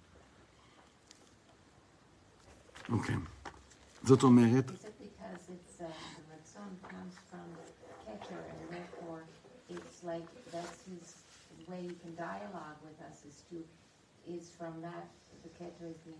Okay. 2.93 3.15
that's 4.05 4.23
because 4.23 5.43
it's 5.51 5.81
uh, 5.81 5.87
the 6.15 6.23
ratzon 6.31 6.71
comes 6.87 7.15
from 7.29 7.47
keter 8.07 8.39
and 8.39 8.69
therefore 8.71 9.23
it's 9.69 10.03
like 10.05 10.27
that's 10.49 10.79
his 10.87 11.15
way 11.67 11.81
he 11.81 11.95
can 12.01 12.15
dialogue 12.15 12.79
with 12.87 12.95
us 13.09 13.19
is 13.27 13.43
to 13.49 13.59
is 14.31 14.49
from 14.57 14.81
that 14.81 15.07
the 15.43 15.49
keter 15.59 15.91
is 15.91 15.99
the 16.05 16.15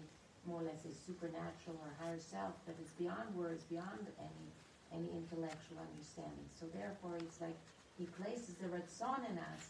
more 0.46 0.62
or 0.62 0.66
less 0.66 0.84
a 0.86 0.94
supernatural 0.94 1.80
or 1.80 1.92
higher 2.00 2.20
self 2.20 2.54
that 2.68 2.76
is 2.84 2.92
beyond 3.00 3.34
words, 3.36 3.64
beyond 3.70 4.08
any, 4.20 4.48
any 4.92 5.10
intellectual 5.12 5.80
understanding. 5.80 6.48
So 6.60 6.66
therefore 6.74 7.16
it's 7.20 7.40
like 7.40 7.56
he 7.98 8.06
places 8.06 8.56
the 8.60 8.68
Ratzon 8.68 9.24
in 9.30 9.38
us 9.40 9.64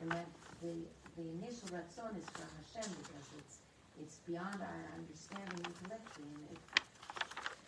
and 0.00 0.10
that 0.12 0.28
the, 0.62 0.74
the 1.16 1.26
initial 1.40 1.68
Ratzon 1.74 2.14
is 2.18 2.26
from 2.30 2.50
Hashem 2.62 2.88
because 3.02 3.26
it's, 3.38 3.56
it's 4.00 4.16
beyond 4.26 4.60
our 4.60 4.82
understanding 4.94 5.66
intellectually 5.66 6.30
and 6.34 6.56
it, 6.56 6.62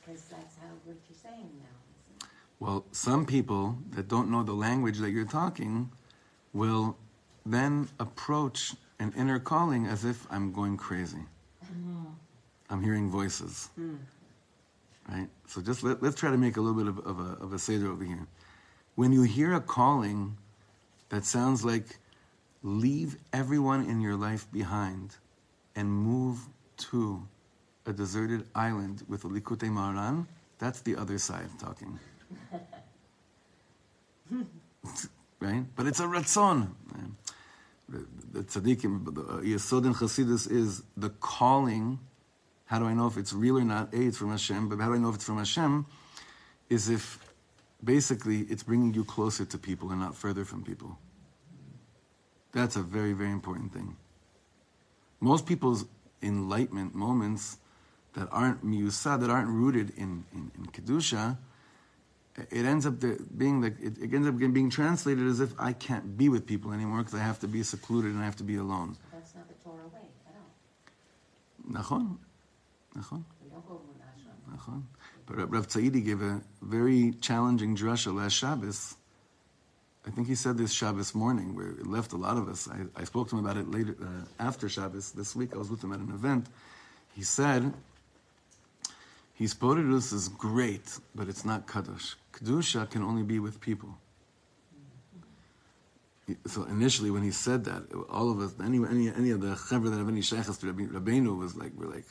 because 0.00 0.22
that's 0.30 0.56
how 0.58 0.70
what 0.84 0.96
you're 1.08 1.18
saying 1.22 1.50
now. 1.58 2.26
Well, 2.60 2.84
some 2.92 3.26
people 3.26 3.76
that 3.90 4.06
don't 4.06 4.30
know 4.30 4.44
the 4.44 4.52
language 4.52 4.98
that 4.98 5.10
you're 5.10 5.24
talking 5.24 5.90
will 6.52 6.96
then 7.44 7.88
approach 7.98 8.74
an 9.00 9.12
inner 9.16 9.40
calling 9.40 9.86
as 9.86 10.04
if 10.04 10.26
I'm 10.30 10.52
going 10.52 10.76
crazy. 10.76 11.24
Mm-hmm. 11.64 12.04
I'm 12.72 12.82
hearing 12.82 13.10
voices. 13.10 13.68
Right? 15.08 15.28
So 15.46 15.60
just 15.60 15.82
let, 15.82 16.02
let's 16.02 16.16
try 16.16 16.30
to 16.30 16.38
make 16.38 16.56
a 16.56 16.60
little 16.60 16.82
bit 16.82 16.88
of, 16.88 16.98
of, 17.06 17.20
a, 17.20 17.44
of 17.44 17.52
a 17.52 17.58
seder 17.58 17.90
over 17.90 18.02
here. 18.02 18.26
When 18.94 19.12
you 19.12 19.22
hear 19.22 19.52
a 19.52 19.60
calling 19.60 20.38
that 21.10 21.24
sounds 21.24 21.64
like 21.64 21.98
leave 22.62 23.16
everyone 23.32 23.88
in 23.90 24.00
your 24.00 24.16
life 24.16 24.50
behind 24.50 25.16
and 25.76 25.90
move 25.90 26.38
to 26.78 27.22
a 27.84 27.92
deserted 27.92 28.46
island 28.54 29.02
with 29.06 29.24
a 29.24 29.28
Likutei 29.28 29.68
Moharan, 29.68 30.26
that's 30.58 30.80
the 30.80 30.96
other 30.96 31.18
side 31.18 31.48
talking. 31.58 31.98
right? 35.40 35.64
But 35.76 35.86
it's 35.86 36.00
a 36.00 36.04
ratzon. 36.04 36.70
The, 37.88 38.06
tzaddikim, 38.44 39.14
the 39.14 39.20
uh, 39.20 39.40
yesod 39.40 39.84
in 39.84 39.92
Chassidus 39.92 40.50
is 40.50 40.82
the 40.96 41.10
calling. 41.10 41.98
How 42.72 42.78
do 42.78 42.86
I 42.86 42.94
know 42.94 43.06
if 43.06 43.18
it's 43.18 43.34
real 43.34 43.58
or 43.58 43.64
not? 43.64 43.92
A, 43.92 44.00
it's 44.00 44.16
from 44.16 44.30
Hashem. 44.30 44.70
But 44.70 44.78
how 44.80 44.88
do 44.88 44.94
I 44.94 44.96
know 44.96 45.10
if 45.10 45.16
it's 45.16 45.26
from 45.26 45.36
Hashem? 45.36 45.84
Is 46.70 46.88
if 46.88 47.18
basically 47.84 48.46
it's 48.48 48.62
bringing 48.62 48.94
you 48.94 49.04
closer 49.04 49.44
to 49.44 49.58
people 49.58 49.90
and 49.90 50.00
not 50.00 50.16
further 50.16 50.46
from 50.46 50.64
people. 50.64 50.96
That's 52.52 52.76
a 52.76 52.82
very, 52.82 53.12
very 53.12 53.30
important 53.30 53.74
thing. 53.74 53.98
Most 55.20 55.44
people's 55.44 55.84
enlightenment 56.22 56.94
moments 56.94 57.58
that 58.14 58.26
aren't 58.32 58.64
miusad, 58.64 59.20
that 59.20 59.28
aren't 59.28 59.50
rooted 59.50 59.90
in, 59.98 60.24
in, 60.32 60.50
in 60.56 60.64
kedusha, 60.64 61.36
it 62.50 62.64
ends 62.64 62.86
up 62.86 62.94
being 63.36 63.60
like 63.60 63.76
it, 63.82 63.98
ends 64.14 64.26
up 64.26 64.38
being 64.38 64.70
translated 64.70 65.26
as 65.26 65.40
if 65.40 65.52
I 65.58 65.74
can't 65.74 66.16
be 66.16 66.30
with 66.30 66.46
people 66.46 66.72
anymore 66.72 67.00
because 67.00 67.20
I 67.20 67.22
have 67.22 67.38
to 67.40 67.48
be 67.48 67.62
secluded 67.64 68.12
and 68.12 68.22
I 68.22 68.24
have 68.24 68.36
to 68.36 68.44
be 68.44 68.56
alone. 68.56 68.96
That's 69.12 69.34
not 69.34 69.46
the 69.46 69.62
Torah 69.62 69.88
way 69.92 70.08
at 70.26 70.34
all. 71.76 71.82
Nachon, 71.82 72.16
But 75.26 75.50
Rav 75.50 75.66
Tzadidi 75.68 76.04
gave 76.04 76.20
a 76.22 76.42
very 76.60 77.12
challenging 77.20 77.76
drasha 77.76 78.14
last 78.14 78.34
Shabbos. 78.34 78.96
I 80.06 80.10
think 80.10 80.26
he 80.26 80.34
said 80.34 80.58
this 80.58 80.72
Shabbos 80.72 81.14
morning, 81.14 81.54
where 81.54 81.70
it 81.70 81.86
left 81.86 82.12
a 82.12 82.16
lot 82.16 82.36
of 82.36 82.48
us. 82.48 82.68
I, 82.68 83.00
I 83.00 83.04
spoke 83.04 83.28
to 83.30 83.38
him 83.38 83.44
about 83.44 83.56
it 83.56 83.70
later 83.70 83.96
uh, 84.02 84.24
after 84.38 84.68
Shabbos 84.68 85.12
this 85.12 85.36
week. 85.36 85.54
I 85.54 85.58
was 85.58 85.70
with 85.70 85.82
him 85.82 85.92
at 85.92 86.00
an 86.00 86.10
event. 86.10 86.48
He 87.14 87.22
said, 87.22 87.72
"His 89.34 89.54
Hisbodedus 89.54 90.12
is 90.12 90.28
great, 90.28 90.98
but 91.14 91.28
it's 91.28 91.44
not 91.44 91.68
Kaddish. 91.68 92.16
Kedusha 92.32 92.90
can 92.90 93.02
only 93.02 93.22
be 93.22 93.38
with 93.38 93.60
people." 93.60 93.96
So 96.46 96.64
initially, 96.64 97.10
when 97.10 97.22
he 97.22 97.30
said 97.30 97.64
that, 97.64 97.82
all 98.08 98.30
of 98.30 98.40
us, 98.40 98.54
any 98.62 98.78
any 98.78 99.08
any 99.08 99.30
of 99.30 99.40
the 99.40 99.54
chaver 99.54 99.90
that 99.90 99.98
have 99.98 100.08
any 100.08 100.22
shaykhs 100.22 100.58
to 100.58 100.72
Rabbeinu 100.72 101.38
was 101.38 101.54
like, 101.56 101.72
we're 101.76 101.86
like, 101.86 102.06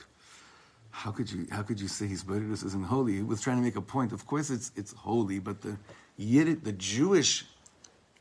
how 0.91 1.11
could 1.11 1.31
you 1.31 1.47
how 1.51 1.61
could 1.63 1.79
you 1.79 1.87
say 1.87 2.05
his 2.05 2.23
Hisbodedus 2.23 2.65
isn't 2.65 2.83
holy? 2.83 3.13
He 3.13 3.21
was 3.21 3.41
trying 3.41 3.57
to 3.57 3.63
make 3.63 3.75
a 3.77 3.81
point. 3.81 4.11
Of 4.11 4.25
course, 4.27 4.49
it's 4.49 4.71
it's 4.75 4.93
holy, 4.93 5.39
but 5.39 5.61
the 5.61 5.77
Yiddish, 6.17 6.59
the 6.63 6.73
Jewish 6.73 7.45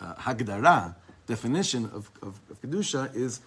uh, 0.00 0.14
Hagdara 0.14 0.94
definition 1.26 1.84
of, 1.86 2.10
of, 2.22 2.40
of 2.50 2.62
kedusha 2.62 3.14
is 3.14 3.40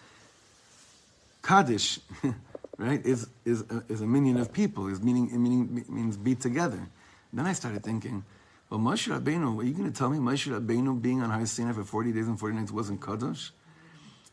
kaddish, 1.41 1.99
right? 2.77 3.03
Is 3.05 3.27
is 3.45 3.61
a, 3.69 3.83
is 3.89 4.01
a 4.01 4.07
minyan 4.07 4.37
of 4.37 4.51
people. 4.51 4.87
Is 4.87 5.01
meaning 5.01 5.29
meaning 5.41 5.85
means 5.89 6.17
be 6.17 6.35
together. 6.35 6.87
Then 7.31 7.47
I 7.47 7.53
started 7.53 7.83
thinking, 7.83 8.23
well, 8.69 8.79
Moshe 8.79 9.09
Rabbeinu, 9.09 9.59
are 9.59 9.63
you 9.63 9.73
going 9.73 9.91
to 9.91 9.97
tell 9.97 10.09
me 10.09 10.19
Moshe 10.19 10.51
Rabbeinu 10.51 11.01
being 11.01 11.21
on 11.23 11.29
Har 11.29 11.45
Sinai 11.45 11.71
for 11.71 11.83
forty 11.83 12.11
days 12.11 12.27
and 12.27 12.39
forty 12.39 12.55
nights 12.55 12.71
wasn't 12.71 13.01
kaddish? 13.01 13.51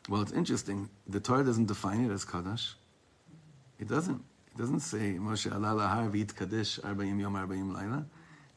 Well, 0.09 0.23
it's 0.23 0.33
interesting. 0.33 0.91
The 1.07 1.21
Torah 1.21 1.45
doesn't 1.45 1.67
define 1.67 2.05
it 2.05 2.13
as 2.13 2.25
kaddish. 2.25 2.75
It 3.79 3.89
doesn't. 3.89 4.23
Doesn't 4.61 4.81
say 4.81 5.17
Moshe 5.19 5.51
Allah 5.51 5.69
lahar 5.69 6.11
v'it 6.11 6.37
kaddish 6.37 6.79
arba'im 6.81 7.19
yom 7.19 7.33
arba'im 7.33 7.75
laila. 7.75 8.05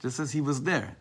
Just 0.01 0.18
says 0.18 0.34
he 0.34 0.41
was 0.41 0.62
there. 0.62 0.97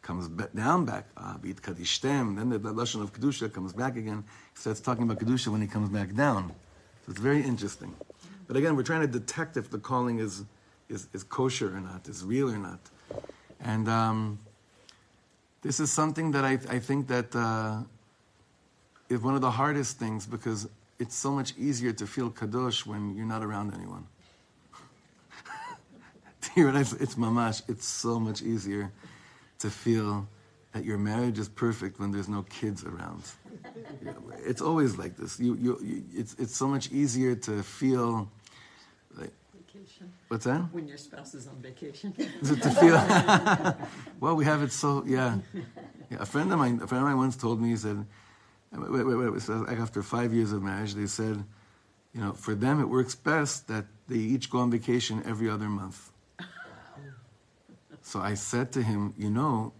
comes 0.00 0.26
down 0.54 0.86
back, 0.86 1.04
ah, 1.18 1.36
kadishtem, 1.42 2.36
then 2.36 2.48
the, 2.48 2.56
the 2.56 2.72
lashon 2.72 3.02
of 3.02 3.12
kedusha 3.12 3.52
comes 3.52 3.74
back 3.74 3.94
again. 3.94 4.24
He 4.54 4.58
starts 4.58 4.80
talking 4.80 5.02
about 5.02 5.18
kedusha 5.18 5.48
when 5.48 5.60
he 5.60 5.66
comes 5.66 5.90
back 5.90 6.14
down. 6.14 6.48
So 7.04 7.10
it's 7.10 7.20
very 7.20 7.42
interesting. 7.42 7.94
But 8.48 8.56
again, 8.56 8.74
we're 8.74 8.84
trying 8.84 9.02
to 9.02 9.06
detect 9.06 9.58
if 9.58 9.68
the 9.70 9.76
calling 9.76 10.18
is 10.18 10.44
is, 10.88 11.08
is 11.12 11.24
kosher 11.24 11.76
or 11.76 11.80
not, 11.80 12.08
is 12.08 12.24
real 12.24 12.48
or 12.48 12.56
not, 12.56 12.80
and 13.60 13.86
um, 13.86 14.38
this 15.60 15.78
is 15.78 15.92
something 15.92 16.30
that 16.30 16.46
I 16.46 16.52
I 16.70 16.78
think 16.78 17.08
that 17.08 17.36
uh, 17.36 17.82
is 19.10 19.20
one 19.20 19.34
of 19.34 19.42
the 19.42 19.50
hardest 19.50 19.98
things 19.98 20.24
because 20.24 20.70
it's 20.98 21.14
so 21.14 21.32
much 21.32 21.52
easier 21.58 21.92
to 21.92 22.06
feel 22.06 22.30
kadosh 22.30 22.86
when 22.86 23.14
you're 23.14 23.26
not 23.26 23.42
around 23.42 23.74
anyone. 23.74 24.06
You 26.56 26.64
realize 26.64 26.92
it's 26.92 27.14
mamash? 27.14 27.62
It's 27.66 27.86
so 27.86 28.20
much 28.20 28.42
easier 28.42 28.92
to 29.60 29.70
feel 29.70 30.28
that 30.72 30.84
your 30.84 30.98
marriage 30.98 31.38
is 31.38 31.48
perfect 31.48 31.98
when 31.98 32.12
there's 32.12 32.28
no 32.28 32.42
kids 32.42 32.84
around. 32.84 33.22
It's 34.44 34.60
always 34.60 34.98
like 34.98 35.16
this. 35.16 35.38
You, 35.38 35.54
you, 35.54 35.78
you, 35.80 36.04
it's, 36.12 36.34
it's 36.34 36.56
so 36.56 36.66
much 36.66 36.90
easier 36.90 37.36
to 37.36 37.62
feel 37.62 38.28
like, 39.16 39.30
Vacation. 39.54 40.12
what's 40.26 40.46
that? 40.46 40.62
When 40.72 40.88
your 40.88 40.98
spouse 40.98 41.32
is 41.34 41.46
on 41.46 41.62
vacation. 41.62 42.12
to 42.44 42.56
to 42.56 42.70
feel. 42.70 42.96
well, 44.18 44.34
we 44.34 44.44
have 44.44 44.62
it 44.62 44.72
so 44.72 45.04
yeah. 45.06 45.38
yeah. 46.10 46.18
A 46.18 46.26
friend 46.26 46.52
of 46.52 46.58
mine, 46.58 46.80
a 46.82 46.88
friend 46.88 47.02
of 47.04 47.08
mine 47.08 47.18
once 47.18 47.36
told 47.36 47.60
me 47.62 47.68
he 47.68 47.76
said, 47.76 48.04
wait, 48.72 49.04
wait, 49.06 49.14
wait. 49.14 49.42
So 49.42 49.58
like 49.68 49.78
after 49.78 50.02
five 50.02 50.34
years 50.34 50.50
of 50.50 50.60
marriage, 50.60 50.94
they 50.94 51.06
said, 51.06 51.44
you 52.12 52.20
know, 52.20 52.32
for 52.32 52.56
them 52.56 52.80
it 52.80 52.88
works 52.88 53.14
best 53.14 53.68
that 53.68 53.84
they 54.08 54.18
each 54.18 54.50
go 54.50 54.58
on 54.58 54.72
vacation 54.72 55.22
every 55.24 55.48
other 55.48 55.68
month. 55.68 56.11
So 58.02 58.20
I 58.20 58.34
said 58.34 58.72
to 58.72 58.82
him, 58.82 59.14
you 59.16 59.30
know, 59.30 59.72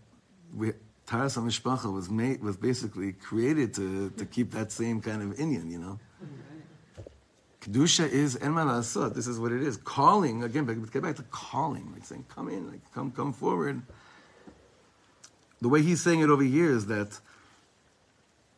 we, 0.54 0.72
Taharas 1.06 1.36
HaMishpacha 1.36 1.92
was 1.92 2.08
made 2.08 2.42
was 2.42 2.56
basically 2.56 3.12
created 3.12 3.74
to, 3.74 4.10
to 4.10 4.24
keep 4.24 4.52
that 4.52 4.72
same 4.72 5.00
kind 5.00 5.22
of 5.22 5.38
Indian, 5.38 5.70
you 5.70 5.78
know. 5.78 5.98
Kedusha 7.60 8.08
is 8.08 8.36
en 8.36 8.52
ma 8.52 8.64
la'asot. 8.64 9.14
This 9.14 9.26
is 9.26 9.38
what 9.38 9.52
it 9.52 9.62
is. 9.62 9.76
Calling 9.76 10.42
again. 10.42 10.64
But 10.64 10.90
get 10.92 11.02
back 11.02 11.16
to 11.16 11.22
calling, 11.24 11.92
like 11.92 12.04
saying, 12.04 12.24
"Come 12.28 12.48
in, 12.48 12.68
like 12.68 12.80
come, 12.92 13.12
come 13.12 13.32
forward." 13.32 13.82
The 15.60 15.68
way 15.68 15.80
he's 15.82 16.02
saying 16.02 16.20
it 16.20 16.28
over 16.28 16.42
here 16.42 16.72
is 16.72 16.86
that 16.86 17.20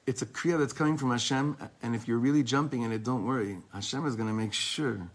it's 0.06 0.22
a 0.22 0.26
kriya 0.26 0.58
that's 0.58 0.72
coming 0.72 0.96
from 0.96 1.10
Hashem, 1.10 1.56
and 1.82 1.94
if 1.94 2.08
you're 2.08 2.18
really 2.18 2.42
jumping 2.42 2.82
in 2.82 2.92
it, 2.92 3.04
don't 3.04 3.26
worry. 3.26 3.58
Hashem 3.74 4.06
is 4.06 4.16
going 4.16 4.28
to 4.28 4.34
make 4.34 4.54
sure 4.54 5.10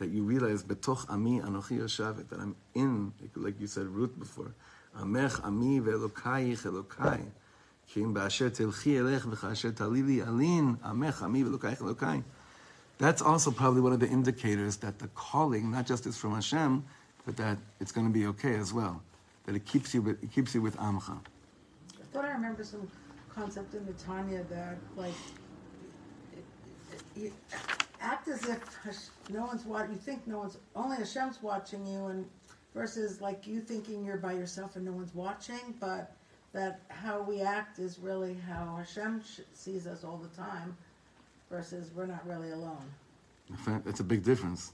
that 0.00 0.08
you 0.08 0.22
realize 0.22 0.64
betoch 0.64 1.08
ami 1.10 1.40
anochi 1.40 1.78
yoshavet 1.78 2.28
that 2.30 2.40
I'm 2.40 2.56
in, 2.74 3.12
like, 3.20 3.30
like 3.36 3.60
you 3.60 3.66
said, 3.66 3.86
root 3.86 4.18
before. 4.18 4.52
Amech 4.98 5.44
ami 5.44 5.78
ve'elokai 5.78 6.56
elokai. 6.56 7.26
Kim 7.86 8.14
ba'asher 8.14 8.50
telchi 8.50 8.94
elech 8.94 9.20
v'chasher 9.20 9.72
talili 9.72 10.26
alin. 10.26 10.78
Amech 10.78 11.22
ami 11.22 11.44
ve'elokai 11.44 11.76
elokai. 11.78 12.24
That's 12.96 13.20
also 13.20 13.50
probably 13.50 13.82
one 13.82 13.92
of 13.92 14.00
the 14.00 14.08
indicators 14.08 14.78
that 14.78 14.98
the 14.98 15.08
calling 15.08 15.70
not 15.70 15.86
just 15.86 16.06
is 16.06 16.16
from 16.16 16.34
Hashem, 16.34 16.82
but 17.26 17.36
that 17.36 17.58
it's 17.78 17.92
going 17.92 18.06
to 18.06 18.12
be 18.12 18.26
okay 18.28 18.54
as 18.56 18.72
well. 18.72 19.02
That 19.44 19.54
it 19.54 19.66
keeps 19.66 19.92
you 19.92 20.00
with, 20.00 20.22
it 20.22 20.32
keeps 20.32 20.54
you 20.54 20.62
with 20.62 20.76
Amcha. 20.78 21.18
I 21.18 22.04
thought 22.12 22.24
I 22.24 22.32
remember 22.32 22.64
some 22.64 22.90
concept 23.34 23.74
in 23.74 23.84
the 23.84 23.92
Tanya 23.92 24.44
that 24.50 24.78
like 24.96 25.14
it, 26.34 26.44
it, 27.16 27.32
act 28.00 28.28
as 28.28 28.44
if 28.46 28.60
no 29.30 29.44
one's 29.44 29.64
watching. 29.64 29.92
You 29.92 29.98
think 29.98 30.26
no 30.26 30.38
one's 30.38 30.58
only 30.74 30.96
Hashem's 30.96 31.42
watching 31.42 31.86
you, 31.86 32.06
and 32.06 32.26
versus 32.74 33.20
like 33.20 33.46
you 33.46 33.60
thinking 33.60 34.04
you're 34.04 34.16
by 34.16 34.32
yourself 34.32 34.76
and 34.76 34.84
no 34.84 34.92
one's 34.92 35.14
watching. 35.14 35.74
But 35.80 36.12
that 36.52 36.80
how 36.88 37.22
we 37.22 37.42
act 37.42 37.78
is 37.78 37.98
really 37.98 38.36
how 38.48 38.76
Hashem 38.76 39.22
sees 39.54 39.86
us 39.86 40.04
all 40.04 40.16
the 40.18 40.36
time, 40.36 40.76
versus 41.50 41.90
we're 41.94 42.06
not 42.06 42.26
really 42.26 42.50
alone. 42.50 42.90
It's 43.86 44.00
a 44.00 44.04
big 44.04 44.22
difference. 44.24 44.72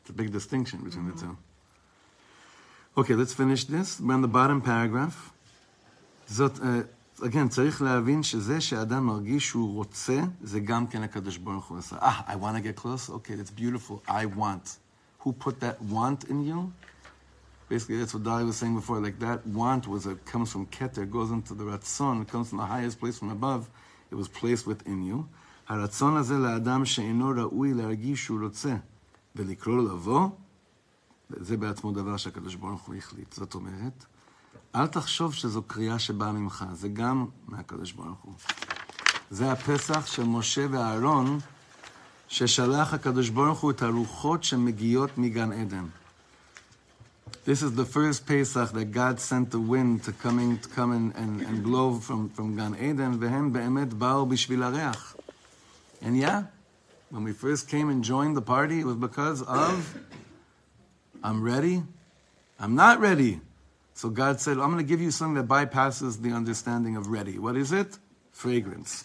It's 0.00 0.10
a 0.10 0.14
big 0.14 0.32
distinction 0.32 0.80
between 0.82 1.04
mm-hmm. 1.04 1.16
the 1.16 1.22
two. 1.22 1.36
Okay, 2.96 3.14
let's 3.14 3.34
finish 3.34 3.64
this. 3.64 4.00
We're 4.00 4.14
on 4.14 4.22
the 4.22 4.28
bottom 4.28 4.60
paragraph. 4.60 5.32
Zot, 6.28 6.60
uh, 6.62 6.86
again, 7.20 7.48
צריך 7.48 7.82
להבין 7.82 8.22
שזה 8.22 8.60
שאדם 8.60 9.06
מרגיש 9.06 9.46
שהוא 9.48 9.74
רוצה, 9.74 10.20
זה 10.42 10.60
גם 10.60 10.86
כן 10.86 11.02
הקדוש 11.02 11.36
ברוך 11.36 11.66
הוא 11.66 11.78
עשה. 11.78 11.96
Ah, 11.98 12.30
I 12.30 12.34
want 12.34 12.56
to 12.56 12.60
get 12.60 12.76
close? 12.76 13.10
Okay, 13.10 13.34
that's 13.34 13.50
beautiful. 13.50 14.02
I 14.08 14.26
want. 14.26 14.78
Who 15.20 15.32
put 15.32 15.60
that 15.60 15.82
want 15.82 16.24
in 16.24 16.44
you? 16.44 16.72
Basically, 17.68 17.98
that's 17.98 18.14
what 18.14 18.24
Dali 18.24 18.44
was 18.46 18.56
saying 18.56 18.74
before. 18.74 19.00
Like 19.00 19.18
that 19.20 19.46
want 19.46 19.88
was 19.88 20.06
a 20.06 20.14
comes 20.32 20.52
from 20.52 20.66
Keter, 20.66 21.04
goes 21.10 21.30
into 21.30 21.54
the 21.54 21.64
Ratzon, 21.64 22.22
it 22.22 22.28
comes 22.28 22.48
from 22.50 22.58
the 22.58 22.66
highest 22.66 23.00
place 23.00 23.16
from 23.18 23.30
above. 23.30 23.62
It 24.12 24.16
was 24.16 24.28
placed 24.28 24.66
within 24.66 25.02
you. 25.02 25.26
הרצון 25.68 26.16
הזה 26.16 26.38
לאדם 26.38 26.84
שאינו 26.84 27.32
ראוי 27.36 27.74
להרגיש 27.74 28.24
שהוא 28.24 28.40
רוצה 28.42 28.76
ולקרוא 29.36 29.82
לבוא, 29.82 30.28
זה 31.30 31.56
בעצמו 31.56 31.92
דבר 31.92 32.16
שהקדוש 32.16 32.54
ברוך 32.54 32.82
הוא 32.82 32.94
החליט. 32.94 33.32
זאת 33.32 33.54
אומרת, 33.54 34.04
אל 34.75 34.87
תחשוב 34.87 35.33
שזו 35.33 35.63
קריאה 35.63 35.99
שבאה 35.99 36.31
ממך, 36.31 36.65
זה 36.73 36.87
גם 36.87 37.25
מהקדוש 37.47 37.91
ברוך 37.91 38.19
הוא. 38.21 38.33
זה 39.31 39.51
הפסח 39.51 40.05
של 40.05 40.23
משה 40.23 40.65
ואהרון, 40.71 41.39
ששלח 42.27 42.93
הקדוש 42.93 43.29
ברוך 43.29 43.59
הוא 43.59 43.71
את 43.71 43.81
הרוחות 43.81 44.43
שמגיעות 44.43 45.17
מגן 45.17 45.51
עדן. 45.51 45.85
This 47.45 47.63
is 47.63 47.73
the 47.73 47.85
first 47.85 48.27
Pesach 48.27 48.71
that 48.73 48.91
God 48.91 49.19
sent 49.19 49.49
the 49.49 49.59
wind 49.59 50.03
to, 50.03 50.11
coming, 50.11 50.59
to 50.59 50.69
come 50.69 50.91
and, 50.91 51.15
and, 51.15 51.41
and 51.41 51.63
blow 51.63 51.95
from, 51.95 52.29
from 52.29 52.55
Gan 52.55 52.75
Eden, 52.75 53.17
והם 53.19 53.53
באמת 53.53 53.93
באו 53.93 54.25
בשביל 54.25 54.63
הריח. 54.63 55.15
And 56.01 56.17
yeah, 56.17 56.43
when 57.09 57.23
we 57.23 57.33
first 57.33 57.67
came 57.67 57.89
and 57.89 58.03
joined 58.03 58.37
the 58.37 58.41
party, 58.41 58.81
it 58.81 58.85
was 58.85 58.95
because 58.95 59.41
of 59.41 59.97
I'm 61.23 61.41
ready, 61.43 61.83
I'm 62.59 62.75
not 62.75 62.99
ready. 62.99 63.41
So 63.93 64.09
God 64.09 64.39
said, 64.39 64.57
I'm 64.57 64.71
going 64.71 64.77
to 64.77 64.83
give 64.83 65.01
you 65.01 65.11
something 65.11 65.35
that 65.35 65.47
bypasses 65.47 66.21
the 66.21 66.31
understanding 66.31 66.95
of 66.95 67.07
ready. 67.07 67.37
What 67.37 67.55
is 67.57 67.71
it? 67.71 67.97
Fragrance. 68.31 69.03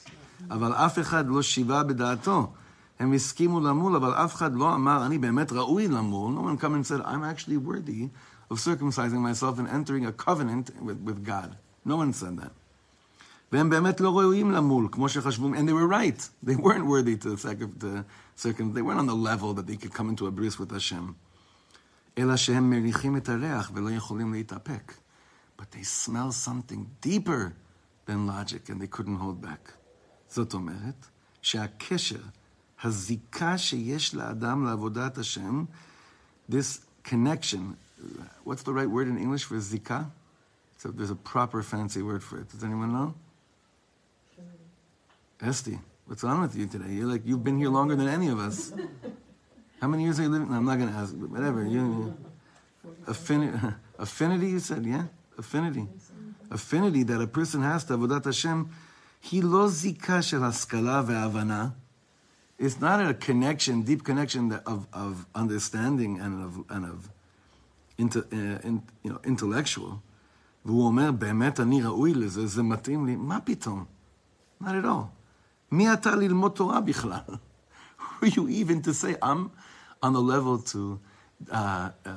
אבל 0.50 0.72
אף 0.72 0.98
אחד 0.98 1.28
לא 1.28 1.42
שיבה 1.42 1.82
בדעתו. 1.82 2.52
הם 2.98 3.12
הסכימו 3.12 3.60
למול, 3.60 3.96
אבל 3.96 4.14
אף 4.14 4.34
אחד 4.34 4.54
לא 4.54 4.74
אמר, 4.74 5.06
אני 5.06 5.18
באמת 5.18 5.52
ראוי 5.52 5.88
למול. 5.88 6.34
No 6.34 6.40
one 6.40 6.58
come 6.58 6.74
and 6.74 6.86
said, 6.86 7.00
I'm 7.00 7.24
actually 7.24 7.56
worthy 7.56 8.08
of 8.50 8.58
circumcising 8.58 9.20
myself 9.20 9.58
and 9.58 9.68
entering 9.68 10.06
a 10.06 10.12
covenant 10.12 10.70
with, 10.80 10.98
with 10.98 11.24
God. 11.24 11.56
No 11.84 11.96
one 11.96 12.12
said 12.12 12.38
that. 12.38 12.52
והם 13.52 13.70
באמת 13.70 14.00
לא 14.00 14.18
ראויים 14.18 14.50
למול, 14.50 14.88
כמו 14.92 15.08
שחשבו, 15.08 15.54
and 15.54 15.68
they 15.68 15.72
were 15.72 15.86
right. 15.86 16.28
They 16.46 16.56
weren't 16.56 16.86
worthy 16.86 17.16
to, 17.16 17.36
sacri- 17.36 17.68
to 17.80 18.04
circum, 18.36 18.72
they 18.72 18.82
weren't 18.82 18.98
on 18.98 19.06
the 19.06 19.14
level 19.14 19.54
that 19.54 19.66
they 19.66 19.76
could 19.76 19.92
come 19.92 20.08
into 20.08 20.26
a 20.26 20.30
bris 20.30 20.58
with 20.58 20.70
Hashem. 20.72 21.14
אלא 22.18 22.36
שהם 22.36 22.70
מריחים 22.70 23.16
את 23.16 23.28
הריח 23.28 23.70
ולא 23.74 23.90
יכולים 23.90 24.32
להתאפק. 24.32 24.94
But 25.58 25.64
they 25.72 25.84
smell 25.84 26.32
something 26.32 27.06
deeper 27.06 27.52
than 28.06 28.26
logic 28.26 28.68
and 28.68 28.80
they 28.80 28.96
couldn't 28.96 29.16
hold 29.16 29.40
back. 29.40 29.72
זאת 30.28 30.54
אומרת, 30.54 31.06
שהקשר, 31.42 32.22
הזיקה 32.82 33.58
שיש 33.58 34.14
לאדם 34.14 34.64
לעבודת 34.64 35.18
השם, 35.18 35.64
this 36.50 36.80
connection, 37.04 37.76
what's 38.44 38.62
the 38.62 38.72
right 38.72 38.90
word 38.90 39.08
in 39.08 39.18
English 39.18 39.44
for 39.44 39.56
zika? 39.56 40.10
So 40.78 40.90
there's 40.90 41.10
a 41.10 41.22
proper 41.32 41.62
fancy 41.62 42.02
word 42.02 42.22
for 42.22 42.38
it. 42.40 42.50
Does 42.50 42.62
anyone 42.62 42.92
know? 42.92 43.14
Esty, 45.40 45.78
what's 46.06 46.22
wrong 46.22 46.40
with 46.42 46.54
you 46.56 46.66
today? 46.66 46.92
You're 46.92 47.06
like 47.06 47.22
you've 47.24 47.44
been 47.44 47.58
here 47.58 47.70
longer 47.70 47.96
than 47.96 48.08
any 48.08 48.28
of 48.28 48.38
us. 48.38 48.72
How 49.80 49.88
many 49.88 50.04
years 50.04 50.18
are 50.18 50.22
you 50.24 50.28
living? 50.28 50.50
No, 50.50 50.56
I'm 50.56 50.64
not 50.64 50.78
going 50.78 50.90
to 50.90 50.94
ask, 50.94 51.14
but 51.18 51.30
whatever. 51.30 51.64
You, 51.64 52.14
affinity, 53.06 53.58
affinity, 53.98 54.48
you 54.48 54.58
said, 54.60 54.84
yeah? 54.86 55.04
Affinity. 55.38 55.86
Affinity 56.50 57.02
that 57.04 57.20
a 57.20 57.26
person 57.26 57.62
has 57.62 57.84
to 57.84 57.96
Avodat 57.98 58.24
Hashem, 58.24 58.70
he 59.20 59.40
lo 59.40 59.68
zika 59.68 60.22
shel 60.22 60.40
haskala 60.40 61.04
ve'avana. 61.04 61.74
It's 62.58 62.80
not 62.80 63.04
a 63.04 63.14
connection, 63.14 63.82
deep 63.82 64.04
connection 64.04 64.48
that- 64.50 64.62
of, 64.66 64.86
of 64.92 65.26
understanding 65.34 66.20
and 66.20 66.44
of, 66.44 66.64
and 66.70 66.84
of 66.86 67.10
inter, 67.98 68.24
uh, 68.32 68.36
in, 68.68 68.82
you 69.02 69.10
know, 69.10 69.20
intellectual. 69.24 70.00
והוא 70.64 70.86
אומר, 70.86 71.12
באמת 71.12 71.60
אני 71.60 71.82
ראוי 71.82 72.14
לזה, 72.14 72.46
זה 72.46 72.62
מתאים 72.62 73.06
לי. 73.06 73.16
מה 73.16 73.40
פתאום? 73.40 73.84
Not 74.62 74.66
at 74.66 74.84
all. 74.84 75.08
מי 75.72 75.92
אתה 75.92 76.14
ללמוד 76.16 76.52
תורה 76.52 76.80
בכלל? 76.80 77.18
Who 77.98 78.26
are 78.26 78.28
you 78.28 78.48
even 78.48 78.80
to 78.82 78.94
say, 78.94 79.16
I'm 79.22 79.50
on 80.01 80.13
the 80.13 80.21
level 80.21 80.59
to 80.59 80.99
uh, 81.51 81.89
uh, 82.05 82.11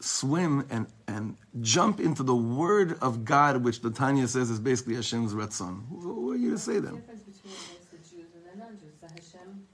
swim 0.00 0.66
and, 0.70 0.86
and 1.08 1.36
jump 1.60 2.00
into 2.00 2.22
the 2.22 2.34
word 2.36 2.98
of 3.00 3.24
God, 3.24 3.64
which 3.64 3.80
the 3.80 3.90
Tanya 3.90 4.28
says 4.28 4.50
is 4.50 4.60
basically 4.60 4.94
Hashem's 4.94 5.34
Ratzon. 5.34 5.82
Who, 5.88 6.32
are 6.32 6.36
you 6.36 6.50
to 6.52 6.58
say 6.58 6.74
The 6.74 6.80
that? 6.82 6.94
difference 6.96 7.22
between 7.22 7.54
the 7.90 7.96
Jews 7.98 8.26
and 8.34 8.44
the 8.44 8.64
non-Jews, 8.64 8.92
that 9.00 9.10
Hashem 9.10 9.66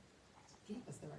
gave 0.69 0.89
us 0.89 0.97
the 0.99 1.09
right. 1.09 1.19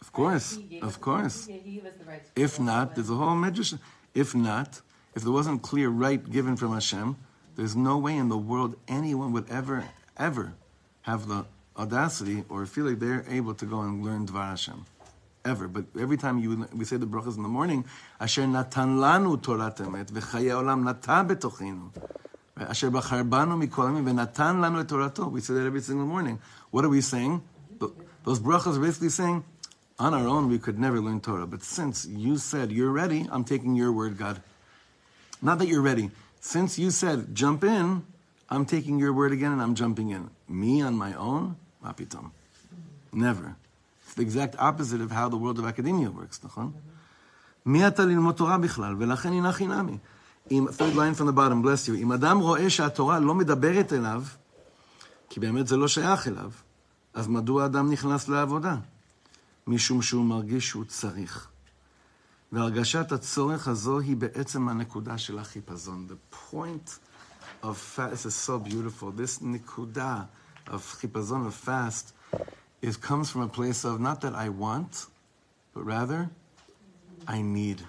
Of 0.00 0.12
course, 0.12 0.58
of 0.82 1.00
course. 1.00 1.46
He 1.46 1.52
he 1.58 1.74
gave 1.76 1.86
us 1.86 1.92
the 1.98 2.04
right. 2.04 2.22
If 2.36 2.58
not, 2.60 2.94
there's 2.94 3.10
a 3.10 3.14
whole 3.14 3.36
medrash. 3.36 3.78
If 4.14 4.34
not, 4.34 4.80
if 5.14 5.22
there 5.22 5.32
wasn't 5.32 5.62
clear 5.62 5.88
right 5.88 6.22
given 6.30 6.56
from 6.56 6.72
Hashem, 6.72 7.16
there's 7.56 7.76
no 7.76 7.98
way 7.98 8.16
in 8.16 8.28
the 8.28 8.38
world 8.38 8.76
anyone 8.88 9.32
would 9.32 9.48
ever, 9.50 9.84
ever 10.16 10.54
have 11.02 11.26
the 11.28 11.46
audacity 11.76 12.44
or 12.48 12.64
feel 12.66 12.84
like 12.86 12.98
they're 13.00 13.24
able 13.28 13.54
to 13.54 13.66
go 13.66 13.80
and 13.80 14.04
learn 14.04 14.26
Dvar 14.26 14.50
Hashem. 14.50 14.86
Ever. 15.44 15.68
But 15.68 15.84
every 16.00 16.16
time 16.16 16.38
you, 16.38 16.66
we 16.74 16.84
say 16.86 16.96
the 16.96 17.06
brachas 17.06 17.36
in 17.36 17.42
the 17.42 17.48
morning, 17.48 17.84
Asher 18.18 18.46
natan 18.46 18.96
lanu 18.96 19.36
Torat 19.36 19.76
emet, 19.76 20.06
v'chaye 20.06 20.50
olam 20.50 20.84
nata 20.84 21.22
betochinu. 21.22 21.90
Asher 22.56 22.90
bachar 22.90 23.28
banu 23.28 23.58
v'natan 23.58 24.60
lanu 24.60 24.80
et 24.80 24.86
Torato. 24.86 25.30
We 25.30 25.42
say 25.42 25.54
that 25.54 25.66
every 25.66 25.82
single 25.82 26.06
morning. 26.06 26.38
What 26.70 26.84
are 26.84 26.88
we 26.88 27.02
saying? 27.02 27.42
Th- 27.78 27.92
Those 28.24 28.40
brachas 28.40 28.78
are 28.78 28.80
basically 28.80 29.10
saying, 29.10 29.44
on 29.98 30.14
our 30.14 30.26
own 30.26 30.48
we 30.48 30.58
could 30.58 30.78
never 30.78 31.00
learn 31.00 31.20
Torah. 31.20 31.46
But 31.46 31.62
since 31.62 32.06
you 32.06 32.38
said 32.38 32.72
you're 32.72 32.90
ready, 32.90 33.28
I'm 33.30 33.44
taking 33.44 33.76
your 33.76 33.92
word, 33.92 34.16
God. 34.16 34.42
Not 35.42 35.58
that 35.58 35.68
you're 35.68 35.82
ready. 35.82 36.10
Since 36.40 36.78
you 36.78 36.90
said 36.90 37.34
jump 37.34 37.64
in, 37.64 38.04
I'm 38.48 38.64
taking 38.64 38.98
your 38.98 39.12
word 39.12 39.32
again 39.32 39.52
and 39.52 39.60
I'm 39.60 39.74
jumping 39.74 40.10
in. 40.10 40.30
Me 40.48 40.80
on 40.80 40.94
my 40.94 41.14
own? 41.14 41.56
Mapitom. 41.84 42.30
Never. 43.12 43.56
The 44.16 44.22
exact 44.22 44.54
opposite 44.58 45.00
of 45.00 45.10
how 45.10 45.28
the 45.28 45.36
world 45.36 45.58
of 45.58 45.64
academia 45.64 46.10
works, 46.10 46.44
נכון? 46.44 46.72
מי 47.66 47.86
אתה 47.88 48.04
ללמוד 48.04 48.34
תורה 48.34 48.58
בכלל? 48.58 48.96
ולכן 48.98 49.32
הנה 49.32 49.52
חינמי. 49.52 49.98
אם, 50.50 50.66
third 50.68 50.94
line 50.94 51.18
from 51.18 51.26
the 51.26 51.36
bottom, 51.36 51.64
bless 51.64 51.88
you. 51.88 51.94
אם 51.96 52.12
אדם 52.12 52.38
רואה 52.38 52.70
שהתורה 52.70 53.20
לא 53.20 53.34
מדברת 53.34 53.92
אליו, 53.92 54.22
כי 55.28 55.40
באמת 55.40 55.66
זה 55.66 55.76
לא 55.76 55.88
שייך 55.88 56.28
אליו, 56.28 56.50
אז 57.14 57.26
מדוע 57.28 57.66
אדם 57.66 57.90
נכנס 57.90 58.28
לעבודה? 58.28 58.76
משום 59.66 60.02
שהוא 60.02 60.24
מרגיש 60.24 60.68
שהוא 60.68 60.84
צריך. 60.84 61.48
והרגשת 62.52 63.12
הצורך 63.12 63.68
הזו 63.68 63.98
היא 63.98 64.16
בעצם 64.16 64.68
הנקודה 64.68 65.18
של 65.18 65.38
החיפזון. 65.38 66.06
The 66.08 66.36
point 66.52 66.98
of 67.62 67.96
fast, 67.96 68.26
is 68.26 68.48
so 68.48 68.68
beautiful, 68.68 69.10
this 69.16 69.42
נקודה 69.42 70.22
of 70.66 70.78
חיפזון, 70.78 71.48
of 71.48 71.66
fast, 71.66 72.36
it 72.84 73.00
comes 73.00 73.30
from 73.30 73.40
a 73.40 73.48
place 73.48 73.84
of 73.84 73.98
not 73.98 74.20
that 74.20 74.34
I 74.34 74.50
want, 74.50 75.06
but 75.72 75.84
rather 75.84 76.28
I 77.26 77.40
need. 77.40 77.80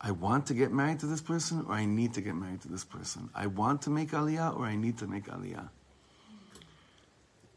I 0.00 0.12
want 0.12 0.46
to 0.46 0.54
get 0.54 0.72
married 0.72 1.00
to 1.00 1.06
this 1.06 1.20
person, 1.20 1.64
or 1.68 1.74
I 1.74 1.84
need 1.84 2.14
to 2.14 2.22
get 2.22 2.34
married 2.34 2.62
to 2.62 2.68
this 2.68 2.84
person. 2.84 3.28
I 3.34 3.46
want 3.46 3.82
to 3.82 3.90
make 3.90 4.12
aliyah, 4.12 4.56
or 4.56 4.64
I 4.64 4.74
need 4.76 4.98
to 4.98 5.06
make 5.06 5.26
aliyah. 5.26 5.68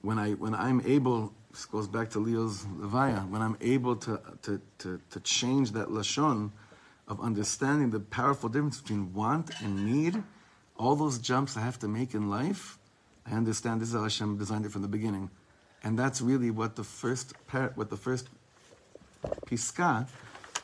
When 0.02 0.20
I 0.20 0.32
when 0.34 0.54
I'm 0.54 0.82
able, 0.86 1.34
this 1.52 1.66
goes 1.66 1.88
back 1.88 2.10
to 2.12 2.20
Leo's 2.20 2.66
levaya. 2.66 3.30
When 3.30 3.42
I'm 3.42 3.58
able 3.62 3.96
to 3.98 4.20
to 4.44 4.62
to, 4.80 5.00
to 5.12 5.20
change 5.22 5.72
that 5.74 5.88
lashon 5.90 6.52
of 7.08 7.22
understanding 7.22 7.90
the 7.90 8.00
powerful 8.00 8.50
difference 8.50 8.82
between 8.82 9.14
want 9.14 9.52
and 9.62 9.86
need, 9.86 10.22
all 10.78 10.96
those 10.96 11.20
jumps 11.20 11.56
I 11.56 11.62
have 11.62 11.80
to 11.80 11.88
make 11.88 12.14
in 12.14 12.30
life, 12.30 12.78
I 13.26 13.32
understand 13.32 13.82
this 13.82 13.90
is 13.90 13.96
how 13.96 14.04
Hashem 14.04 14.38
designed 14.38 14.66
it 14.66 14.72
from 14.72 14.82
the 14.82 14.88
beginning, 14.88 15.30
and 15.84 15.98
that's 15.98 16.22
really 16.22 16.52
what 16.52 16.76
the 16.76 16.84
first 16.84 17.34
par- 17.48 17.72
what 17.76 17.90
the 17.90 17.98
first 17.98 18.28
Piska 19.46 20.08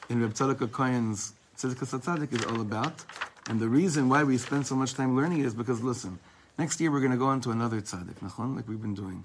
in 0.09 0.21
Reb 0.21 0.33
Tzadok 0.33 0.71
Cohen's 0.71 1.33
Tzidkas 1.57 1.97
HaTzadik 1.97 2.33
is 2.33 2.45
all 2.45 2.61
about. 2.61 3.03
And 3.47 3.59
the 3.59 3.67
reason 3.67 4.09
why 4.09 4.23
we 4.23 4.37
spend 4.37 4.65
so 4.65 4.75
much 4.75 4.95
time 4.95 5.15
learning 5.15 5.39
it 5.39 5.45
is 5.45 5.53
because, 5.53 5.81
listen, 5.81 6.17
next 6.57 6.81
year 6.81 6.91
we're 6.91 6.99
going 6.99 7.11
to 7.11 7.17
go 7.17 7.27
on 7.27 7.41
to 7.41 7.51
another 7.51 7.79
tzaddik, 7.79 8.15
nachon, 8.15 8.55
like 8.55 8.67
we've 8.67 8.81
been 8.81 8.95
doing. 8.95 9.23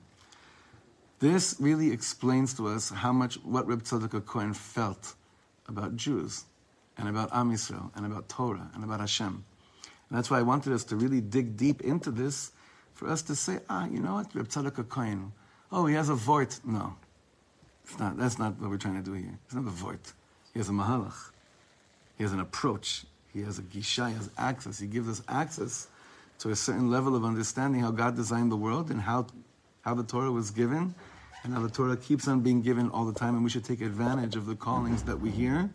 This 1.20 1.56
really 1.58 1.90
explains 1.90 2.54
to 2.54 2.68
us 2.68 2.90
how 2.90 3.12
much, 3.12 3.34
what 3.44 3.66
Reb 3.66 3.82
Tzadok 3.82 4.24
Cohen 4.26 4.54
felt 4.54 5.14
about 5.68 5.96
Jews 5.96 6.44
and 6.98 7.08
about 7.08 7.30
Am 7.32 7.50
Yisrael 7.50 7.90
and 7.94 8.06
about 8.06 8.28
Torah 8.28 8.70
and 8.74 8.84
about 8.84 9.00
Hashem. 9.00 9.44
And 10.08 10.18
that's 10.18 10.30
why 10.30 10.38
I 10.38 10.42
wanted 10.42 10.72
us 10.72 10.84
to 10.84 10.96
really 10.96 11.20
dig 11.20 11.56
deep 11.56 11.82
into 11.82 12.10
this 12.10 12.52
for 12.94 13.08
us 13.08 13.22
to 13.22 13.34
say, 13.34 13.58
ah, 13.68 13.86
you 13.86 14.00
know 14.00 14.14
what, 14.14 14.34
Reb 14.34 14.48
Tzadok 14.48 14.88
Cohen, 14.88 15.32
oh, 15.72 15.86
he 15.86 15.94
has 15.94 16.08
a 16.08 16.14
vort. 16.14 16.60
No, 16.64 16.94
it's 17.84 17.98
not, 17.98 18.16
that's 18.16 18.38
not 18.38 18.58
what 18.60 18.70
we're 18.70 18.76
trying 18.76 19.02
to 19.02 19.02
do 19.02 19.12
here. 19.12 19.38
It's 19.46 19.54
not 19.54 19.66
a 19.66 19.70
void. 19.70 20.00
He 20.52 20.60
has 20.60 20.68
a 20.68 20.72
mahalach. 20.72 21.30
He 22.16 22.24
has 22.24 22.32
an 22.32 22.40
approach. 22.40 23.04
He 23.32 23.42
has 23.42 23.58
a 23.58 23.62
gisha. 23.62 24.08
He 24.08 24.14
has 24.14 24.30
access. 24.36 24.78
He 24.78 24.86
gives 24.86 25.08
us 25.08 25.22
access 25.28 25.88
to 26.40 26.50
a 26.50 26.56
certain 26.56 26.90
level 26.90 27.14
of 27.14 27.24
understanding 27.24 27.80
how 27.80 27.90
God 27.90 28.16
designed 28.16 28.50
the 28.50 28.56
world 28.56 28.90
and 28.90 29.00
how, 29.00 29.26
how 29.82 29.94
the 29.94 30.02
Torah 30.02 30.32
was 30.32 30.50
given 30.50 30.94
and 31.42 31.54
how 31.54 31.60
the 31.60 31.70
Torah 31.70 31.96
keeps 31.96 32.28
on 32.28 32.40
being 32.40 32.62
given 32.62 32.90
all 32.90 33.04
the 33.04 33.18
time. 33.18 33.34
And 33.34 33.44
we 33.44 33.50
should 33.50 33.64
take 33.64 33.80
advantage 33.80 34.36
of 34.36 34.46
the 34.46 34.56
callings 34.56 35.02
that 35.04 35.20
we 35.20 35.30
hear. 35.30 35.70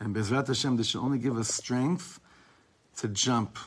And 0.00 0.14
Bezrat 0.14 0.46
Hashem, 0.46 0.76
this 0.76 0.88
should 0.88 1.00
only 1.00 1.18
give 1.18 1.36
us 1.36 1.52
strength 1.52 2.20
to 2.98 3.08
jump. 3.08 3.58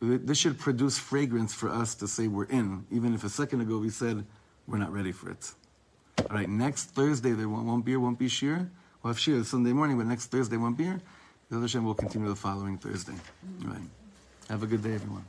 This 0.00 0.38
should 0.38 0.58
produce 0.58 0.98
fragrance 0.98 1.54
for 1.54 1.68
us 1.68 1.94
to 1.96 2.08
say 2.08 2.26
we're 2.26 2.44
in, 2.44 2.86
even 2.90 3.14
if 3.14 3.24
a 3.24 3.28
second 3.28 3.60
ago 3.60 3.78
we 3.78 3.88
said 3.88 4.24
we're 4.66 4.78
not 4.78 4.92
ready 4.92 5.12
for 5.12 5.30
it. 5.30 5.52
All 6.18 6.36
right, 6.36 6.48
next 6.48 6.84
Thursday 6.90 7.32
there 7.32 7.48
won't, 7.48 7.84
be 7.84 7.96
won't 7.96 8.18
be 8.18 8.28
shiur. 8.28 8.68
We'll 9.02 9.12
have 9.12 9.20
shiur 9.20 9.44
Sunday 9.44 9.72
morning, 9.72 9.98
but 9.98 10.06
next 10.06 10.26
Thursday 10.26 10.56
won't 10.56 10.78
be 10.78 10.84
here. 10.84 11.00
The 11.50 11.56
other 11.56 11.64
Hashem 11.64 11.84
will 11.84 11.94
continue 11.94 12.28
the 12.28 12.36
following 12.36 12.78
Thursday. 12.78 13.12
All 13.64 13.70
right. 13.70 13.82
Have 14.48 14.62
a 14.62 14.66
good 14.66 14.82
day, 14.82 14.94
everyone. 14.94 15.20